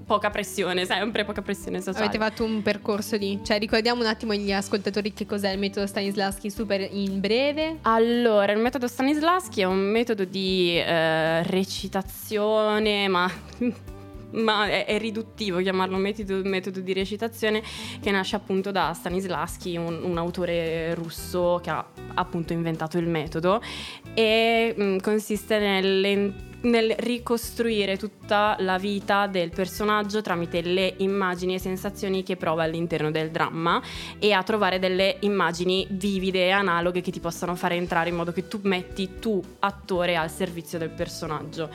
poca 0.09 0.31
pressione, 0.31 0.85
sempre 0.85 1.23
poca 1.23 1.43
pressione 1.43 1.81
sociale. 1.81 2.05
Avete 2.05 2.17
fatto 2.17 2.43
un 2.43 2.63
percorso 2.63 3.15
lì. 3.15 3.39
Cioè, 3.43 3.59
ricordiamo 3.59 4.01
un 4.01 4.07
attimo 4.07 4.31
agli 4.31 4.51
ascoltatori 4.51 5.13
che 5.13 5.27
cos'è 5.27 5.51
il 5.51 5.59
metodo 5.59 5.85
Stanislavski 5.85 6.49
super 6.49 6.81
in 6.91 7.19
breve. 7.19 7.77
Allora, 7.83 8.51
il 8.51 8.57
metodo 8.57 8.87
Stanislaschi 8.87 9.61
è 9.61 9.65
un 9.65 9.77
metodo 9.77 10.25
di 10.25 10.79
eh, 10.79 11.43
recitazione, 11.43 13.07
ma, 13.07 13.31
ma 14.33 14.65
è, 14.65 14.85
è 14.85 14.97
riduttivo 14.97 15.59
chiamarlo 15.59 15.97
metodo, 15.97 16.41
metodo 16.43 16.79
di 16.79 16.93
recitazione, 16.93 17.61
che 18.01 18.09
nasce 18.09 18.35
appunto 18.35 18.71
da 18.71 18.91
Stanislaschi, 18.93 19.77
un, 19.77 20.01
un 20.01 20.17
autore 20.17 20.95
russo 20.95 21.59
che 21.61 21.69
ha 21.69 21.85
appunto 22.15 22.53
inventato 22.53 22.97
il 22.97 23.07
metodo 23.07 23.61
e 24.15 24.73
mh, 24.75 24.97
consiste 25.01 25.59
nell'en- 25.59 26.48
nel 26.61 26.93
ricostruire 26.97 27.97
tutta 27.97 28.55
la 28.59 28.77
vita 28.77 29.27
del 29.27 29.49
personaggio 29.49 30.21
tramite 30.21 30.61
le 30.61 30.93
immagini 30.97 31.53
e 31.55 31.59
sensazioni 31.59 32.23
che 32.23 32.35
prova 32.35 32.63
all'interno 32.63 33.11
del 33.11 33.31
dramma 33.31 33.81
e 34.19 34.33
a 34.33 34.43
trovare 34.43 34.79
delle 34.79 35.17
immagini 35.21 35.87
vivide 35.89 36.47
e 36.47 36.49
analoghe 36.49 37.01
che 37.01 37.11
ti 37.11 37.19
possano 37.19 37.55
fare 37.55 37.75
entrare 37.75 38.09
in 38.09 38.15
modo 38.15 38.31
che 38.31 38.47
tu 38.47 38.59
metti 38.63 39.19
tu 39.19 39.41
attore 39.59 40.15
al 40.17 40.29
servizio 40.29 40.77
del 40.77 40.89
personaggio 40.89 41.69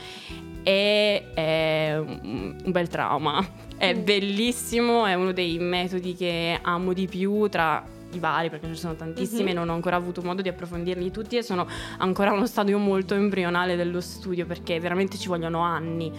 e 0.63 1.33
è 1.35 1.95
un 1.97 2.63
bel 2.67 2.89
trauma 2.89 3.47
è 3.77 3.95
Mm. 3.95 4.05
bellissimo 4.05 5.05
è 5.07 5.15
uno 5.15 5.33
dei 5.33 5.59
metodi 5.59 6.15
che 6.15 6.59
amo 6.63 6.93
di 6.93 7.07
più 7.07 7.49
tra 7.49 7.85
i 8.17 8.21
vari 8.21 8.51
perché 8.51 8.67
ce 8.67 8.73
ne 8.73 8.77
sono 8.79 8.95
tantissimi 8.95 9.51
Mhm. 9.51 9.57
non 9.57 9.69
ho 9.69 9.75
ancora 9.75 9.97
avuto 9.97 10.23
modo 10.23 10.43
di 10.43 10.49
approfondirli 10.49 11.11
tutti 11.11 11.37
e 11.37 11.43
sono 11.43 11.67
ancora 11.99 12.31
a 12.31 12.33
uno 12.35 12.47
stadio 12.47 12.79
molto 12.79 13.15
embrionale 13.15 13.77
dello 13.77 14.01
studio 14.01 14.47
perché 14.47 14.79
veramente 14.81 15.17
ci 15.19 15.29
vogliono 15.29 15.61
anni 15.61 16.11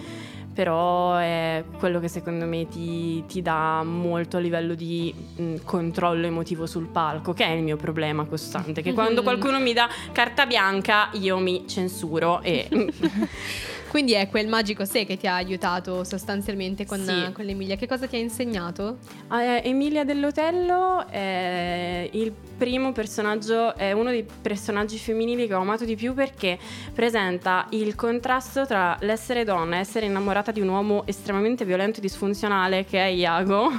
però 0.56 1.16
è 1.16 1.62
quello 1.78 2.00
che 2.00 2.08
secondo 2.08 2.46
me 2.46 2.66
ti, 2.66 3.22
ti 3.26 3.42
dà 3.42 3.82
molto 3.84 4.38
a 4.38 4.40
livello 4.40 4.74
di 4.74 5.14
mh, 5.36 5.56
controllo 5.64 6.24
emotivo 6.24 6.64
sul 6.64 6.86
palco, 6.86 7.34
che 7.34 7.44
è 7.44 7.50
il 7.50 7.62
mio 7.62 7.76
problema 7.76 8.24
costante, 8.24 8.80
che 8.80 8.94
quando 8.94 9.20
Mhm. 9.20 9.26
qualcuno 9.26 9.60
mi 9.60 9.74
dà 9.74 9.86
carta 10.12 10.46
bianca 10.46 11.10
io 11.12 11.36
mi 11.36 11.64
censuro 11.68 12.40
e 12.40 12.68
Quindi 13.88 14.12
è 14.12 14.28
quel 14.28 14.46
magico 14.48 14.84
sé 14.84 15.04
che 15.06 15.16
ti 15.16 15.26
ha 15.26 15.34
aiutato 15.36 16.04
sostanzialmente 16.04 16.84
con, 16.84 16.98
Sì. 17.00 17.32
con 17.32 17.44
l'Emilia. 17.44 17.76
Che 17.76 17.86
cosa 17.86 18.06
ti 18.06 18.16
ha 18.16 18.18
insegnato? 18.18 18.98
Eh, 19.32 19.62
Emilia 19.64 20.04
dell'Otello 20.04 21.06
è 21.08 22.08
il 22.12 22.32
primo 22.58 22.92
personaggio, 22.92 23.74
è 23.76 23.92
uno 23.92 24.10
dei 24.10 24.24
personaggi 24.42 24.98
femminili 24.98 25.46
che 25.46 25.54
ho 25.54 25.60
amato 25.60 25.84
di 25.84 25.94
più 25.94 26.14
perché 26.14 26.58
presenta 26.94 27.66
il 27.70 27.94
contrasto 27.94 28.66
tra 28.66 28.96
l'essere 29.00 29.44
donna 29.44 29.76
e 29.76 29.80
essere 29.80 30.06
innamorata 30.06 30.52
di 30.52 30.60
un 30.60 30.68
uomo 30.68 31.02
estremamente 31.06 31.64
violento 31.64 31.98
e 31.98 32.02
disfunzionale 32.02 32.84
che 32.84 32.98
è 32.98 33.06
Iago, 33.08 33.70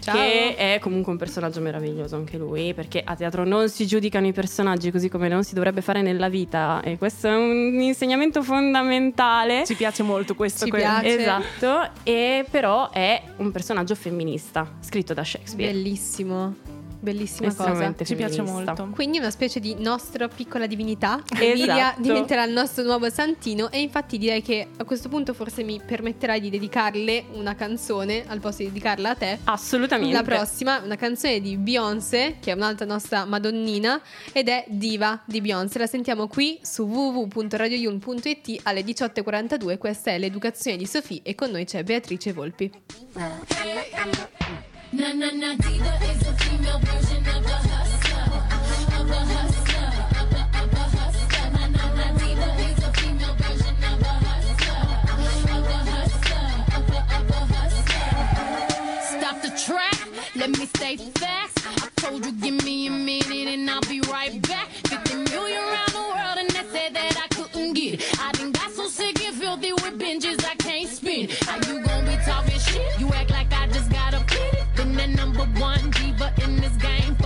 Ciao. 0.00 0.14
che 0.16 0.56
è 0.56 0.78
comunque 0.80 1.12
un 1.12 1.18
personaggio 1.18 1.60
meraviglioso 1.60 2.16
anche 2.16 2.36
lui, 2.38 2.72
perché 2.74 3.02
a 3.04 3.14
teatro 3.14 3.44
non 3.44 3.68
si 3.68 3.86
giudicano 3.86 4.26
i 4.26 4.32
personaggi 4.32 4.90
così 4.90 5.08
come 5.08 5.28
non 5.28 5.44
si 5.44 5.54
dovrebbe 5.54 5.80
fare 5.82 6.00
nella 6.02 6.28
vita 6.28 6.80
e 6.82 6.96
questo 6.98 7.28
è 7.28 7.34
un 7.34 7.78
insegnamento 7.80 8.42
fondamentale. 8.42 9.51
Ci 9.66 9.74
piace 9.74 10.02
molto 10.02 10.34
questo. 10.34 10.64
Ci 10.64 10.70
que- 10.70 10.78
piace. 10.80 11.18
Esatto, 11.18 11.90
e 12.02 12.44
però 12.50 12.90
è 12.90 13.22
un 13.36 13.50
personaggio 13.50 13.94
femminista, 13.94 14.66
scritto 14.80 15.14
da 15.14 15.24
Shakespeare. 15.24 15.72
Bellissimo. 15.72 16.81
Bellissima 17.02 17.52
cosa. 17.52 17.92
Ci 18.04 18.14
piace 18.14 18.42
molto. 18.42 18.88
Quindi 18.94 19.18
una 19.18 19.32
specie 19.32 19.58
di 19.58 19.74
nostra 19.76 20.28
piccola 20.28 20.66
divinità. 20.66 21.20
Esatto. 21.24 21.42
Emilia 21.42 21.94
diventerà 21.98 22.44
il 22.44 22.52
nostro 22.52 22.84
nuovo 22.84 23.10
santino 23.10 23.72
e 23.72 23.80
infatti 23.80 24.18
direi 24.18 24.40
che 24.40 24.68
a 24.76 24.84
questo 24.84 25.08
punto 25.08 25.34
forse 25.34 25.64
mi 25.64 25.80
permetterai 25.84 26.40
di 26.40 26.48
dedicarle 26.48 27.24
una 27.32 27.56
canzone 27.56 28.22
al 28.28 28.38
posto 28.38 28.62
di 28.62 28.68
dedicarla 28.68 29.10
a 29.10 29.14
te. 29.16 29.38
Assolutamente. 29.42 30.14
La 30.14 30.22
prossima, 30.22 30.80
una 30.84 30.94
canzone 30.94 31.40
di 31.40 31.56
Beyoncé, 31.56 32.36
che 32.40 32.52
è 32.52 32.54
un'altra 32.54 32.86
nostra 32.86 33.24
madonnina, 33.24 34.00
ed 34.30 34.48
è 34.48 34.64
Diva 34.68 35.20
di 35.24 35.40
Beyoncé. 35.40 35.80
La 35.80 35.88
sentiamo 35.88 36.28
qui 36.28 36.60
su 36.62 36.84
www.radioyun.it 36.84 38.60
alle 38.62 38.82
18.42. 38.82 39.76
Questa 39.76 40.12
è 40.12 40.18
l'educazione 40.18 40.76
di 40.76 40.86
Sofì 40.86 41.20
e 41.24 41.34
con 41.34 41.50
noi 41.50 41.64
c'è 41.64 41.82
Beatrice 41.82 42.32
Volpi. 42.32 42.70
Na 44.94 45.10
na 45.14 45.30
na 45.30 45.52
is 45.52 46.22
a 46.28 46.32
female 46.36 46.78
version 46.80 47.24
of 47.26 47.46
a 47.46 47.58
hustler. 47.64 48.28
Of 49.00 49.10
a 49.10 49.20
hustler. 49.32 49.88
Of 50.20 50.32
a, 50.36 50.42
of 50.60 50.72
a 50.72 50.84
hustler. 50.96 51.46
Na 51.56 51.66
na 51.68 51.84
na 51.96 52.06
is 52.60 52.84
a 52.84 52.92
female 53.00 53.34
version 53.40 53.76
of 53.88 54.02
a 54.02 54.14
hustler. 54.28 54.84
Of 55.48 55.64
a 55.64 55.80
hustler. 55.92 56.46
Of 56.76 56.90
a, 56.92 57.00
of 57.16 57.30
a 57.30 57.40
hustler. 57.54 59.18
Stop 59.18 59.40
the 59.40 59.50
track. 59.64 59.98
Let 60.36 60.50
me 60.50 60.66
stay 60.66 60.96
fast. 60.98 61.58
I 61.82 61.88
told 61.96 62.26
you 62.26 62.32
give 62.32 62.62
me 62.62 62.88
a 62.88 62.90
minute 62.90 63.48
and 63.48 63.70
I'll 63.70 63.80
be 63.88 64.02
right 64.12 64.42
back. 64.42 64.68
50 64.88 65.14
million 65.32 65.58
around 65.58 65.92
the 65.92 66.04
world 66.04 66.36
and 66.36 66.50
they 66.50 66.90
that 66.90 67.16
I 67.16 67.28
couldn't 67.34 67.72
get 67.72 67.94
it. 67.94 68.20
I 68.20 68.32
so 68.72 68.88
sick 68.88 69.24
and 69.24 69.36
filthy 69.36 69.72
with 69.72 69.98
binges 69.98 70.44
I 70.44 70.54
can't 70.56 70.88
spin. 70.88 71.28
How 71.46 71.56
you 71.56 71.82
gonna 71.82 72.10
be 72.10 72.16
talking 72.24 72.51
the 75.02 75.16
number 75.16 75.44
one 75.58 75.90
diva 75.90 76.32
in 76.44 76.60
this 76.60 76.76
game 76.76 77.21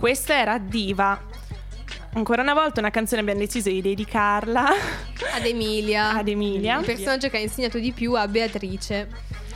Questa 0.00 0.34
era 0.34 0.56
Diva. 0.56 1.20
Ancora 2.14 2.40
una 2.40 2.54
volta 2.54 2.80
una 2.80 2.88
canzone 2.88 3.20
abbiamo 3.20 3.40
deciso 3.40 3.68
di 3.68 3.82
dedicarla 3.82 4.64
Ad 5.34 5.44
Emilia. 5.44 6.14
ad 6.14 6.26
Emilia. 6.26 6.78
Il 6.78 6.86
personaggio 6.86 7.28
che 7.28 7.36
ha 7.36 7.40
insegnato 7.40 7.78
di 7.78 7.92
più 7.92 8.14
a 8.14 8.26
Beatrice, 8.26 9.06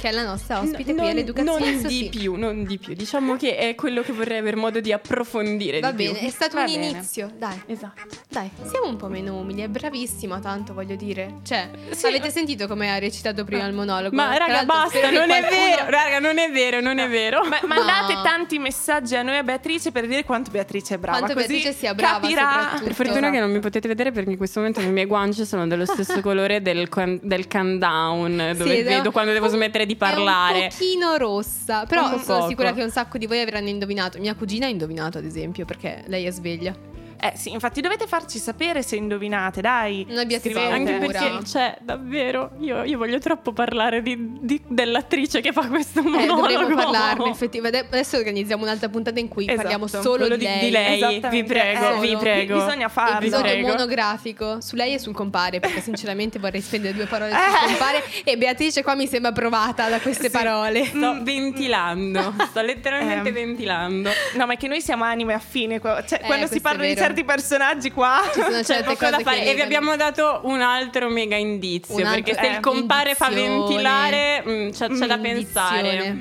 che 0.04 0.10
è 0.10 0.12
la 0.12 0.22
nostra 0.24 0.58
ospite 0.60 0.76
No, 0.78 0.84
qui 0.84 0.94
non- 0.96 1.06
all'educazione. 1.06 1.70
Non 1.72 1.82
di 1.86 2.08
più, 2.10 2.34
non 2.34 2.64
di 2.64 2.78
più. 2.78 2.92
Diciamo 2.92 3.36
che 3.36 3.56
è 3.56 3.74
quello 3.74 4.02
che 4.02 4.12
vorrei 4.12 4.36
aver 4.36 4.54
modo 4.56 4.80
di 4.80 4.92
approfondire 4.92 5.80
Va 5.80 5.92
di 5.92 6.04
più. 6.04 6.12
bene, 6.12 6.26
è 6.26 6.30
stato 6.30 6.56
Va 6.56 6.64
un 6.64 6.70
bene. 6.72 6.86
inizio. 6.88 7.30
Dai, 7.38 7.62
Esatto. 7.66 8.02
dai, 8.28 8.50
siamo 8.68 8.88
un 8.88 8.96
po' 8.96 9.08
meno 9.08 9.36
umili. 9.38 9.62
È 9.62 9.68
bravissima, 9.68 10.40
tanto 10.40 10.74
voglio 10.74 10.94
dire. 10.94 11.36
Cioè, 11.42 11.70
Sì. 11.90 12.06
avete 12.06 12.28
sentito 12.30 12.66
come 12.66 12.90
ha 12.92 12.98
recitato 12.98 13.44
prima 13.44 13.64
il 13.66 13.72
monologo? 13.72 14.14
Ma 14.14 14.36
raga, 14.36 14.64
basta, 14.64 15.10
non 15.10 15.30
è 15.30 15.38
qualcuno- 15.40 15.60
vero. 15.76 15.90
Raga, 15.90 16.18
non 16.18 16.36
è 16.38 16.50
vero, 16.50 16.80
non 16.80 16.98
è 16.98 17.08
vero. 17.08 17.42
Ma- 17.44 17.60
mandate 17.66 18.14
tanti 18.22 18.58
messaggi 18.58 19.16
a 19.16 19.22
noi 19.22 19.38
a 19.38 19.42
Beatrice 19.42 19.90
per 19.90 20.06
dire 20.06 20.24
quanto 20.24 20.50
Beatrice 20.50 20.96
è 20.96 20.98
brava. 20.98 21.16
Quanto 21.18 21.34
così 21.34 21.46
Beatrice 21.48 21.72
sia 21.72 21.94
brava, 21.94 22.20
capirà. 22.20 22.78
Per 22.82 22.92
fortuna 22.92 23.30
che 23.30 23.40
non 23.40 23.50
mi 23.50 23.58
potete 23.60 23.88
vedere 23.88 24.12
perché 24.12 24.30
in 24.32 24.36
questo 24.36 24.58
momento 24.60 24.80
le 24.80 24.88
mie 24.88 25.06
guance 25.06 25.46
sono 25.46 25.66
dello 25.66 25.86
stesso 25.86 26.20
colore 26.20 26.60
del, 26.60 26.88
del 27.22 27.48
countdown, 27.48 28.54
dove 28.56 28.76
Sì, 28.76 28.82
vedo 28.82 29.02
no, 29.04 29.10
quando 29.12 29.32
devo 29.32 29.48
smettere 29.48 29.86
di 29.86 29.93
parlare. 29.96 30.58
È 30.58 30.62
un 30.62 30.68
pochino 30.70 31.16
rossa, 31.16 31.86
però 31.86 32.18
sono 32.18 32.38
poco. 32.38 32.48
sicura 32.48 32.72
che 32.72 32.82
un 32.82 32.90
sacco 32.90 33.18
di 33.18 33.26
voi 33.26 33.40
avranno 33.40 33.68
indovinato. 33.68 34.18
Mia 34.18 34.34
cugina 34.34 34.66
ha 34.66 34.68
indovinato, 34.68 35.18
ad 35.18 35.24
esempio, 35.24 35.64
perché 35.64 36.04
lei 36.06 36.24
è 36.24 36.30
sveglia. 36.30 36.92
Eh 37.24 37.32
sì, 37.36 37.50
infatti 37.52 37.80
dovete 37.80 38.06
farci 38.06 38.38
sapere 38.38 38.82
se 38.82 38.96
indovinate, 38.96 39.60
dai. 39.62 40.04
Non 40.08 40.18
abbiate 40.18 40.50
Scrivete. 40.50 40.72
Anche 40.74 40.92
perché, 40.98 41.44
cioè, 41.46 41.76
davvero, 41.80 42.50
io, 42.60 42.82
io 42.82 42.98
voglio 42.98 43.18
troppo 43.18 43.52
parlare 43.52 44.02
di- 44.02 44.36
di- 44.40 44.60
dell'attrice 44.68 45.40
che 45.40 45.52
fa 45.52 45.66
questo 45.68 46.00
Eh, 46.00 46.02
monologo. 46.02 46.46
dovremmo 46.46 46.74
parlarne, 46.76 47.30
effettivamente. 47.30 47.86
Adesso 47.90 48.18
organizziamo 48.18 48.62
un'altra 48.62 48.88
puntata 48.90 49.18
in 49.20 49.28
cui 49.28 49.44
Esatto. 49.44 49.60
parliamo 49.62 49.86
solo 49.86 50.28
di 50.28 50.36
di, 50.36 50.44
lei. 50.44 50.60
di 50.60 50.70
lei, 50.70 51.20
vi 51.30 51.44
prego, 51.44 51.94
Eh, 51.96 52.00
vi 52.00 52.16
prego. 52.18 52.54
Bisogna 52.62 52.88
farlo. 52.90 53.18
Vi 53.20 53.26
Episodio 53.26 53.52
prego. 53.52 53.68
monografico 53.68 54.60
su 54.60 54.76
lei 54.76 54.92
e 54.94 54.98
sul 54.98 55.14
compare, 55.14 55.60
perché 55.60 55.80
sinceramente 55.80 56.38
vorrei 56.38 56.60
spendere 56.60 56.92
due 56.94 57.06
parole 57.06 57.30
Eh. 57.30 57.34
sul 57.36 57.68
compare. 57.68 58.02
E 58.24 58.36
Beatrice 58.36 58.82
qua 58.82 58.94
mi 58.94 59.06
sembra 59.06 59.32
provata 59.32 59.88
da 59.88 59.98
queste 60.00 60.28
parole. 60.28 60.84
Sto 60.84 61.22
ventilando, 61.22 62.34
sto 62.50 62.60
letteralmente 62.60 63.28
Eh. 63.30 63.32
ventilando. 63.32 64.10
No, 64.34 64.46
ma 64.46 64.52
è 64.52 64.56
che 64.56 64.68
noi 64.68 64.80
siamo 64.82 65.04
anime 65.04 65.32
affine. 65.34 65.80
Cioè, 65.80 66.20
Eh, 66.22 66.26
quando 66.26 66.46
si 66.46 66.60
parla 66.60 66.82
di 66.82 66.88
vero. 66.88 67.00
Certi 67.14 67.24
personaggi 67.24 67.90
qua. 67.92 68.20
Ci 68.32 68.40
sono 68.40 68.50
C'è 68.56 68.64
certe 68.64 68.82
poco 68.84 68.96
cose 68.98 69.10
da 69.10 69.16
che 69.18 69.22
fare. 69.22 69.44
E 69.44 69.54
vi 69.54 69.60
abbiamo 69.60 69.96
dato 69.96 70.40
un 70.44 70.60
altro 70.60 71.08
mega 71.08 71.36
indizio. 71.36 71.96
Altro- 71.96 72.10
perché 72.12 72.34
se 72.34 72.40
eh, 72.48 72.52
il 72.54 72.60
compare 72.60 73.14
fa 73.14 73.28
ventilare, 73.30 74.42
mm, 74.46 74.70
c'è, 74.70 74.88
c'è 74.88 75.06
da 75.06 75.18
pensare. 75.18 76.16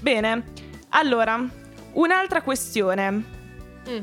Bene, 0.00 0.44
allora, 0.90 1.44
un'altra 1.92 2.42
questione. 2.42 3.10
Mm. 3.88 3.98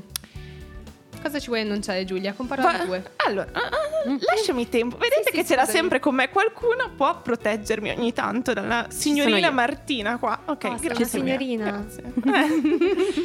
Cosa 1.21 1.39
ci 1.39 1.47
vuoi 1.47 1.61
annunciare, 1.61 2.05
Giulia? 2.05 2.33
Compara 2.33 2.61
Va- 2.61 2.85
due. 2.85 3.03
allora, 3.25 3.47
ah, 3.51 3.59
ah, 3.59 4.17
lasciami 4.35 4.69
tempo. 4.69 4.97
Vedete 4.97 5.23
Sì, 5.23 5.29
sì, 5.31 5.37
che 5.37 5.45
ce 5.45 5.55
l'ha 5.55 5.61
scusami. 5.61 5.79
sempre 5.79 5.99
con 5.99 6.13
me. 6.13 6.29
Qualcuno 6.29 6.91
può 6.95 7.19
proteggermi 7.19 7.89
ogni 7.89 8.13
tanto 8.13 8.53
dalla 8.53 8.85
signorina. 8.89 9.49
Martina 9.49 10.17
qua. 10.19 10.39
Ok, 10.45 10.67
Basta, 10.69 10.85
grazie. 10.87 11.03
la 11.03 11.09
signorina. 11.09 11.83
Grazie. 12.13 12.83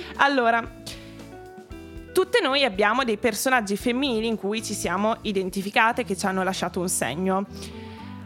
Allora, 0.16 0.66
tutte 2.21 2.41
noi 2.43 2.64
abbiamo 2.64 3.03
dei 3.03 3.16
personaggi 3.16 3.79
femminili 3.79 4.27
in 4.27 4.37
cui 4.37 4.62
ci 4.62 4.75
siamo 4.75 5.16
identificate, 5.23 6.05
che 6.05 6.14
ci 6.18 6.27
hanno 6.27 6.43
lasciato 6.43 6.79
un 6.79 6.89
segno. 6.91 7.47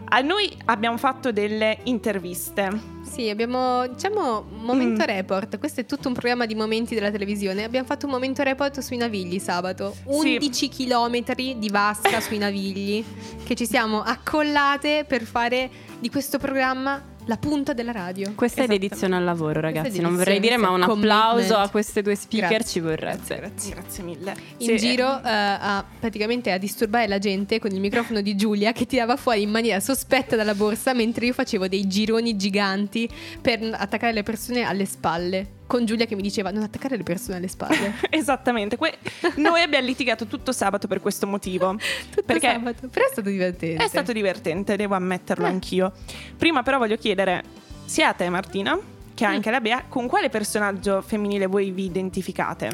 A 0.06 0.20
noi 0.20 0.52
abbiamo 0.64 0.96
fatto 0.96 1.30
delle 1.30 1.78
interviste. 1.84 2.92
Sì, 3.02 3.28
abbiamo, 3.28 3.86
diciamo, 3.86 4.44
momento 4.50 5.02
Mm. 5.04 5.06
report. 5.06 5.58
Questo 5.60 5.82
è 5.82 5.86
tutto 5.86 6.08
un 6.08 6.14
programma 6.14 6.44
di 6.44 6.56
momenti 6.56 6.94
della 6.94 7.12
televisione. 7.12 7.62
Abbiamo 7.62 7.86
fatto 7.86 8.06
un 8.06 8.12
momento 8.12 8.42
report 8.42 8.80
sui 8.80 8.96
Navigli 8.96 9.38
sabato. 9.38 9.94
Sì. 9.94 10.02
11 10.06 10.68
chilometri 10.68 11.56
di 11.58 11.68
vasca 11.68 12.20
sui 12.20 12.38
Navigli 12.38 13.04
che 13.44 13.54
ci 13.54 13.64
siamo 13.64 14.02
accollate 14.02 15.04
per 15.06 15.22
fare 15.22 15.70
di 16.00 16.10
questo 16.10 16.38
programma 16.38 17.00
la 17.26 17.36
punta 17.36 17.72
della 17.72 17.92
radio. 17.92 18.32
Questa 18.34 18.62
è 18.62 18.66
dedizione 18.66 19.16
al 19.16 19.24
lavoro, 19.24 19.60
ragazzi. 19.60 20.00
Non 20.00 20.16
vorrei 20.16 20.40
dire, 20.40 20.56
ma 20.56 20.70
un 20.70 20.82
applauso 20.82 21.56
a 21.56 21.68
queste 21.68 22.02
due 22.02 22.14
speaker 22.14 22.48
Grazie. 22.48 22.66
ci 22.66 22.80
vorrebbe. 22.80 23.36
Grazie, 23.36 23.74
grazie 23.74 24.04
mille. 24.04 24.34
In 24.58 24.68
Sì, 24.68 24.76
giro 24.76 25.06
eh, 25.06 25.20
a, 25.28 25.84
praticamente 25.98 26.52
a 26.52 26.58
disturbare 26.58 27.06
la 27.08 27.18
gente 27.18 27.58
con 27.58 27.70
il 27.70 27.80
microfono 27.80 28.20
di 28.20 28.36
Giulia 28.36 28.72
che 28.72 28.86
tirava 28.86 29.16
fuori 29.16 29.42
in 29.42 29.50
maniera 29.50 29.80
sospetta 29.80 30.36
dalla 30.36 30.54
borsa 30.54 30.92
mentre 30.92 31.26
io 31.26 31.32
facevo 31.32 31.68
dei 31.68 31.86
gironi 31.86 32.36
giganti 32.36 33.08
per 33.40 33.60
attaccare 33.72 34.12
le 34.12 34.22
persone 34.22 34.62
alle 34.62 34.84
spalle. 34.84 35.62
Con 35.66 35.86
Giulia 35.86 36.06
che 36.06 36.14
mi 36.14 36.22
diceva 36.22 36.50
non 36.50 36.62
attaccare 36.62 36.96
le 36.96 37.02
persone 37.02 37.38
alle 37.38 37.48
spalle. 37.48 37.94
Esattamente, 38.10 38.76
que- 38.76 38.98
noi 39.36 39.62
abbiamo 39.62 39.86
litigato 39.86 40.26
tutto 40.26 40.52
sabato 40.52 40.86
per 40.86 41.00
questo 41.00 41.26
motivo. 41.26 41.76
Tutto 42.10 42.22
perché 42.24 42.52
sabato. 42.52 42.88
Però 42.88 43.06
è 43.06 43.10
stato 43.10 43.28
divertente. 43.30 43.82
è 43.84 43.88
stato 43.88 44.12
divertente, 44.12 44.76
devo 44.76 44.94
ammetterlo 44.94 45.46
anch'io. 45.46 45.92
Prima 46.36 46.62
però 46.62 46.78
voglio 46.78 46.96
chiedere 46.96 47.42
sia 47.84 48.08
a 48.08 48.12
te 48.12 48.28
Martina 48.28 48.78
che 49.14 49.24
anche 49.24 49.48
alla 49.48 49.60
Bea 49.60 49.84
con 49.88 50.06
quale 50.08 50.28
personaggio 50.28 51.00
femminile 51.00 51.46
voi 51.46 51.70
vi 51.70 51.84
identificate? 51.84 52.70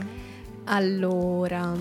Allora, 0.64 1.74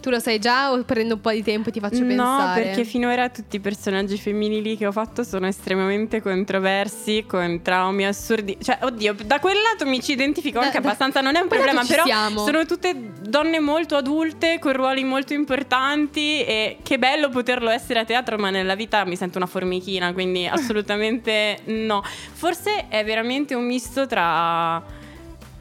tu 0.00 0.10
lo 0.10 0.18
sai 0.18 0.38
già 0.38 0.72
o 0.72 0.82
prendo 0.84 1.14
un 1.14 1.20
po' 1.20 1.30
di 1.30 1.42
tempo 1.42 1.68
e 1.68 1.72
ti 1.72 1.80
faccio 1.80 2.00
no, 2.00 2.06
pensare? 2.06 2.62
perché 2.62 2.84
finora 2.84 3.28
tutti 3.28 3.56
i 3.56 3.60
personaggi 3.60 4.16
femminili 4.16 4.76
che 4.76 4.86
ho 4.86 4.92
fatto 4.92 5.22
sono 5.24 5.46
estremamente 5.46 6.22
controversi, 6.22 7.24
con 7.26 7.60
traumi 7.62 8.06
assurdi. 8.06 8.56
Cioè, 8.62 8.78
oddio, 8.82 9.14
da 9.24 9.40
quel 9.40 9.56
lato 9.60 9.86
mi 9.86 10.00
ci 10.00 10.12
identifico 10.12 10.58
Da- 10.58 10.66
anche 10.66 10.80
da- 10.80 10.86
abbastanza, 10.86 11.20
non 11.20 11.36
è 11.36 11.40
un 11.40 11.48
problema, 11.48 11.84
però 11.84 12.04
siamo. 12.04 12.44
sono 12.44 12.64
tutte 12.64 12.94
donne 13.20 13.60
molto 13.60 13.96
adulte, 13.96 14.58
con 14.58 14.72
ruoli 14.72 15.04
molto 15.04 15.34
importanti 15.34 16.44
e 16.44 16.78
che 16.82 16.98
bello 16.98 17.28
poterlo 17.28 17.68
essere 17.70 18.00
a 18.00 18.04
teatro, 18.04 18.38
ma 18.38 18.50
nella 18.50 18.74
vita 18.74 19.04
mi 19.04 19.16
sento 19.16 19.38
una 19.38 19.46
formichina, 19.46 20.12
quindi 20.12 20.46
assolutamente 20.46 21.58
no. 21.64 22.02
Forse 22.04 22.88
è 22.88 23.04
veramente 23.04 23.54
un 23.54 23.64
misto 23.64 24.06
tra... 24.06 24.97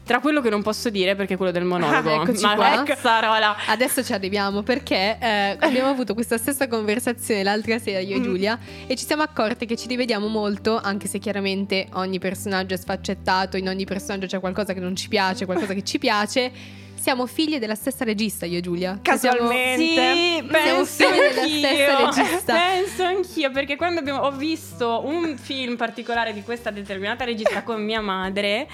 Tra 0.08 0.20
quello 0.22 0.40
che 0.42 0.50
non 0.50 0.62
posso 0.62 0.90
dire 0.90 1.16
perché 1.16 1.34
è 1.34 1.38
quello 1.38 1.52
del 1.52 1.66
monologo. 1.66 2.10
Ah, 2.10 2.22
eccoci 2.24 2.42
ma 2.44 2.56
qua. 2.56 2.84
cazzarola. 2.86 3.56
Adesso 3.68 4.04
ci 4.04 4.14
arriviamo 4.14 4.64
perché 4.64 5.18
eh, 5.20 5.58
abbiamo 5.60 5.90
avuto 5.90 6.14
questa 6.14 6.38
stessa 6.38 6.68
conversazione 6.70 7.44
l'altra 7.44 7.78
sera 7.78 8.00
io 8.00 8.16
e 8.16 8.20
Mm. 8.20 8.24
Giulia 8.24 8.58
e 8.88 8.96
ci 8.96 9.06
siamo 9.06 9.22
accorte 9.22 9.66
che 9.66 9.76
ci 9.76 9.88
rivediamo 9.88 10.28
molto, 10.28 10.80
anche 10.82 11.08
se 11.08 11.20
chiaramente 11.20 11.88
ogni 11.94 12.20
personaggio 12.20 12.74
è 12.74 12.78
sfaccettato, 12.78 13.58
in 13.58 13.68
ogni 13.68 13.84
personaggio 13.86 14.26
c'è 14.28 14.40
qualcosa 14.40 14.74
che 14.74 14.80
non 14.80 14.96
ci 14.96 15.08
piace, 15.10 15.46
qualcosa 15.46 15.74
che 15.74 15.84
ci 15.84 15.98
piace, 16.00 16.52
siamo 17.00 17.26
figlie 17.26 17.60
della 17.60 17.76
stessa 17.76 18.04
regista, 18.04 18.46
io 18.46 18.58
e 18.58 18.62
Giulia. 18.62 19.00
Cioè, 19.02 19.18
siamo- 19.18 19.38
Casualmente. 19.38 19.84
Sì, 19.84 19.94
Siamo 19.94 20.48
penso 20.52 21.08
figli 21.10 21.62
della 21.62 21.98
anch'io. 21.98 22.12
stessa 22.12 22.24
regista. 22.24 22.54
Penso 22.78 23.04
anch'io, 23.04 23.52
perché 23.52 23.76
quando 23.76 24.00
abbiamo- 24.00 24.20
ho 24.22 24.32
visto 24.32 25.02
un 25.06 25.38
film 25.38 25.76
particolare 25.76 26.34
di 26.34 26.42
questa 26.44 26.70
determinata 26.72 27.24
regista 27.24 27.64
con 27.64 27.82
mia 27.84 28.02
madre, 28.02 28.68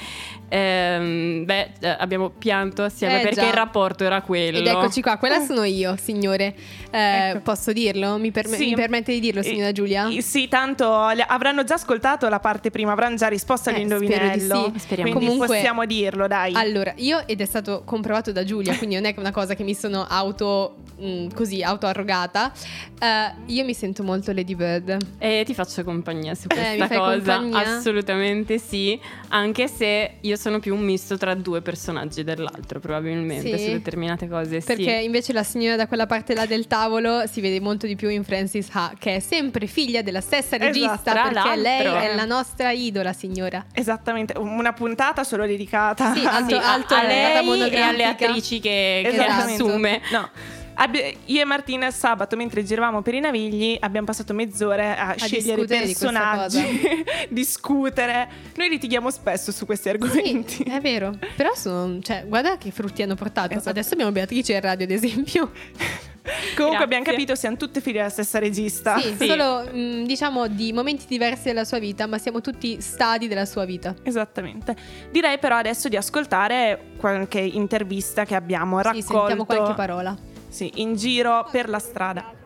ehm, 0.50 1.46
beh, 1.46 1.70
eh, 1.80 1.96
abbiamo 2.00 2.30
pianto 2.30 2.84
assieme 2.84 3.20
Eh, 3.20 3.24
perché 3.24 3.42
già. 3.42 3.48
il 3.48 3.54
rapporto 3.54 4.04
era 4.04 4.22
quello. 4.22 4.58
Ed 4.60 4.68
eccoci 4.68 5.02
qua, 5.02 5.18
quella 5.18 5.44
sono 5.44 5.64
io, 5.64 5.96
signore. 6.02 6.56
Eh, 6.92 7.12
Ecco. 7.34 7.40
Posso 7.42 7.72
dirlo? 7.74 8.18
Mi, 8.18 8.32
perme- 8.32 8.56
Sì. 8.58 8.66
mi 8.70 8.76
permette 8.76 9.12
di 9.14 9.20
dirlo, 9.20 9.42
signora 9.42 9.72
Giulia? 9.72 10.10
Sì, 10.20 10.48
tanto 10.48 10.92
avranno 10.94 11.64
già 11.64 11.76
ascoltato 11.76 12.28
la 12.30 12.40
parte 12.40 12.70
prima, 12.70 12.92
avranno 12.92 13.16
già 13.16 13.28
risposto 13.28 13.70
Eh, 13.70 13.74
all'indovinello. 13.74 14.40
spero 14.44 14.68
di 14.70 14.80
sì. 14.80 14.86
Speriamo. 14.86 15.12
Quindi 15.12 15.30
Comunque- 15.30 15.56
possiamo 15.58 15.86
dirlo, 15.86 16.28
dai. 16.28 16.54
Allora, 16.54 16.94
io 16.98 17.26
ed 17.28 17.42
è 17.42 17.46
stato 17.46 17.84
comprovato 17.86 18.13
da 18.32 18.44
Giulia, 18.44 18.76
quindi 18.78 18.96
non 18.96 19.06
è 19.06 19.14
che 19.14 19.20
una 19.20 19.32
cosa 19.32 19.56
che 19.56 19.64
mi 19.64 19.74
sono 19.74 20.06
auto 20.08 20.83
mm, 21.02 21.28
così 21.34 21.62
auto-arrogata. 21.64 22.52
Eh, 23.00 23.32
io 23.48 23.64
mi 23.66 23.74
sento 23.74 24.04
molto 24.04 24.32
Lady 24.32 24.56
Bird. 24.56 24.98
E 25.18 25.44
ti 25.46 25.54
faccio 25.54 25.84
compagnia 25.84 26.36
su 26.36 26.48
Eh, 26.50 26.56
mi 26.56 26.62
questa 26.78 26.88
fai 26.88 26.98
cosa. 26.98 27.36
compagnia? 27.38 27.78
Assolutamente 27.78 28.58
sì. 28.60 29.00
Anche 29.30 29.68
se 29.68 30.18
io 30.22 30.36
sono 30.36 30.60
più 30.60 30.76
un 30.76 30.82
misto 30.84 31.18
tra 31.18 31.34
due 31.34 31.62
personaggi 31.62 32.24
dell'altro, 32.24 32.80
probabilmente, 32.80 33.58
Sì? 33.58 33.66
su 33.66 33.72
determinate 33.72 34.28
cose. 34.28 34.60
sì. 34.62 34.68
Perché 34.68 34.92
invece 34.92 35.34
la 35.34 35.44
signora 35.44 35.76
da 35.76 35.88
quella 35.88 36.06
parte 36.06 36.34
là 36.34 36.46
del 36.46 36.68
tavolo 36.68 37.26
si 37.28 37.42
vede 37.42 37.60
molto 37.60 37.86
di 37.88 37.96
più 37.96 38.10
in 38.10 38.24
Francis 38.24 38.68
Ha, 38.72 38.94
che 38.98 39.16
è 39.16 39.20
sempre 39.20 39.68
figlia 39.68 40.02
della 40.02 40.22
stessa 40.22 40.56
Esatto, 40.56 40.64
regista, 40.66 40.98
tra 41.12 41.24
perché 41.30 41.56
lei 41.58 41.84
l'altro. 41.84 42.02
è 42.12 42.16
la 42.16 42.26
nostra 42.26 42.72
idola, 42.72 43.14
signora. 43.14 43.66
Esattamente, 43.74 44.34
una 44.38 44.74
puntata 44.74 45.24
solo 45.24 45.46
dedicata 45.46 46.14
Sì, 46.14 46.26
a- 46.26 46.36
alto- 46.36 46.50
Sì, 46.50 46.62
a- 46.62 46.74
alto 46.74 46.94
a 46.96 47.02
nella 47.02 47.42
lei 47.42 47.70
e 47.72 47.80
alle 47.80 48.06
attrici 48.06 48.60
che, 48.60 49.02
che 49.04 49.10
Esattamente. 49.10 49.64
assume. 49.64 50.02
No. 50.12 50.30
Abbi- 50.76 51.18
io 51.26 51.42
e 51.42 51.46
Martina 51.46 51.92
sabato 51.92 52.36
mentre 52.36 52.64
giravamo 52.64 53.02
per 53.02 53.14
i 53.14 53.20
Navigli 53.20 53.78
abbiamo 53.80 54.08
passato 54.08 54.34
mezz'ore 54.34 54.96
a, 54.98 55.16
scegliere 55.18 55.62
i 55.62 55.66
discutere 55.66 55.80
di 55.86 55.86
personaggi, 55.94 57.04
discutere. 57.30 58.28
Noi 58.56 58.70
litighiamo 58.70 59.10
spesso 59.12 59.52
su 59.52 59.66
questi 59.66 59.90
argomenti. 59.90 60.54
Sì, 60.56 60.64
è 60.64 60.80
vero. 60.82 61.18
Però 61.36 61.54
sono, 61.56 62.00
cioè, 62.02 62.26
guarda 62.28 62.58
che 62.58 62.72
frutti 62.72 63.02
hanno 63.02 63.16
portato. 63.16 63.54
Esatto. 63.54 63.70
Adesso 63.70 63.94
abbiamo 63.94 64.12
Beatrice 64.12 64.54
in 64.54 64.62
radio, 64.62 64.86
ad 64.86 64.92
esempio. 64.92 65.52
Comunque 66.24 66.56
Grazie. 66.56 66.84
abbiamo 66.86 67.04
capito 67.04 67.36
siamo 67.36 67.58
tutte 67.58 67.82
figlie 67.82 67.98
della 67.98 68.10
stessa 68.10 68.40
regista. 68.40 68.98
Sì, 68.98 69.14
Sì. 69.20 69.28
solo 69.28 69.66
mh, 69.70 70.06
diciamo 70.06 70.48
di 70.48 70.72
momenti 70.72 71.04
diversi 71.06 71.44
della 71.46 71.66
sua 71.66 71.80
vita, 71.80 72.08
ma 72.08 72.18
siamo 72.18 72.40
tutti 72.40 72.80
stadi 72.80 73.28
della 73.28 73.44
sua 73.46 73.66
vita. 73.66 73.94
Esattamente. 74.04 74.74
Direi 75.12 75.38
però 75.38 75.58
adesso 75.58 75.90
di 75.90 75.98
ascoltare 75.98 76.92
qualche 76.98 77.40
intervista 77.40 78.24
che 78.24 78.36
abbiamo 78.36 78.78
Sì, 78.78 78.84
raccolto 78.84 79.14
sentiamo 79.18 79.46
qualche 79.46 79.74
parola. 79.74 80.18
Sì, 80.54 80.70
in 80.76 80.94
giro 80.94 81.48
per 81.52 81.68
la 81.68 81.80
strada. 81.80 82.43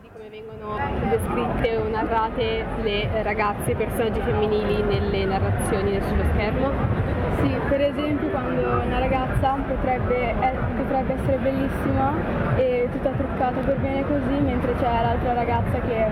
Descritte 1.09 1.78
o 1.78 1.88
narrate 1.89 2.65
le 2.82 3.24
ragazze, 3.24 3.72
i 3.72 3.76
personaggi 3.76 4.20
femminili 4.22 4.82
nelle 4.84 5.26
narrazioni 5.26 5.99
sullo 6.07 6.24
schermo. 6.34 6.72
Sì, 7.41 7.55
per 7.70 7.82
esempio 7.82 8.30
quando 8.30 8.82
una 8.86 8.99
ragazza 8.99 9.57
potrebbe, 9.68 10.32
eh, 10.32 10.53
potrebbe 10.76 11.13
essere 11.13 11.38
bellissima 11.38 12.13
e 12.55 12.89
tutta 12.91 13.11
truccata 13.11 13.59
per 13.61 13.78
bene 13.78 14.03
così, 14.07 14.41
mentre 14.41 14.74
c'è 14.76 15.01
l'altra 15.01 15.34
ragazza 15.34 15.80
che 15.80 16.05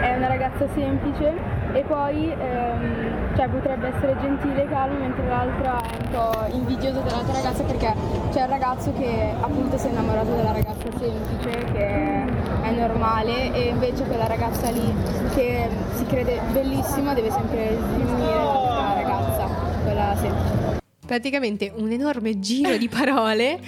è 0.00 0.16
una 0.16 0.28
ragazza 0.28 0.66
semplice 0.74 1.32
e 1.72 1.82
poi 1.82 2.30
ehm, 2.30 3.34
cioè, 3.36 3.48
potrebbe 3.48 3.88
essere 3.88 4.16
gentile 4.20 4.64
e 4.64 4.68
calma, 4.68 4.98
mentre 4.98 5.26
l'altra 5.26 5.78
è 5.80 5.96
un 6.02 6.10
po' 6.10 6.54
invidiosa 6.54 7.00
dell'altra 7.00 7.32
ragazza 7.32 7.62
perché 7.64 7.94
c'è 8.30 8.42
il 8.42 8.48
ragazzo 8.48 8.92
che 8.92 9.32
appunto 9.40 9.78
si 9.78 9.86
è 9.86 9.90
innamorato 9.90 10.34
della 10.34 10.52
ragazza 10.52 10.88
semplice, 10.98 11.64
che 11.72 12.24
è 12.66 12.70
normale, 12.72 13.52
e 13.52 13.68
invece 13.68 14.04
quella 14.04 14.26
ragazza 14.26 14.70
lì 14.70 14.92
che 15.34 15.68
si 15.94 16.04
crede 16.06 16.40
bellissima 16.52 17.14
deve 17.14 17.30
sempre 17.30 17.76
sminuire 17.76 18.34
la 18.34 18.92
ragazza, 18.94 19.46
quella 19.84 20.16
semplice. 20.16 20.85
Praticamente 21.06 21.72
un 21.76 21.92
enorme 21.92 22.40
giro 22.40 22.76
di 22.76 22.88
parole 22.88 23.60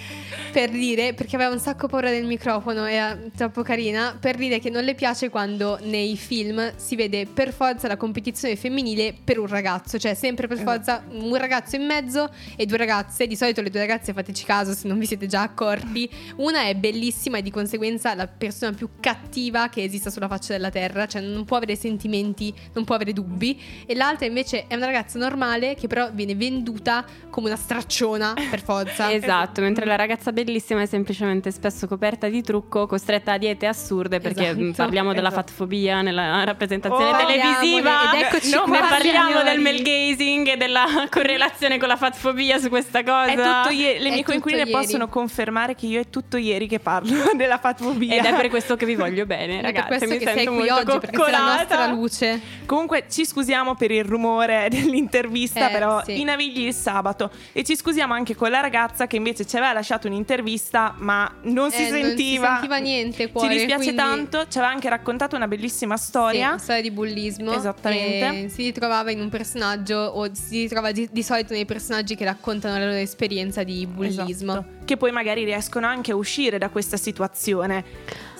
per 0.52 0.70
dire, 0.70 1.14
perché 1.14 1.36
aveva 1.36 1.52
un 1.52 1.60
sacco 1.60 1.86
paura 1.86 2.10
del 2.10 2.24
microfono, 2.24 2.84
era 2.84 3.16
troppo 3.36 3.62
carina, 3.62 4.16
per 4.18 4.36
dire 4.36 4.58
che 4.58 4.70
non 4.70 4.82
le 4.82 4.94
piace 4.94 5.28
quando 5.28 5.78
nei 5.82 6.16
film 6.16 6.72
si 6.76 6.96
vede 6.96 7.26
per 7.26 7.52
forza 7.52 7.86
la 7.86 7.96
competizione 7.96 8.56
femminile 8.56 9.14
per 9.22 9.38
un 9.38 9.46
ragazzo, 9.46 9.98
cioè 9.98 10.14
sempre 10.14 10.48
per 10.48 10.58
forza 10.58 11.04
un 11.10 11.36
ragazzo 11.36 11.76
in 11.76 11.86
mezzo 11.86 12.28
e 12.56 12.66
due 12.66 12.76
ragazze, 12.76 13.26
di 13.26 13.36
solito 13.36 13.60
le 13.60 13.70
due 13.70 13.80
ragazze 13.80 14.12
fateci 14.12 14.44
caso 14.44 14.72
se 14.72 14.88
non 14.88 14.98
vi 14.98 15.06
siete 15.06 15.26
già 15.26 15.42
accorti, 15.42 16.10
una 16.36 16.64
è 16.64 16.74
bellissima 16.74 17.38
e 17.38 17.42
di 17.42 17.50
conseguenza 17.50 18.14
la 18.14 18.26
persona 18.26 18.72
più 18.72 18.88
cattiva 18.98 19.68
che 19.68 19.84
esista 19.84 20.10
sulla 20.10 20.28
faccia 20.28 20.54
della 20.54 20.70
terra, 20.70 21.06
cioè 21.06 21.22
non 21.22 21.44
può 21.44 21.56
avere 21.58 21.76
sentimenti, 21.76 22.52
non 22.72 22.84
può 22.84 22.96
avere 22.96 23.12
dubbi, 23.12 23.60
e 23.86 23.94
l'altra 23.94 24.26
invece 24.26 24.66
è 24.66 24.74
una 24.74 24.86
ragazza 24.86 25.18
normale 25.18 25.76
che 25.76 25.86
però 25.86 26.10
viene 26.12 26.34
venduta 26.34 27.04
come 27.30 27.46
una 27.48 27.56
stracciona 27.56 28.34
per 28.50 28.62
forza. 28.62 29.10
Esatto, 29.18 29.60
mentre 29.60 29.84
la 29.84 29.96
ragazza 29.96 30.32
bellissima 30.32 30.82
è 30.82 30.86
semplicemente 30.86 31.50
spesso 31.50 31.86
coperta 31.86 32.28
di 32.28 32.42
trucco, 32.42 32.86
costretta 32.86 33.32
a 33.32 33.38
diete 33.38 33.66
assurde 33.66 34.20
perché 34.20 34.48
Esatto, 34.48 34.60
mh, 34.62 34.72
parliamo 34.72 35.12
della 35.12 35.28
esatto. 35.28 35.46
fatfobia 35.48 36.02
nella 36.02 36.44
rappresentazione 36.44 37.10
Oh, 37.10 37.16
televisiva. 37.26 38.12
ed 38.14 38.22
eccoci 38.22 38.50
ne 38.50 38.56
qua, 38.58 38.86
parliamo 38.88 39.28
signori. 39.28 39.44
del 39.50 39.60
male 39.60 39.82
gazing 39.82 40.46
e 40.48 40.56
della 40.56 40.84
correlazione 41.10 41.78
con 41.78 41.88
la 41.88 41.96
fatfobia 41.96 42.58
su 42.58 42.68
questa 42.68 43.02
cosa. 43.02 43.26
È 43.26 43.34
tutto 43.34 43.74
ieri, 43.74 43.98
le 44.02 44.10
mie 44.10 44.24
coinquiline 44.24 44.66
possono 44.70 45.08
confermare 45.08 45.74
che 45.74 45.86
io 45.86 46.00
è 46.00 46.08
tutto 46.10 46.36
ieri 46.36 46.66
che 46.68 46.78
parlo 46.78 47.30
della 47.34 47.58
fatfobia. 47.58 48.14
Ed 48.16 48.24
è 48.24 48.34
per 48.34 48.48
questo 48.48 48.76
che 48.76 48.86
vi 48.86 48.94
voglio 48.94 49.26
bene, 49.26 49.60
ragazzi. 49.62 49.88
per 49.88 49.98
questo 49.98 50.14
mi 50.14 50.18
che 50.18 50.24
sei 50.26 50.34
sento 50.44 50.50
qui 50.54 50.68
molto 50.68 50.90
oggi, 50.92 50.98
perché 51.00 51.16
sei 51.22 51.30
la 51.32 51.38
coccolata. 51.38 51.56
nostra 51.76 51.86
luce. 51.86 52.40
Comunque 52.66 53.04
ci 53.10 53.24
scusiamo 53.26 53.74
per 53.74 53.90
il 53.90 54.04
rumore 54.04 54.68
dell'intervista, 54.70 55.68
Eh, 55.68 55.72
però 55.72 56.02
sì. 56.04 56.20
i 56.20 56.24
navigli 56.24 56.66
il 56.66 56.74
sabato. 56.74 57.17
E 57.52 57.64
ci 57.64 57.76
scusiamo 57.76 58.14
anche 58.14 58.34
con 58.34 58.50
la 58.50 58.60
ragazza 58.60 59.06
che 59.06 59.16
invece 59.16 59.46
ci 59.46 59.56
aveva 59.56 59.72
lasciato 59.72 60.06
un'intervista, 60.06 60.94
ma 60.98 61.30
non 61.42 61.70
si 61.70 61.86
Eh, 61.86 61.90
non 61.90 62.00
si 62.00 62.06
sentiva. 62.06 62.48
sentiva 62.52 62.76
niente, 62.78 63.24
Ci 63.26 63.30
cuore, 63.32 63.48
dispiace 63.54 63.76
quindi- 63.92 63.96
tanto, 63.96 64.46
ci 64.48 64.58
aveva 64.58 64.72
anche 64.72 64.88
raccontato 64.88 65.36
una 65.36 65.48
bellissima 65.48 65.96
storia. 65.96 66.56
Sì, 66.58 66.64
storia 66.64 66.82
di 66.82 66.90
bullismo. 66.90 67.52
Esattamente. 67.52 68.48
Si 68.48 68.62
ritrovava 68.62 69.10
in 69.10 69.20
un 69.20 69.28
personaggio, 69.28 69.96
o 69.98 70.28
si 70.34 70.62
ritrova 70.62 70.92
di, 70.92 71.08
di 71.10 71.22
solito 71.22 71.52
nei 71.54 71.64
personaggi 71.64 72.14
che 72.14 72.24
raccontano 72.24 72.78
la 72.78 72.84
loro 72.86 72.96
esperienza 72.98 73.62
di 73.62 73.86
bullismo. 73.86 74.52
Esatto. 74.52 74.76
Che 74.84 74.96
poi 74.96 75.10
magari 75.12 75.44
riescono 75.44 75.86
anche 75.86 76.12
a 76.12 76.16
uscire 76.16 76.58
da 76.58 76.68
questa 76.70 76.96
situazione. 76.96 77.84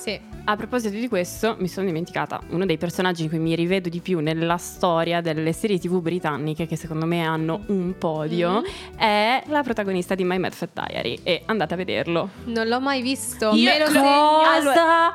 Sì. 0.09 0.37
A 0.45 0.57
proposito 0.57 0.97
di 0.97 1.09
questo, 1.09 1.57
mi 1.59 1.69
sono 1.69 1.85
dimenticata 1.85 2.41
uno 2.49 2.65
dei 2.65 2.79
personaggi 2.79 3.25
in 3.25 3.29
cui 3.29 3.39
mi 3.39 3.55
rivedo 3.55 3.91
di 3.91 4.01
più 4.01 4.21
nella 4.21 4.57
storia 4.57 5.21
delle 5.21 5.53
serie 5.53 5.79
TV 5.79 6.01
britanniche, 6.01 6.67
che 6.67 6.75
secondo 6.75 7.05
me 7.05 7.23
hanno 7.23 7.65
un 7.67 7.93
podio, 7.99 8.63
è 8.97 9.43
la 9.49 9.63
protagonista 9.63 10.15
di 10.15 10.25
My 10.25 10.39
Medford 10.39 10.71
Diary. 10.73 11.19
E 11.23 11.43
andate 11.45 11.75
a 11.75 11.77
vederlo. 11.77 12.31
Non 12.45 12.67
l'ho 12.67 12.81
mai 12.81 13.03
visto. 13.03 13.51
Io- 13.53 13.71
me 13.71 13.79
lo 13.79 13.85
Co- 13.85 13.91
segno. 13.93 14.41
Allora- 14.41 15.13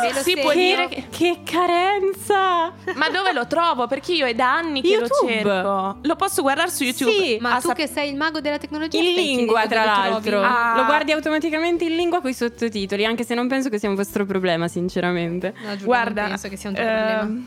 me 0.00 0.12
lo 0.12 0.18
si 0.20 0.30
segno. 0.30 0.42
può 0.42 0.52
dire 0.52 0.86
che- 0.88 1.04
che 1.10 1.38
carenza! 1.44 2.72
Ma 2.94 3.08
dove 3.10 3.32
lo 3.32 3.48
trovo? 3.48 3.88
Perché 3.88 4.12
io 4.12 4.26
è 4.26 4.34
da 4.34 4.54
anni 4.58 4.80
che 4.80 4.88
YouTube. 4.90 5.42
lo 5.42 5.52
cerco. 5.52 5.98
Lo 6.02 6.14
posso 6.14 6.42
guardare 6.42 6.70
su 6.70 6.84
YouTube. 6.84 7.10
Sì, 7.10 7.38
Ma 7.40 7.54
Ah, 7.56 7.60
tu 7.60 7.66
sap- 7.66 7.76
che 7.76 7.88
sei 7.88 8.10
il 8.10 8.16
mago 8.16 8.40
della 8.40 8.58
tecnologia 8.58 8.98
In 8.98 9.12
lingua, 9.14 9.66
tra 9.66 9.84
l'altro. 9.84 10.40
Ah. 10.40 10.74
Lo 10.76 10.84
guardi 10.84 11.10
automaticamente 11.10 11.82
in 11.84 11.96
lingua 11.96 12.20
con 12.20 12.30
i 12.30 12.34
sottotitoli, 12.34 13.04
anche 13.04 13.24
se 13.24 13.34
non 13.34 13.48
penso 13.48 13.68
che 13.70 13.80
sia 13.80 13.88
un 13.88 13.96
vostro 13.96 14.24
problema, 14.28 14.68
sinceramente. 14.68 15.52
No, 15.56 15.70
Giulia, 15.72 15.84
Guarda, 15.84 16.24
penso 16.26 16.48
che 16.48 16.56
sia 16.56 16.68
un 16.68 16.74
tuo 16.76 16.84
problema. 16.84 17.20
ehm, 17.22 17.46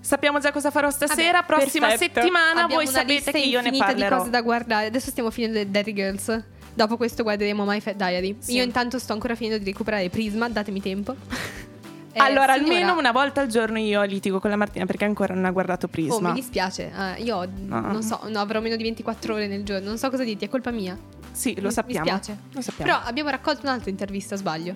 Sappiamo 0.00 0.38
già 0.40 0.50
cosa 0.52 0.70
farò 0.70 0.90
stasera. 0.90 1.40
Vabbè, 1.40 1.46
Prossima 1.60 1.86
perfetto. 1.88 2.20
settimana. 2.20 2.62
Abbiamo 2.62 2.74
Voi 2.74 2.86
sapete 2.86 3.30
che 3.32 3.38
io 3.38 3.60
ne 3.60 3.68
infinita 3.68 3.92
di 3.92 4.00
parlerò. 4.00 4.16
cose 4.18 4.30
da 4.30 4.40
guardare. 4.42 4.86
Adesso 4.86 5.10
stiamo 5.10 5.30
finendo 5.30 5.58
The 5.58 5.70
Daddy 5.70 5.92
Girls. 5.92 6.42
Dopo 6.72 6.96
questo 6.96 7.22
guarderemo 7.22 7.64
My 7.64 7.80
Fat 7.80 7.96
Diary. 7.96 8.36
Sì. 8.38 8.54
Io 8.56 8.62
intanto 8.62 8.98
sto 8.98 9.12
ancora 9.12 9.34
finendo 9.34 9.58
di 9.58 9.64
recuperare 9.70 10.08
Prisma, 10.08 10.48
datemi 10.48 10.80
tempo. 10.80 11.14
Eh, 12.12 12.18
allora, 12.18 12.54
signora, 12.54 12.74
almeno 12.74 12.98
una 12.98 13.12
volta 13.12 13.40
al 13.40 13.46
giorno 13.46 13.78
io 13.78 14.02
litigo 14.02 14.40
con 14.40 14.50
la 14.50 14.56
Martina 14.56 14.84
perché 14.84 15.04
ancora 15.04 15.32
non 15.32 15.44
ha 15.44 15.52
guardato 15.52 15.86
Oh, 15.86 15.88
Prisma. 15.90 16.30
mi 16.30 16.34
dispiace. 16.40 16.90
Eh, 17.16 17.22
io 17.22 17.48
No. 17.58 17.80
non 17.82 18.02
so, 18.02 18.22
no, 18.26 18.40
avrò 18.40 18.60
meno 18.60 18.74
di 18.74 18.82
24 18.82 19.34
ore 19.34 19.46
nel 19.46 19.62
giorno. 19.62 19.86
Non 19.86 19.96
so 19.96 20.10
cosa 20.10 20.24
dirti, 20.24 20.44
è 20.46 20.48
colpa 20.48 20.72
mia. 20.72 20.98
sì, 21.30 21.54
lo 21.60 21.68
Mi- 21.68 21.72
sappiamo. 21.72 22.10
Mi 22.10 22.18
spiace. 22.20 22.40
Lo 22.50 22.60
sappiamo. 22.62 22.90
Però 22.90 23.04
abbiamo 23.08 23.30
raccolto 23.30 23.60
un'altra 23.62 23.90
intervista, 23.90 24.34
sbaglio. 24.34 24.74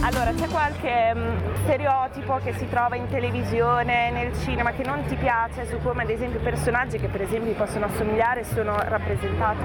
Allora, 0.00 0.32
c'è 0.32 0.46
qualche 0.46 1.12
mm, 1.14 1.54
stereotipo 1.64 2.38
che 2.42 2.52
si 2.54 2.68
trova 2.68 2.94
in 2.94 3.08
televisione, 3.08 4.10
nel 4.10 4.32
cinema, 4.38 4.70
che 4.70 4.84
non 4.84 5.04
ti 5.06 5.16
piace, 5.16 5.66
su 5.66 5.78
come 5.82 6.02
ad 6.04 6.10
esempio 6.10 6.38
personaggi 6.40 6.98
che 6.98 7.08
per 7.08 7.22
esempio 7.22 7.52
possono 7.54 7.86
assomigliare 7.86 8.44
sono 8.44 8.76
rappresentati? 8.80 9.58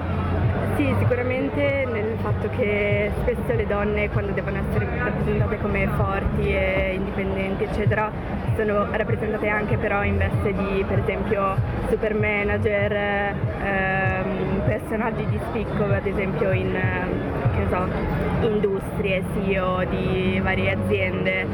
Sì, 0.75 0.93
sicuramente 0.97 1.87
nel 1.91 2.17
fatto 2.19 2.49
che 2.49 3.11
spesso 3.21 3.53
le 3.53 3.67
donne 3.67 4.09
quando 4.09 4.31
devono 4.31 4.57
essere 4.57 4.87
rappresentate 4.97 5.59
come 5.59 5.87
forti 5.95 6.47
e 6.47 6.93
indipendenti, 6.95 7.65
eccetera, 7.65 8.11
sono 8.55 8.87
rappresentate 8.91 9.47
anche 9.47 9.77
però 9.77 10.03
in 10.03 10.17
veste 10.17 10.51
di 10.51 10.83
per 10.87 10.99
esempio 10.99 11.55
super 11.89 12.15
manager, 12.15 12.91
ehm, 12.91 14.52
personaggi 14.65 15.25
di 15.27 15.39
spicco 15.49 15.83
ad 15.85 16.05
esempio 16.05 16.51
in 16.51 16.71
ne 16.71 17.67
so, 17.69 18.47
industrie, 18.47 19.23
CEO 19.33 19.83
di 19.85 20.39
varie 20.41 20.71
aziende 20.71 21.45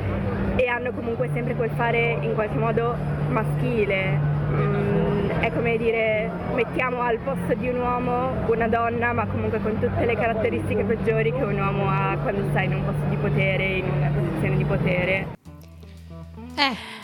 e 0.55 0.67
hanno 0.67 0.91
comunque 0.91 1.29
sempre 1.33 1.55
quel 1.55 1.69
fare 1.75 2.17
in 2.21 2.33
qualche 2.33 2.57
modo 2.57 2.95
maschile. 3.29 4.37
Mm, 4.49 5.29
è 5.39 5.51
come 5.53 5.77
dire 5.77 6.29
mettiamo 6.55 7.01
al 7.01 7.17
posto 7.19 7.53
di 7.53 7.69
un 7.69 7.79
uomo 7.79 8.31
una 8.47 8.67
donna 8.67 9.13
ma 9.13 9.25
comunque 9.27 9.61
con 9.61 9.79
tutte 9.79 10.05
le 10.05 10.15
caratteristiche 10.15 10.83
peggiori 10.83 11.31
che 11.31 11.43
un 11.43 11.59
uomo 11.59 11.87
ha 11.87 12.17
quando 12.21 12.49
sta 12.49 12.61
in 12.61 12.73
un 12.73 12.83
posto 12.83 13.05
di 13.09 13.15
potere, 13.15 13.65
in 13.65 13.85
una 13.85 14.09
posizione 14.09 14.57
di 14.57 14.63
potere. 14.65 15.27
Eh. 16.55 16.98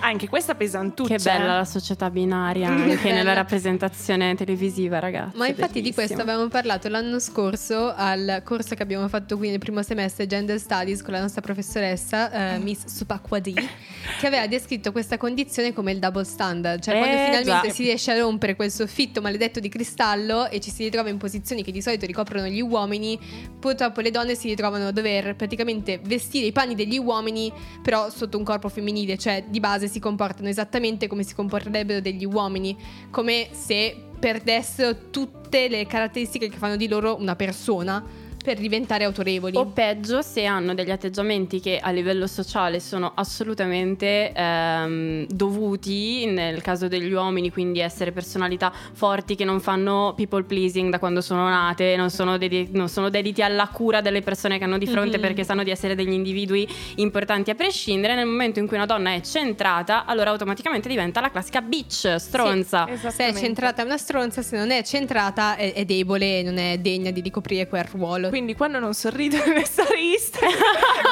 Anche 0.00 0.28
questa 0.28 0.54
pesantuccia. 0.54 1.16
Che 1.16 1.22
bella 1.22 1.56
la 1.56 1.64
società 1.64 2.10
binaria 2.10 2.68
anche 2.68 2.96
Bella. 2.96 3.14
nella 3.14 3.32
rappresentazione 3.32 4.34
televisiva, 4.34 4.98
ragazzi. 4.98 5.36
Ma 5.36 5.46
infatti 5.46 5.80
di 5.80 5.94
questo 5.94 6.20
avevamo 6.20 6.48
parlato 6.48 6.88
l'anno 6.88 7.18
scorso 7.18 7.92
al 7.94 8.42
corso 8.44 8.74
che 8.74 8.82
abbiamo 8.82 9.08
fatto 9.08 9.36
qui 9.36 9.48
nel 9.50 9.58
primo 9.58 9.82
semestre 9.82 10.26
Gender 10.26 10.58
Studies 10.58 11.02
con 11.02 11.12
la 11.12 11.20
nostra 11.20 11.40
professoressa 11.40 12.54
eh, 12.54 12.58
Miss 12.58 12.84
Supakwadi 12.86 13.54
che 14.18 14.26
aveva 14.26 14.46
descritto 14.46 14.92
questa 14.92 15.16
condizione 15.16 15.72
come 15.72 15.92
il 15.92 15.98
double 15.98 16.24
standard, 16.24 16.82
cioè 16.82 16.94
Eh, 16.94 16.98
quando 16.98 17.16
finalmente 17.16 17.68
già. 17.68 17.72
si 17.74 17.82
riesce 17.84 18.10
a 18.12 18.18
rompere 18.18 18.56
quel 18.56 18.70
soffitto 18.70 19.20
maledetto 19.20 19.60
di 19.60 19.68
cristallo 19.68 20.48
e 20.48 20.58
ci 20.60 20.70
si 20.70 20.84
ritrova 20.84 21.08
in 21.10 21.16
posizioni 21.18 21.62
che 21.62 21.70
di 21.70 21.80
solito 21.80 22.06
ricoprono 22.06 22.46
gli 22.46 22.60
uomini, 22.60 23.18
purtroppo 23.58 24.00
le 24.00 24.10
donne 24.10 24.34
si 24.34 24.48
ritrovano 24.48 24.88
a 24.88 24.90
dover 24.90 25.36
praticamente 25.36 26.00
vestire 26.02 26.46
i 26.46 26.52
panni 26.52 26.74
degli 26.74 26.98
uomini 26.98 27.52
però 27.82 28.10
sotto 28.10 28.36
un 28.36 28.44
corpo 28.44 28.68
femminile, 28.68 29.16
cioè 29.16 29.44
di 29.48 29.59
base 29.60 29.86
si 29.86 30.00
comportano 30.00 30.48
esattamente 30.48 31.06
come 31.06 31.22
si 31.22 31.34
comporterebbero 31.34 32.00
degli 32.00 32.24
uomini, 32.24 32.76
come 33.10 33.48
se 33.52 33.96
perdessero 34.18 35.10
tutte 35.10 35.68
le 35.68 35.86
caratteristiche 35.86 36.48
che 36.48 36.56
fanno 36.56 36.76
di 36.76 36.88
loro 36.88 37.16
una 37.18 37.36
persona 37.36 38.04
per 38.42 38.58
diventare 38.58 39.04
autorevoli. 39.04 39.56
O 39.56 39.66
peggio 39.66 40.22
se 40.22 40.44
hanno 40.44 40.74
degli 40.74 40.90
atteggiamenti 40.90 41.60
che 41.60 41.78
a 41.78 41.90
livello 41.90 42.26
sociale 42.26 42.80
sono 42.80 43.12
assolutamente 43.14 44.32
ehm, 44.32 45.26
dovuti, 45.26 46.26
nel 46.26 46.62
caso 46.62 46.88
degli 46.88 47.12
uomini, 47.12 47.50
quindi 47.50 47.80
essere 47.80 48.12
personalità 48.12 48.72
forti 48.92 49.34
che 49.34 49.44
non 49.44 49.60
fanno 49.60 50.14
people 50.16 50.44
pleasing 50.44 50.90
da 50.90 50.98
quando 50.98 51.20
sono 51.20 51.48
nate, 51.48 51.96
non 51.96 52.10
sono, 52.10 52.38
dedi- 52.38 52.68
non 52.72 52.88
sono 52.88 53.10
dediti 53.10 53.42
alla 53.42 53.68
cura 53.68 54.00
delle 54.00 54.22
persone 54.22 54.58
che 54.58 54.64
hanno 54.64 54.78
di 54.78 54.86
fronte 54.86 55.16
Mhm. 55.16 55.22
perché 55.22 55.44
sanno 55.44 55.62
di 55.62 55.70
essere 55.70 55.94
degli 55.94 56.12
individui 56.12 56.66
importanti 56.96 57.50
a 57.50 57.54
prescindere. 57.54 58.14
Nel 58.14 58.26
momento 58.26 58.58
in 58.58 58.66
cui 58.66 58.76
una 58.76 58.86
donna 58.86 59.12
è 59.12 59.20
centrata, 59.20 60.04
allora 60.06 60.30
automaticamente 60.30 60.88
diventa 60.88 61.20
la 61.20 61.30
classica 61.30 61.60
bitch, 61.60 62.16
stronza. 62.18 62.86
Se 63.10 63.26
è 63.26 63.34
centrata 63.34 63.82
è 63.82 63.84
una 63.84 63.98
stronza, 63.98 64.40
se 64.42 64.56
non 64.56 64.70
è 64.70 64.82
centrata 64.82 65.56
è, 65.56 65.72
è 65.74 65.84
debole 65.84 66.38
e 66.38 66.42
non 66.42 66.56
è 66.58 66.78
degna 66.78 67.10
di 67.10 67.20
ricoprire 67.20 67.68
quel 67.68 67.84
ruolo. 67.84 68.29
Quindi 68.30 68.54
quando 68.54 68.78
non 68.78 68.94
sorrido 68.94 69.36
nelle 69.44 69.64
storie 69.64 70.12
Instagram 70.14 70.52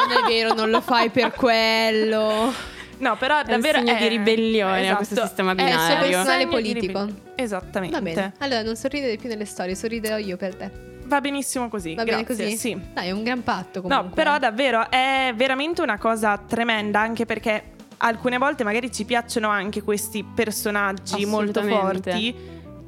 non 0.09 0.25
è 0.25 0.27
vero, 0.29 0.55
non 0.55 0.71
lo 0.71 0.81
fai 0.81 1.11
per 1.11 1.33
quello. 1.33 2.53
No, 2.99 3.17
però 3.17 3.37
È 3.39 3.43
un 3.43 3.47
davvero 3.61 3.79
segno 3.79 3.95
di 3.95 4.09
ribellione 4.09 4.91
a 4.91 4.97
questo 4.97 5.21
sistema 5.25 5.55
È 5.55 5.63
il 5.63 5.69
suo 5.69 5.77
binario. 5.79 6.01
personale 6.01 6.39
segno 6.41 6.45
di 6.45 6.63
politico. 6.63 7.09
Esattamente. 7.37 7.97
Va 7.97 8.03
bene. 8.03 8.33
Allora, 8.39 8.63
non 8.63 8.75
sorridere 8.75 9.17
più 9.17 9.29
nelle 9.29 9.45
storie, 9.45 9.75
sorriderò 9.77 10.17
io 10.17 10.37
per 10.37 10.57
te. 10.57 10.71
Va 11.05 11.21
benissimo 11.21 11.69
così. 11.69 11.95
Va 11.95 12.03
bene 12.05 12.25
grazie, 12.25 12.45
così? 12.45 12.57
Sì. 12.57 12.81
Dai, 12.93 13.09
è 13.09 13.11
un 13.13 13.23
gran 13.23 13.43
patto 13.45 13.81
comunque. 13.83 14.09
No, 14.09 14.15
però 14.15 14.39
davvero 14.39 14.91
è 14.91 15.33
veramente 15.35 15.81
una 15.81 15.97
cosa 15.97 16.37
tremenda 16.39 16.99
anche 17.01 17.25
perché 17.25 17.63
alcune 17.99 18.37
volte 18.37 18.63
magari 18.65 18.93
ci 18.93 19.05
piacciono 19.05 19.49
anche 19.49 19.83
questi 19.83 20.23
personaggi 20.25 21.25
molto 21.25 21.61
Assolutamente. 21.61 22.11
forti, 22.11 22.37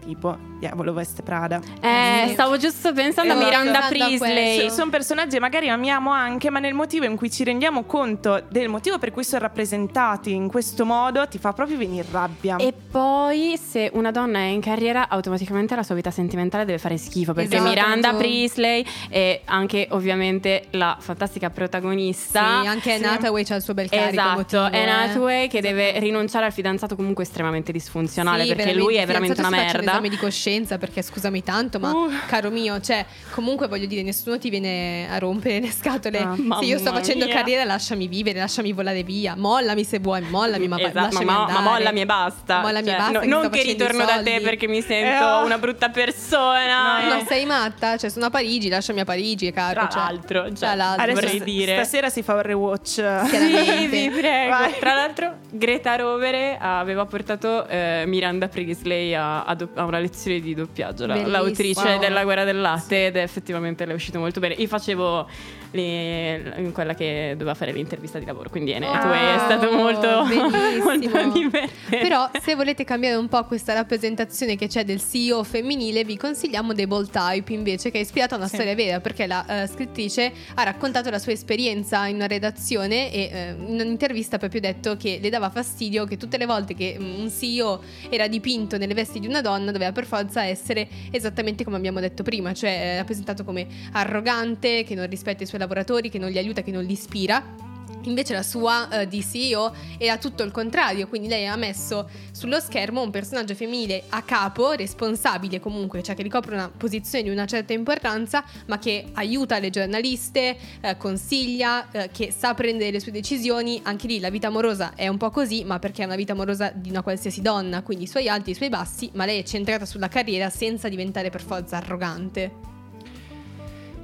tipo 0.04 0.36
Diavolo 0.58 0.92
Veste 0.92 1.22
Prada. 1.22 1.60
Eh, 1.80 2.24
Sì. 2.26 2.32
stavo 2.32 2.56
giusto 2.56 2.92
pensando 2.92 3.32
Esatto. 3.32 3.46
a 3.46 3.48
Miranda 3.48 3.78
Pensando 3.88 4.04
a 4.04 4.08
Priestley. 4.08 4.70
Sono 4.70 4.90
personaggi 4.90 5.34
che 5.34 5.40
magari 5.40 5.68
amiamo 5.68 6.10
anche, 6.10 6.50
ma 6.50 6.58
nel 6.58 6.74
motivo 6.74 7.04
in 7.04 7.16
cui 7.16 7.30
ci 7.30 7.44
rendiamo 7.44 7.84
conto 7.84 8.42
del 8.50 8.68
motivo 8.68 8.98
per 8.98 9.10
cui 9.12 9.24
sono 9.24 9.42
rappresentati 9.42 10.32
in 10.32 10.48
questo 10.48 10.84
modo, 10.84 11.26
ti 11.28 11.38
fa 11.38 11.52
proprio 11.52 11.76
venire 11.78 12.06
rabbia. 12.10 12.56
E 12.56 12.72
poi 12.72 13.56
se 13.62 13.90
una 13.94 14.10
donna 14.10 14.38
è 14.40 14.44
in 14.44 14.60
carriera, 14.60 15.08
automaticamente 15.08 15.74
la 15.74 15.82
sua 15.82 15.94
vita 15.94 16.10
sentimentale 16.10 16.64
deve 16.64 16.78
fare 16.78 16.96
schifo. 16.98 17.32
Perché 17.32 17.56
Esatto. 17.56 17.68
Miranda 17.70 18.12
Priestley 18.14 18.84
e 19.08 19.42
anche 19.44 19.88
ovviamente 19.90 20.66
la 20.70 20.96
fantastica 20.98 21.50
protagonista. 21.50 22.60
Sì, 22.62 22.66
anche 22.66 22.92
Anne 22.94 23.06
Hathaway 23.08 23.44
c'ha 23.44 23.54
il 23.56 23.62
suo 23.62 23.74
bel 23.74 23.88
carico 23.88 24.08
Esatto, 24.10 24.56
emotivo, 24.56 25.26
Anne 25.26 25.44
eh. 25.44 25.48
Che 25.48 25.60
deve 25.60 25.98
rinunciare 25.98 26.44
al 26.46 26.52
fidanzato 26.52 26.96
comunque 26.96 27.24
estremamente 27.24 27.72
disfunzionale 27.72 28.44
Sì, 28.44 28.54
perché 28.54 28.74
lui 28.74 28.96
è 28.96 29.06
veramente 29.06 29.40
una 29.40 29.50
merda. 29.50 29.89
Esame 29.90 30.08
di 30.08 30.16
coscienza 30.16 30.78
perché 30.78 31.02
scusami 31.02 31.42
tanto, 31.42 31.78
ma 31.78 31.92
Uh. 31.92 32.10
caro 32.26 32.50
mio, 32.50 32.80
cioè, 32.80 33.04
comunque 33.32 33.66
voglio 33.68 33.86
dire, 33.86 34.02
nessuno 34.02 34.38
ti 34.38 34.48
viene 34.50 35.08
a 35.10 35.18
rompere 35.18 35.60
le 35.60 35.70
scatole. 35.70 36.18
Ah, 36.18 36.36
se 36.58 36.64
io 36.64 36.78
sto 36.78 36.92
facendo 36.92 37.24
mia. 37.26 37.34
carriera, 37.34 37.64
lasciami 37.64 38.06
vivere, 38.06 38.38
lasciami 38.38 38.72
volare 38.72 39.02
via. 39.02 39.34
Mollami 39.36 39.84
se 39.84 39.98
vuoi, 39.98 40.20
mollami, 40.22 40.68
ma 40.68 40.78
Esatto, 40.78 40.98
lasciami 40.98 41.24
ma, 41.24 41.32
ma 41.32 41.44
andare. 41.46 41.62
mollami 41.64 42.00
e 42.00 42.06
basta. 42.06 42.60
Mollami 42.60 42.86
e 42.86 42.90
Cioè, 42.90 42.96
basta, 42.96 43.12
no- 43.12 43.20
che 43.20 43.26
non 43.26 43.50
che 43.50 43.62
ritorno 43.62 44.04
da 44.04 44.22
te 44.22 44.40
perché 44.40 44.66
mi 44.68 44.80
sento 44.82 45.24
Eh, 45.24 45.24
oh. 45.24 45.44
una 45.44 45.58
brutta 45.58 45.88
persona. 45.90 47.00
Ma 47.08 47.18
eh. 47.20 47.24
sei 47.26 47.44
matta? 47.44 47.96
Cioè, 47.96 48.10
sono 48.10 48.26
a 48.26 48.30
Parigi, 48.30 48.68
lasciami 48.68 49.00
a 49.00 49.04
Parigi, 49.04 49.50
caro. 49.52 49.80
Tra 49.80 49.88
cioè. 49.88 50.02
l'altro, 50.02 50.42
cioè, 50.46 50.52
Tra 50.54 50.74
l'altro. 50.74 51.02
Adesso 51.02 51.20
vorrei 51.20 51.42
dire. 51.42 51.74
stasera 51.74 52.08
si 52.08 52.22
fa 52.22 52.34
un 52.34 52.42
rewatch. 52.42 53.26
Sì, 53.26 53.86
vi 53.86 54.10
prego. 54.10 54.50
Vai. 54.50 54.78
Tra 54.78 54.94
l'altro, 54.94 55.36
Greta 55.50 55.96
Rovere 55.96 56.56
aveva 56.60 57.04
portato 57.06 57.66
eh, 57.66 58.04
Miranda 58.06 58.48
Priestley 58.48 59.14
a, 59.14 59.42
a 59.44 59.54
a 59.80 59.84
una 59.84 59.98
lezione 59.98 60.40
di 60.40 60.54
doppiaggio, 60.54 61.06
la- 61.06 61.26
l'autrice 61.26 61.88
Wow. 61.92 61.98
della 61.98 62.24
guerra 62.24 62.44
del 62.44 62.60
latte, 62.60 63.06
ed 63.06 63.16
effettivamente 63.16 63.84
le 63.84 63.92
è 63.92 63.94
uscito 63.94 64.18
molto 64.18 64.40
bene. 64.40 64.54
Io 64.54 64.66
facevo 64.68 65.28
le- 65.72 66.70
quella 66.72 66.94
che 66.94 67.30
doveva 67.32 67.54
fare 67.54 67.72
l'intervista 67.72 68.18
di 68.18 68.24
lavoro, 68.24 68.48
quindi 68.50 68.74
Anne 68.74 68.86
Hathaway 68.86 69.34
è 69.34 69.38
stato 69.38 69.70
molto, 69.72 70.24
bellissimo. 70.28 70.84
molto 70.84 71.38
divertente. 71.38 71.68
Però 72.00 72.30
se 72.40 72.54
volete 72.54 72.84
cambiare 72.84 73.16
un 73.16 73.28
po' 73.28 73.44
questa 73.44 73.72
rappresentazione 73.74 74.56
che 74.56 74.66
c'è 74.68 74.84
del 74.84 75.00
CEO 75.00 75.42
femminile, 75.44 76.04
vi 76.04 76.16
consigliamo 76.16 76.74
The 76.74 76.86
Bold 76.86 77.10
Type 77.10 77.52
invece, 77.52 77.90
che 77.90 77.98
è 77.98 78.00
ispirata 78.02 78.34
a 78.34 78.38
una 78.38 78.48
Sì. 78.48 78.54
storia 78.56 78.74
vera, 78.74 79.00
perché 79.00 79.26
la 79.26 79.62
eh, 79.62 79.66
scrittrice 79.66 80.32
ha 80.54 80.62
raccontato 80.62 81.10
la 81.10 81.18
sua 81.18 81.32
esperienza 81.32 82.06
in 82.06 82.16
una 82.16 82.26
redazione 82.26 83.12
e 83.12 83.30
eh, 83.32 83.50
in 83.58 83.80
un'intervista 83.80 84.36
ha 84.36 84.38
proprio 84.38 84.60
detto 84.60 84.96
che 84.96 85.18
le 85.22 85.28
dava 85.30 85.50
fastidio 85.50 86.04
che 86.04 86.16
tutte 86.16 86.36
le 86.38 86.46
volte 86.46 86.74
che 86.74 86.96
mm, 86.98 87.20
un 87.20 87.30
CEO 87.30 87.80
era 88.08 88.26
dipinto 88.28 88.76
nelle 88.78 88.94
vesti 88.94 89.20
di 89.20 89.26
una 89.26 89.40
donna 89.40 89.70
doveva 89.70 89.92
per 89.92 90.04
forza 90.06 90.44
essere 90.44 90.88
esattamente 91.10 91.64
come 91.64 91.76
abbiamo 91.76 92.00
detto 92.00 92.22
prima, 92.22 92.52
cioè 92.52 92.70
eh, 92.70 92.96
rappresentato 92.98 93.44
come 93.44 93.66
arrogante, 93.92 94.84
che 94.84 94.94
non 94.94 95.06
rispetta 95.08 95.42
i 95.42 95.46
suoi 95.46 95.59
lavoratori, 95.60 96.10
che 96.10 96.18
non 96.18 96.30
li 96.30 96.38
aiuta, 96.38 96.62
che 96.62 96.72
non 96.72 96.82
li 96.82 96.92
ispira. 96.92 97.68
Invece 98.04 98.32
la 98.32 98.42
sua 98.42 98.88
eh, 98.88 99.08
di 99.08 99.22
CEO 99.22 99.74
era 99.98 100.16
tutto 100.16 100.42
il 100.42 100.50
contrario, 100.50 101.06
quindi 101.06 101.28
lei 101.28 101.46
ha 101.46 101.56
messo 101.56 102.08
sullo 102.32 102.58
schermo 102.58 103.02
un 103.02 103.10
personaggio 103.10 103.54
femminile 103.54 104.04
a 104.08 104.22
capo, 104.22 104.72
responsabile 104.72 105.60
comunque, 105.60 106.02
cioè 106.02 106.14
che 106.14 106.22
ricopre 106.22 106.54
una 106.54 106.70
posizione 106.74 107.24
di 107.24 107.30
una 107.30 107.44
certa 107.44 107.74
importanza, 107.74 108.42
ma 108.66 108.78
che 108.78 109.06
aiuta 109.12 109.58
le 109.58 109.68
giornaliste, 109.68 110.56
eh, 110.80 110.96
consiglia, 110.96 111.90
eh, 111.90 112.10
che 112.10 112.32
sa 112.32 112.54
prendere 112.54 112.90
le 112.90 113.00
sue 113.00 113.12
decisioni. 113.12 113.80
Anche 113.84 114.06
lì 114.06 114.18
la 114.18 114.30
vita 114.30 114.46
amorosa 114.46 114.94
è 114.94 115.06
un 115.08 115.18
po' 115.18 115.30
così, 115.30 115.64
ma 115.64 115.78
perché 115.78 116.02
è 116.02 116.06
una 116.06 116.16
vita 116.16 116.32
amorosa 116.32 116.72
di 116.74 116.88
una 116.88 117.02
qualsiasi 117.02 117.42
donna, 117.42 117.82
quindi 117.82 118.04
i 118.04 118.08
suoi 118.08 118.28
alti 118.28 118.50
e 118.50 118.52
i 118.52 118.56
suoi 118.56 118.70
bassi, 118.70 119.10
ma 119.14 119.26
lei 119.26 119.40
è 119.40 119.42
centrata 119.42 119.84
sulla 119.84 120.08
carriera 120.08 120.48
senza 120.48 120.88
diventare 120.88 121.28
per 121.28 121.42
forza 121.42 121.76
arrogante. 121.76 122.78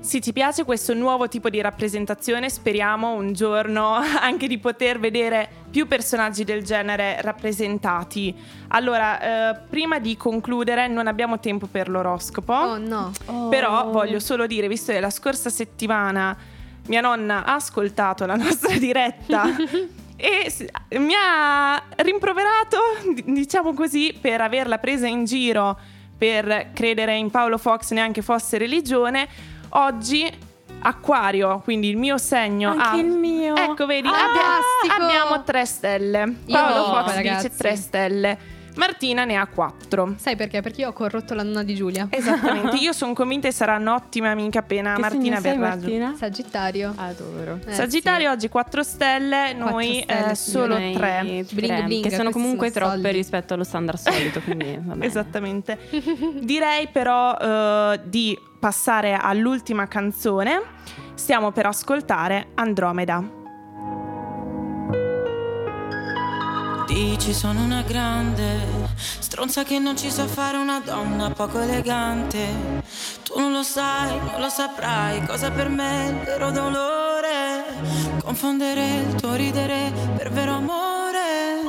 Se 0.07 0.20
ti 0.20 0.32
piace 0.32 0.62
questo 0.62 0.94
nuovo 0.94 1.26
tipo 1.26 1.50
di 1.50 1.61
rappresentazione, 1.61 2.48
speriamo 2.48 3.14
un 3.14 3.32
giorno 3.32 3.94
anche 4.22 4.46
di 4.46 4.57
poter 4.57 5.00
vedere 5.00 5.48
più 5.68 5.88
personaggi 5.88 6.44
del 6.44 6.62
genere 6.62 7.20
rappresentati. 7.22 8.32
Allora, 8.68 9.50
eh, 9.50 9.59
prima 9.68 9.98
di 9.98 10.16
concludere, 10.16 10.86
non 10.86 11.09
abbiamo 11.09 11.40
tempo 11.40 11.66
per 11.66 11.88
l'oroscopo. 11.88 12.52
Oh 12.52 12.78
no. 12.78 13.11
Però 13.50 13.90
voglio 13.90 14.20
solo 14.20 14.46
dire, 14.46 14.68
visto 14.68 14.92
che 14.92 15.00
la 15.00 15.11
scorsa 15.11 15.50
settimana 15.50 16.36
mia 16.86 17.00
nonna 17.00 17.44
ha 17.44 17.54
ascoltato 17.54 18.26
la 18.26 18.36
nostra 18.38 18.78
diretta 18.78 19.57
e 20.14 20.52
mi 20.98 21.14
ha 21.20 21.82
rimproverato, 21.96 22.78
diciamo 23.24 23.74
così, 23.74 24.16
per 24.20 24.40
averla 24.40 24.78
presa 24.78 25.09
in 25.09 25.24
giro 25.24 25.76
per 26.16 26.70
credere 26.72 27.16
in 27.16 27.30
Paolo 27.30 27.59
Fox 27.59 27.90
neanche 27.90 28.22
fosse 28.22 28.57
religione. 28.57 29.28
Oggi 29.79 30.31
Acquario, 30.81 31.61
quindi 31.61 31.89
il 31.89 31.97
mio 31.97 32.16
segno 32.16 32.70
Anche 32.70 32.83
ha 32.89 32.97
il 32.97 33.07
mio. 33.09 33.57
Ecco, 33.57 33.87
vedi, 33.87 34.07
Ah, 34.09 34.12
abbia- 34.12 35.05
abbiamo 35.05 35.43
tre 35.43 35.64
stelle. 35.66 36.35
Io 36.47 36.55
Paolo 36.59 36.77
no, 36.77 36.85
Fox 36.95 37.14
ragazzi. 37.14 37.47
dice 37.49 37.57
tre 37.59 37.77
stelle. 37.77 38.39
Martina 38.77 39.24
ne 39.24 39.37
ha 39.37 39.47
4. 39.47 40.14
Sai 40.16 40.37
perché? 40.37 40.61
Perché 40.61 40.83
io 40.83 40.89
ho 40.89 40.93
corrotto 40.93 41.35
la 41.35 41.43
nonna 41.43 41.62
di 41.62 41.74
Giulia. 41.74 42.07
Esattamente, 42.11 42.77
io 42.81 42.93
sono 42.93 43.12
convinta 43.14 43.49
che 43.49 43.55
sarà 43.55 43.77
un'ottima 43.77 44.31
amica 44.31 44.61
appena 44.61 44.95
Che 44.95 45.01
Martina 45.01 45.41
verrà 45.41 45.55
giù. 45.72 45.81
Martina? 45.81 46.14
Sagittario. 46.16 46.93
Adoro. 46.97 47.59
Eh, 47.66 47.72
Sagittario 47.72 48.31
oggi 48.31 48.49
4 48.49 48.83
stelle, 48.83 49.53
noi 49.55 50.03
stelle, 50.03 50.31
eh, 50.31 50.35
sì. 50.35 50.51
solo 50.51 50.79
Noi 50.79 50.93
3. 50.93 51.20
Bling 51.22 51.47
tre, 51.66 51.83
bling, 51.85 52.03
che 52.05 52.11
sono 52.11 52.31
comunque 52.31 52.70
sono 52.70 52.85
troppe 52.87 53.01
soldi. 53.03 53.16
rispetto 53.16 53.55
allo 53.55 53.64
standard 53.64 53.99
solito, 53.99 54.41
quindi 54.41 54.79
va 54.81 54.93
bene. 54.95 55.07
Esattamente. 55.07 55.79
Direi 56.43 56.89
però 56.89 57.35
eh, 57.37 58.01
di 58.05 58.39
passare 58.59 59.14
all'ultima 59.14 59.87
canzone. 59.89 60.61
Stiamo 61.14 61.51
per 61.51 61.66
ascoltare 61.66 62.49
Andromeda. 62.55 63.45
Dici 66.87 67.34
sono 67.34 67.62
una 67.62 67.82
grande 67.82 68.61
stronza 69.18 69.64
che 69.64 69.78
non 69.80 69.97
ci 69.97 70.09
sa 70.09 70.26
fare 70.26 70.57
una 70.57 70.80
donna 70.80 71.30
poco 71.30 71.59
elegante. 71.59 72.82
Tu 73.24 73.39
non 73.39 73.53
lo 73.53 73.64
sai, 73.64 74.16
non 74.30 74.41
lo 74.41 74.49
saprai 74.49 75.26
cosa 75.26 75.51
per 75.51 75.68
me 75.68 76.07
è 76.07 76.09
il 76.11 76.20
vero 76.24 76.51
dolore. 76.53 77.64
Confondere 78.22 78.99
il 79.09 79.14
tuo 79.16 79.34
ridere 79.34 79.93
per 80.16 80.30
vero 80.30 80.53
amore. 80.55 81.61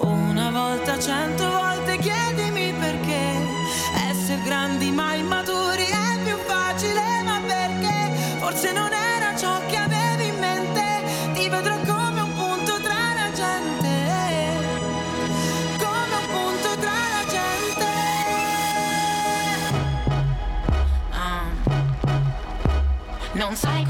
Una 0.00 0.50
volta, 0.50 0.98
cento 0.98 1.48
volte 1.48 1.96
chiedimi 1.98 2.72
perché 2.72 3.30
essere 4.10 4.42
grandi 4.42 4.90
ma 4.90 5.14
immaturi 5.14 5.35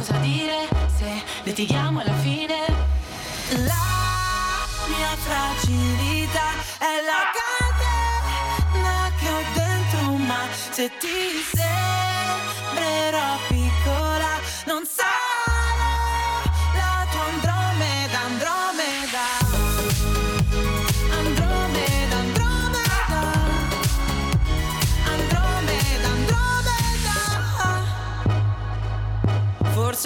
cosa 0.07 0.19
dire 0.19 0.69
se 0.97 1.23
litighiamo 1.43 2.01
alla 2.01 2.15
fine. 2.15 2.55
La 3.65 4.67
mia 4.87 5.17
fragilità 5.17 6.53
è 6.79 7.03
la 7.11 7.23
catena 7.37 9.11
che 9.19 9.29
ho 9.29 9.43
dentro, 9.55 10.13
ma 10.25 10.47
se 10.71 10.91
ti 10.99 11.43
sembrerò 11.55 13.39
piccola, 13.49 13.56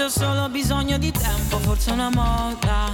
Forse 0.00 0.24
ho 0.24 0.28
solo 0.28 0.48
bisogno 0.48 0.96
di 0.96 1.12
tempo, 1.12 1.58
forse 1.58 1.90
una 1.90 2.08
moda. 2.08 2.90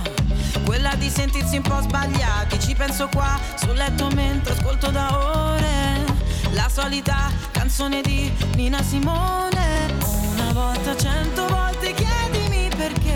Quella 0.64 0.92
di 0.96 1.08
sentirsi 1.08 1.54
un 1.54 1.62
po' 1.62 1.80
sbagliati. 1.80 2.58
Ci 2.58 2.74
penso 2.74 3.06
qua 3.06 3.38
sul 3.54 3.76
letto 3.76 4.08
mentre 4.08 4.54
ascolto 4.54 4.90
da 4.90 5.16
ore. 5.16 6.04
La 6.50 6.68
solita 6.68 7.30
canzone 7.52 8.00
di 8.00 8.32
Nina 8.56 8.82
Simone. 8.82 9.94
Una 10.32 10.52
volta, 10.52 10.96
cento 10.96 11.46
volte 11.46 11.94
chiedimi 11.94 12.68
perché. 12.76 13.14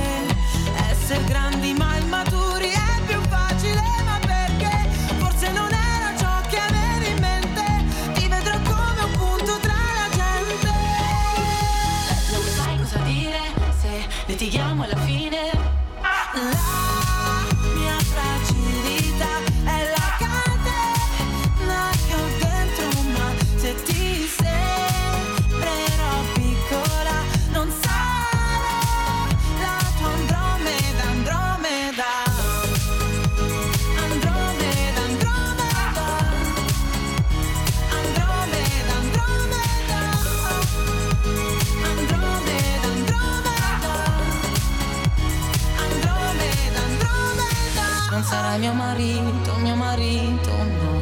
Essere 0.88 1.24
grandi 1.24 1.72
ma 1.72 1.96
immaturi 1.96 2.49
Sarai 48.50 48.62
mio 48.62 48.74
marito, 48.74 49.54
mio 49.62 49.76
marito, 49.76 50.50
no. 50.50 51.00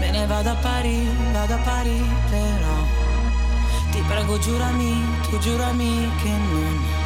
Me 0.00 0.10
ne 0.10 0.26
vado 0.26 0.50
a 0.50 0.56
Parigi, 0.56 1.06
vado 1.32 1.54
a 1.54 1.58
Parigi, 1.58 2.16
però. 2.30 2.78
Ti 3.92 4.02
prego, 4.08 4.38
giurami, 4.40 5.04
tu 5.30 5.38
giurami 5.38 6.10
che 6.20 6.30
non. 6.30 7.01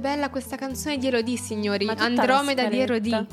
È 0.00 0.02
bella 0.02 0.30
questa 0.30 0.56
canzone 0.56 0.96
di 0.96 1.06
Elodie, 1.06 1.36
signori. 1.36 1.86
Andromeda 1.86 2.64
di 2.64 2.80
Elodie. 2.80 3.26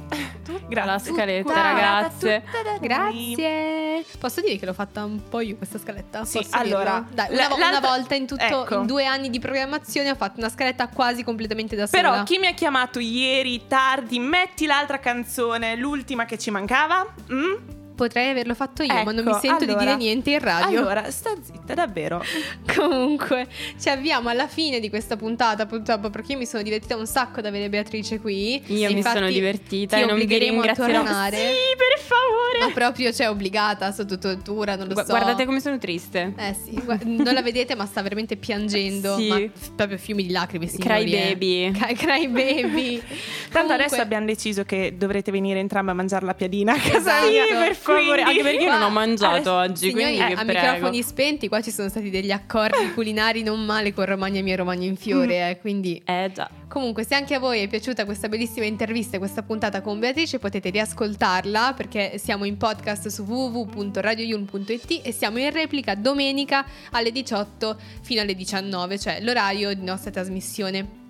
Tutta 0.43 0.85
la 0.85 0.99
scaletta, 0.99 1.47
Tutta, 1.47 1.61
ragazze. 1.61 2.43
tutta 2.45 2.77
Grazie. 2.79 4.05
Posso 4.19 4.41
dire 4.41 4.57
che 4.57 4.65
l'ho 4.65 4.73
fatta 4.73 5.03
un 5.05 5.27
po' 5.29 5.39
io 5.39 5.55
questa 5.55 5.79
scaletta? 5.79 6.25
Sì, 6.25 6.39
Posso 6.39 6.55
allora? 6.55 7.05
Dai, 7.09 7.33
una, 7.33 7.53
una 7.53 7.79
volta 7.79 8.15
in 8.15 8.27
tutto 8.27 8.43
ecco. 8.43 8.81
in 8.81 8.85
due 8.85 9.05
anni 9.05 9.29
di 9.29 9.39
programmazione 9.39 10.11
ho 10.11 10.15
fatto 10.15 10.39
una 10.39 10.49
scaletta 10.49 10.89
quasi 10.89 11.23
completamente 11.23 11.75
da 11.75 11.87
sola. 11.87 12.01
Però 12.01 12.23
chi 12.23 12.37
mi 12.37 12.47
ha 12.47 12.53
chiamato 12.53 12.99
ieri 12.99 13.67
tardi, 13.67 14.19
metti 14.19 14.65
l'altra 14.65 14.99
canzone, 14.99 15.75
l'ultima 15.75 16.25
che 16.25 16.37
ci 16.37 16.51
mancava? 16.51 17.05
Mm? 17.31 17.76
Potrei 17.97 18.29
averlo 18.29 18.53
fatto 18.53 18.83
io, 18.83 18.93
ma 18.93 19.11
non 19.11 19.19
Ecco, 19.27 19.33
mi 19.33 19.39
sento 19.41 19.65
di 19.65 19.71
allora- 19.71 19.85
dire 19.85 19.97
niente 19.97 20.29
in 20.29 20.37
radio. 20.39 20.79
Allora, 20.81 21.09
sta 21.09 21.31
zitta, 21.41 21.73
davvero. 21.73 22.23
Comunque, 22.75 23.47
ci 23.79 23.89
avviamo 23.89 24.29
alla 24.29 24.47
fine 24.47 24.79
di 24.79 24.89
questa 24.89 25.15
puntata, 25.15 25.65
purtroppo, 25.65 26.11
perché 26.11 26.33
io 26.33 26.37
mi 26.37 26.45
sono 26.45 26.61
divertita 26.61 26.95
un 26.95 27.07
sacco 27.07 27.39
ad 27.39 27.47
avere 27.47 27.69
Beatrice 27.69 28.19
qui. 28.19 28.61
Io 28.67 28.93
mi 28.93 29.01
sono 29.01 29.27
divertita 29.29 29.97
ti 29.97 30.03
e 30.03 30.05
non 30.05 30.19
a 30.19 30.23
ringrazierò. 30.23 31.01
tornare. 31.03 31.37
Sì, 31.37 31.75
per 31.75 31.99
favore. 32.05 32.59
Ma 32.67 32.71
proprio, 32.71 33.11
cioè, 33.11 33.29
obbligata 33.29 33.91
sotto 33.91 34.17
tortura, 34.19 34.75
non 34.75 34.87
lo 34.87 34.93
Gu- 34.93 35.01
so. 35.03 35.07
Guardate 35.09 35.45
come 35.45 35.59
sono 35.59 35.79
triste. 35.79 36.33
Eh 36.37 36.53
sì, 36.53 36.79
gua- 36.83 36.99
non 37.03 37.33
la 37.33 37.41
vedete, 37.41 37.73
ma 37.75 37.85
sta 37.87 38.03
veramente 38.03 38.35
piangendo. 38.37 39.15
Sì. 39.17 39.27
Ma 39.27 39.37
f- 39.37 39.71
proprio 39.75 39.97
fiumi 39.97 40.23
di 40.25 40.31
lacrime, 40.31 40.67
signori. 40.67 41.03
Cry 41.05 41.11
eh. 41.13 41.35
baby. 41.35 41.71
Cry, 41.71 41.93
cry 41.95 42.27
baby. 42.27 42.97
Tanto 42.99 43.09
Comunque- 43.51 43.73
adesso 43.85 44.01
abbiamo 44.01 44.25
deciso 44.27 44.63
che 44.65 44.93
dovrete 44.97 45.31
venire 45.31 45.59
entrambe 45.59 45.91
a 45.91 45.93
mangiare 45.95 46.25
la 46.25 46.33
piadina 46.35 46.73
a 46.73 46.77
casa 46.77 46.97
Esatto. 46.97 47.29
mia. 47.29 47.45
Sì, 47.45 47.53
per 47.53 47.75
favore, 47.93 48.21
favore. 48.21 48.21
anche 48.23 48.41
perché 48.41 48.63
io 48.63 48.71
non 48.71 48.81
ho 48.81 48.89
mangiato 48.91 49.35
Adesso, 49.35 49.53
oggi, 49.53 49.89
signori, 49.89 50.15
quindi 50.15 50.31
eh, 50.31 50.35
a 50.35 50.45
prego. 50.45 50.59
microfoni 50.59 51.03
spenti, 51.03 51.47
qua 51.47 51.61
ci 51.61 51.71
sono 51.71 51.89
stati 51.89 52.09
degli 52.09 52.31
accordi 52.31 52.91
culinari 52.93 53.43
non 53.43 53.63
male 53.65 53.93
con 53.93 54.05
Romagna 54.05 54.41
Mia 54.41 54.55
Romagna 54.55 54.85
in 54.85 54.95
fiore, 54.95 55.49
eh, 55.49 55.59
quindi 55.59 56.01
Eh 56.05 56.31
già. 56.33 56.49
Comunque, 56.67 57.05
se 57.05 57.15
anche 57.15 57.33
a 57.33 57.39
voi 57.39 57.61
è 57.61 57.67
piaciuta 57.67 58.03
questa 58.05 58.27
bellissima 58.27 58.65
intervista 58.65 59.15
e 59.15 59.19
questa 59.19 59.41
puntata 59.41 59.81
con 59.81 59.99
Beatrice, 59.99 60.37
potete 60.37 60.69
riascoltarla 60.69 61.73
perché 61.75 62.17
siamo 62.17 62.43
in 62.43 62.57
podcast 62.57 63.07
su 63.07 63.23
www.radioyulm.it 63.23 65.01
e 65.03 65.11
siamo 65.11 65.39
in 65.39 65.49
replica 65.51 65.95
domenica 65.95 66.65
alle 66.91 67.11
18 67.11 67.77
fino 68.01 68.21
alle 68.21 68.35
19, 68.35 68.99
cioè 68.99 69.19
l'orario 69.21 69.73
di 69.73 69.83
nostra 69.83 70.11
trasmissione. 70.11 71.06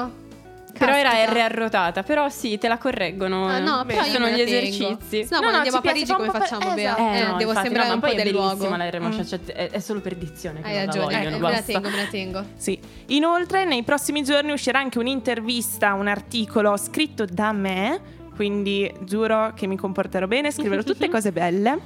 Però 0.77 0.95
era. 0.95 1.09
R 1.25 1.37
arrotata, 1.37 2.03
però 2.03 2.29
sì, 2.29 2.57
te 2.57 2.67
la 2.67 2.77
correggono. 2.77 3.47
Ah, 3.47 3.59
no, 3.59 3.83
però 3.85 4.03
io 4.03 4.11
sono 4.11 4.27
gli 4.29 4.39
esercizi. 4.41 5.23
Se 5.25 5.27
no, 5.31 5.39
quando 5.39 5.57
andiamo 5.57 5.77
a 5.77 5.81
Parigi 5.81 6.13
come 6.13 6.29
facciamo, 6.29 6.75
esatto. 6.75 7.01
Eh, 7.01 7.23
no, 7.23 7.37
devo 7.37 7.49
infatti, 7.49 7.67
sembrare 7.67 7.87
no, 7.87 7.93
un 7.95 7.99
ma 7.99 8.07
po' 8.07 8.13
poi 8.13 8.23
del 8.23 8.31
luogo. 8.33 8.69
la 8.75 8.89
R 8.89 8.99
Mm. 9.01 9.21
cioè, 9.23 9.39
è, 9.45 9.69
è 9.71 9.79
solo 9.79 9.99
per 9.99 10.15
dizione 10.15 10.59
Hai 10.63 10.73
non 10.73 10.73
la 10.73 10.85
ragione, 10.85 11.05
vogliono, 11.05 11.35
eh, 11.35 11.39
me 11.39 11.51
la 11.51 11.61
tengo, 11.61 11.89
me 11.89 11.95
la 11.97 12.05
tengo. 12.09 12.45
Sì. 12.55 12.79
Inoltre, 13.07 13.65
nei 13.65 13.83
prossimi 13.83 14.23
giorni 14.23 14.51
uscirà 14.51 14.79
anche 14.79 14.99
un'intervista, 14.99 15.93
un 15.93 16.07
articolo 16.07 16.77
scritto 16.77 17.25
da 17.25 17.51
me. 17.51 18.19
Quindi 18.41 18.91
giuro 19.01 19.51
che 19.53 19.67
mi 19.67 19.77
comporterò 19.77 20.25
bene, 20.25 20.49
scriverò 20.49 20.81
tutte 20.81 21.09
cose 21.09 21.31
belle. 21.31 21.77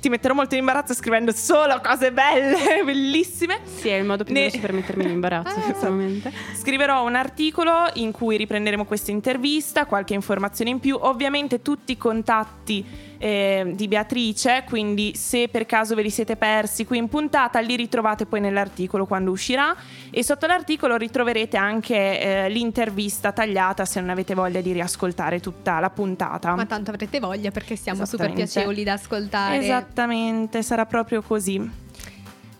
Ti 0.00 0.08
metterò 0.08 0.34
molto 0.34 0.54
in 0.54 0.62
imbarazzo 0.62 0.92
scrivendo 0.92 1.30
solo 1.30 1.80
cose 1.80 2.10
belle, 2.10 2.82
bellissime. 2.84 3.60
Sì, 3.62 3.90
è 3.90 3.94
il 3.94 4.04
modo 4.04 4.24
più 4.24 4.34
Ne- 4.34 4.40
veloce 4.40 4.58
per 4.58 4.72
mettermi 4.72 5.04
in 5.04 5.10
imbarazzo 5.10 5.54
questo 5.60 5.88
momento. 5.88 6.28
Scriverò 6.54 7.06
un 7.06 7.14
articolo 7.14 7.88
in 7.94 8.10
cui 8.10 8.36
riprenderemo 8.36 8.86
questa 8.86 9.12
intervista, 9.12 9.86
qualche 9.86 10.14
informazione 10.14 10.70
in 10.70 10.80
più, 10.80 10.98
ovviamente 11.00 11.62
tutti 11.62 11.92
i 11.92 11.96
contatti 11.96 12.84
eh, 13.22 13.72
di 13.74 13.86
Beatrice, 13.86 14.64
quindi 14.66 15.14
se 15.14 15.48
per 15.48 15.66
caso 15.66 15.94
ve 15.94 16.00
li 16.00 16.08
siete 16.08 16.36
persi 16.36 16.86
qui 16.86 16.96
in 16.96 17.08
puntata 17.08 17.60
li 17.60 17.76
ritrovate 17.76 18.24
poi 18.24 18.40
nell'articolo 18.40 19.04
quando 19.04 19.30
uscirà 19.30 19.76
e 20.10 20.24
sotto 20.24 20.46
l'articolo 20.46 20.96
ritroverete 20.96 21.58
anche 21.58 22.20
eh, 22.20 22.48
l'intervista 22.48 23.30
tagliata 23.32 23.84
se 23.84 24.00
non 24.00 24.08
avete 24.08 24.34
voglia 24.34 24.62
di 24.62 24.72
riascoltare 24.72 25.38
tutta 25.38 25.80
la 25.80 25.90
puntata. 25.90 26.54
Ma 26.54 26.64
tanto 26.64 26.90
avrete 26.90 27.20
voglia 27.20 27.50
perché 27.50 27.76
siamo 27.76 28.06
super 28.06 28.32
piacevoli 28.32 28.84
da 28.84 28.94
ascoltare. 28.94 29.58
Esattamente, 29.58 30.62
sarà 30.62 30.86
proprio 30.86 31.20
così. 31.20 31.88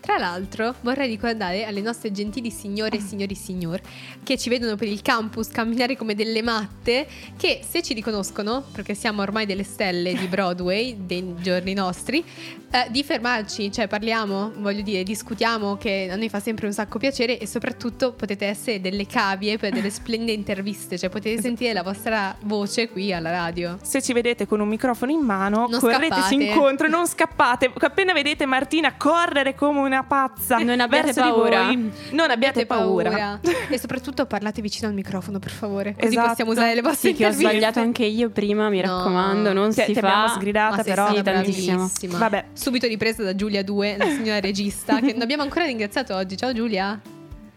Tra 0.01 0.17
l'altro, 0.17 0.73
vorrei 0.81 1.07
ricordare 1.07 1.63
alle 1.63 1.79
nostre 1.79 2.11
gentili 2.11 2.49
signore 2.49 2.97
e 2.97 2.99
signori 2.99 3.35
signor 3.35 3.79
che 4.23 4.35
ci 4.35 4.49
vedono 4.49 4.75
per 4.75 4.87
il 4.87 5.01
campus 5.03 5.49
camminare 5.49 5.95
come 5.95 6.15
delle 6.15 6.41
matte, 6.41 7.07
che 7.37 7.61
se 7.67 7.83
ci 7.83 7.93
riconoscono, 7.93 8.63
perché 8.71 8.95
siamo 8.95 9.21
ormai 9.21 9.45
delle 9.45 9.63
stelle 9.63 10.13
di 10.15 10.25
Broadway 10.25 10.95
dei 11.05 11.35
giorni 11.39 11.73
nostri, 11.73 12.23
eh, 12.71 12.87
di 12.89 13.03
fermarci, 13.03 13.71
cioè 13.71 13.87
parliamo, 13.87 14.53
voglio 14.57 14.81
dire, 14.81 15.03
discutiamo 15.03 15.77
che 15.77 16.09
a 16.11 16.15
noi 16.15 16.29
fa 16.29 16.39
sempre 16.39 16.65
un 16.65 16.73
sacco 16.73 16.97
piacere 16.97 17.37
e 17.37 17.45
soprattutto 17.45 18.13
potete 18.13 18.47
essere 18.47 18.81
delle 18.81 19.05
cavie 19.05 19.57
per 19.57 19.71
delle 19.71 19.91
splendide 19.91 20.31
interviste, 20.31 20.97
cioè 20.97 21.09
potete 21.09 21.39
sentire 21.41 21.73
la 21.73 21.83
vostra 21.83 22.35
voce 22.41 22.89
qui 22.89 23.13
alla 23.13 23.29
radio. 23.29 23.77
Se 23.83 24.01
ci 24.01 24.13
vedete 24.13 24.47
con 24.47 24.59
un 24.61 24.67
microfono 24.67 25.11
in 25.11 25.19
mano, 25.19 25.67
Non 25.69 25.79
correteci 25.79 26.09
scappate. 26.09 26.33
incontro, 26.33 26.87
non 26.87 27.07
scappate. 27.07 27.71
Appena 27.77 28.13
vedete 28.13 28.45
Martina 28.47 28.95
correre 28.97 29.53
come 29.53 29.79
una 29.91 30.03
pazza, 30.03 30.57
Non 30.57 30.79
abbiate 30.79 31.13
paura. 31.13 31.69
non 32.11 32.29
abbiate 32.31 32.65
paura. 32.65 33.39
e 33.69 33.77
soprattutto 33.77 34.25
parlate 34.25 34.61
vicino 34.61 34.87
al 34.87 34.93
microfono, 34.93 35.39
per 35.39 35.51
favore, 35.51 35.93
così 35.93 36.07
Esatto. 36.07 36.27
possiamo 36.29 36.51
usare 36.51 36.73
le 36.75 36.81
vostre 36.81 37.09
Sì, 37.09 37.15
che 37.15 37.25
ho 37.27 37.31
sbagliato 37.31 37.79
anche 37.79 38.05
io 38.05 38.29
prima, 38.29 38.69
mi 38.69 38.81
No. 38.81 38.97
raccomando, 38.97 39.53
non 39.53 39.69
Ti- 39.73 39.81
si 39.81 39.93
ti 39.93 39.99
fa. 39.99 40.07
abbiamo 40.07 40.27
sgridata, 40.29 40.75
Ma 40.77 40.83
però. 40.83 41.11
stata 41.11 41.31
tantissimo. 41.33 41.89
Vabbè. 42.17 42.45
Subito 42.53 42.87
ripresa 42.87 43.23
da 43.23 43.35
Giulia 43.35 43.63
2, 43.63 43.97
la 43.97 44.05
signora 44.05 44.39
regista, 44.41 44.99
che 44.99 45.11
non 45.13 45.21
abbiamo 45.21 45.43
ancora 45.43 45.65
ringraziato 45.65 46.15
oggi. 46.15 46.37
Ciao 46.37 46.53
Giulia. 46.53 46.99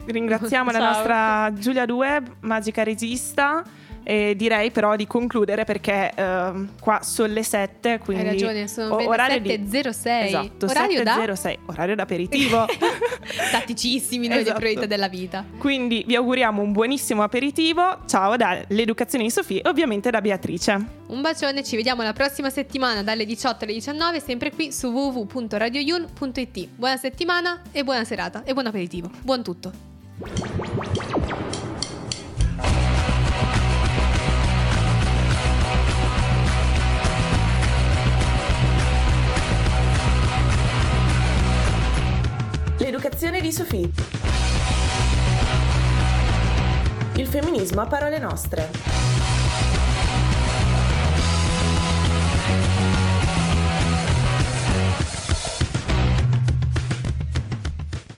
Ringraziamo 0.07 0.71
la 0.71 0.79
nostra 0.79 1.51
Giulia 1.55 1.87
Due, 1.87 2.23
magica 2.41 2.83
regista. 2.83 3.63
E 4.07 4.35
direi 4.37 4.71
però 4.71 4.97
di 4.97 5.07
concludere 5.07 5.65
perché 5.65 6.13
ehm, 6.15 6.73
qua 6.79 7.01
sono 7.03 7.33
le 7.33 7.43
7, 7.43 8.01
quindi 8.05 8.23
Hai 8.25 8.31
ragione, 8.33 8.69
sono 8.69 8.93
o- 8.95 8.97
ben 8.97 9.09
orario 9.09 9.41
di- 9.41 9.49
7.06. 9.49 10.25
Esatto, 10.27 10.67
Orario 10.67 11.03
da 11.03 11.17
7.06, 11.17 11.57
orario 11.67 11.95
d'aperitivo. 11.95 12.67
staticissimi 13.49 14.29
noi 14.29 14.41
Esatto. 14.41 14.53
le 14.53 14.59
priorità 14.59 14.87
della 14.87 15.09
vita. 15.09 15.43
quindi 15.59 16.05
vi 16.07 16.15
auguriamo 16.17 16.61
un 16.61 16.73
buonissimo 16.73 17.23
aperitivo. 17.23 18.01
Ciao 18.07 18.37
dall'educazione 18.37 19.25
di 19.25 19.31
Sofì 19.31 19.59
e 19.61 19.69
ovviamente 19.71 20.11
da 20.11 20.21
Beatrice. 20.21 20.73
Un 21.07 21.21
bacione, 21.23 21.63
ci 21.65 21.75
vediamo 21.77 22.03
la 22.03 22.13
prossima 22.13 22.51
settimana 22.51 23.03
dalle 23.03 23.25
18 23.25 23.65
alle 23.65 23.73
19, 23.73 24.21
sempre 24.21 24.51
qui 24.51 24.71
su 24.71 24.89
www.radioyun.it. 24.89 26.69
Buona 26.77 26.97
settimana 26.99 27.63
e 27.73 27.83
buona 27.83 28.05
serata 28.05 28.43
e 28.45 28.53
buon 28.53 28.67
aperitivo. 28.67 29.11
Buon 29.23 29.43
tutto. 29.43 29.73
L'educazione 42.79 43.41
di 43.41 43.53
Sofì. 43.53 43.89
Il 47.15 47.27
femminismo 47.29 47.81
a 47.81 47.87
parole 47.87 48.19
nostre. 48.19 49.34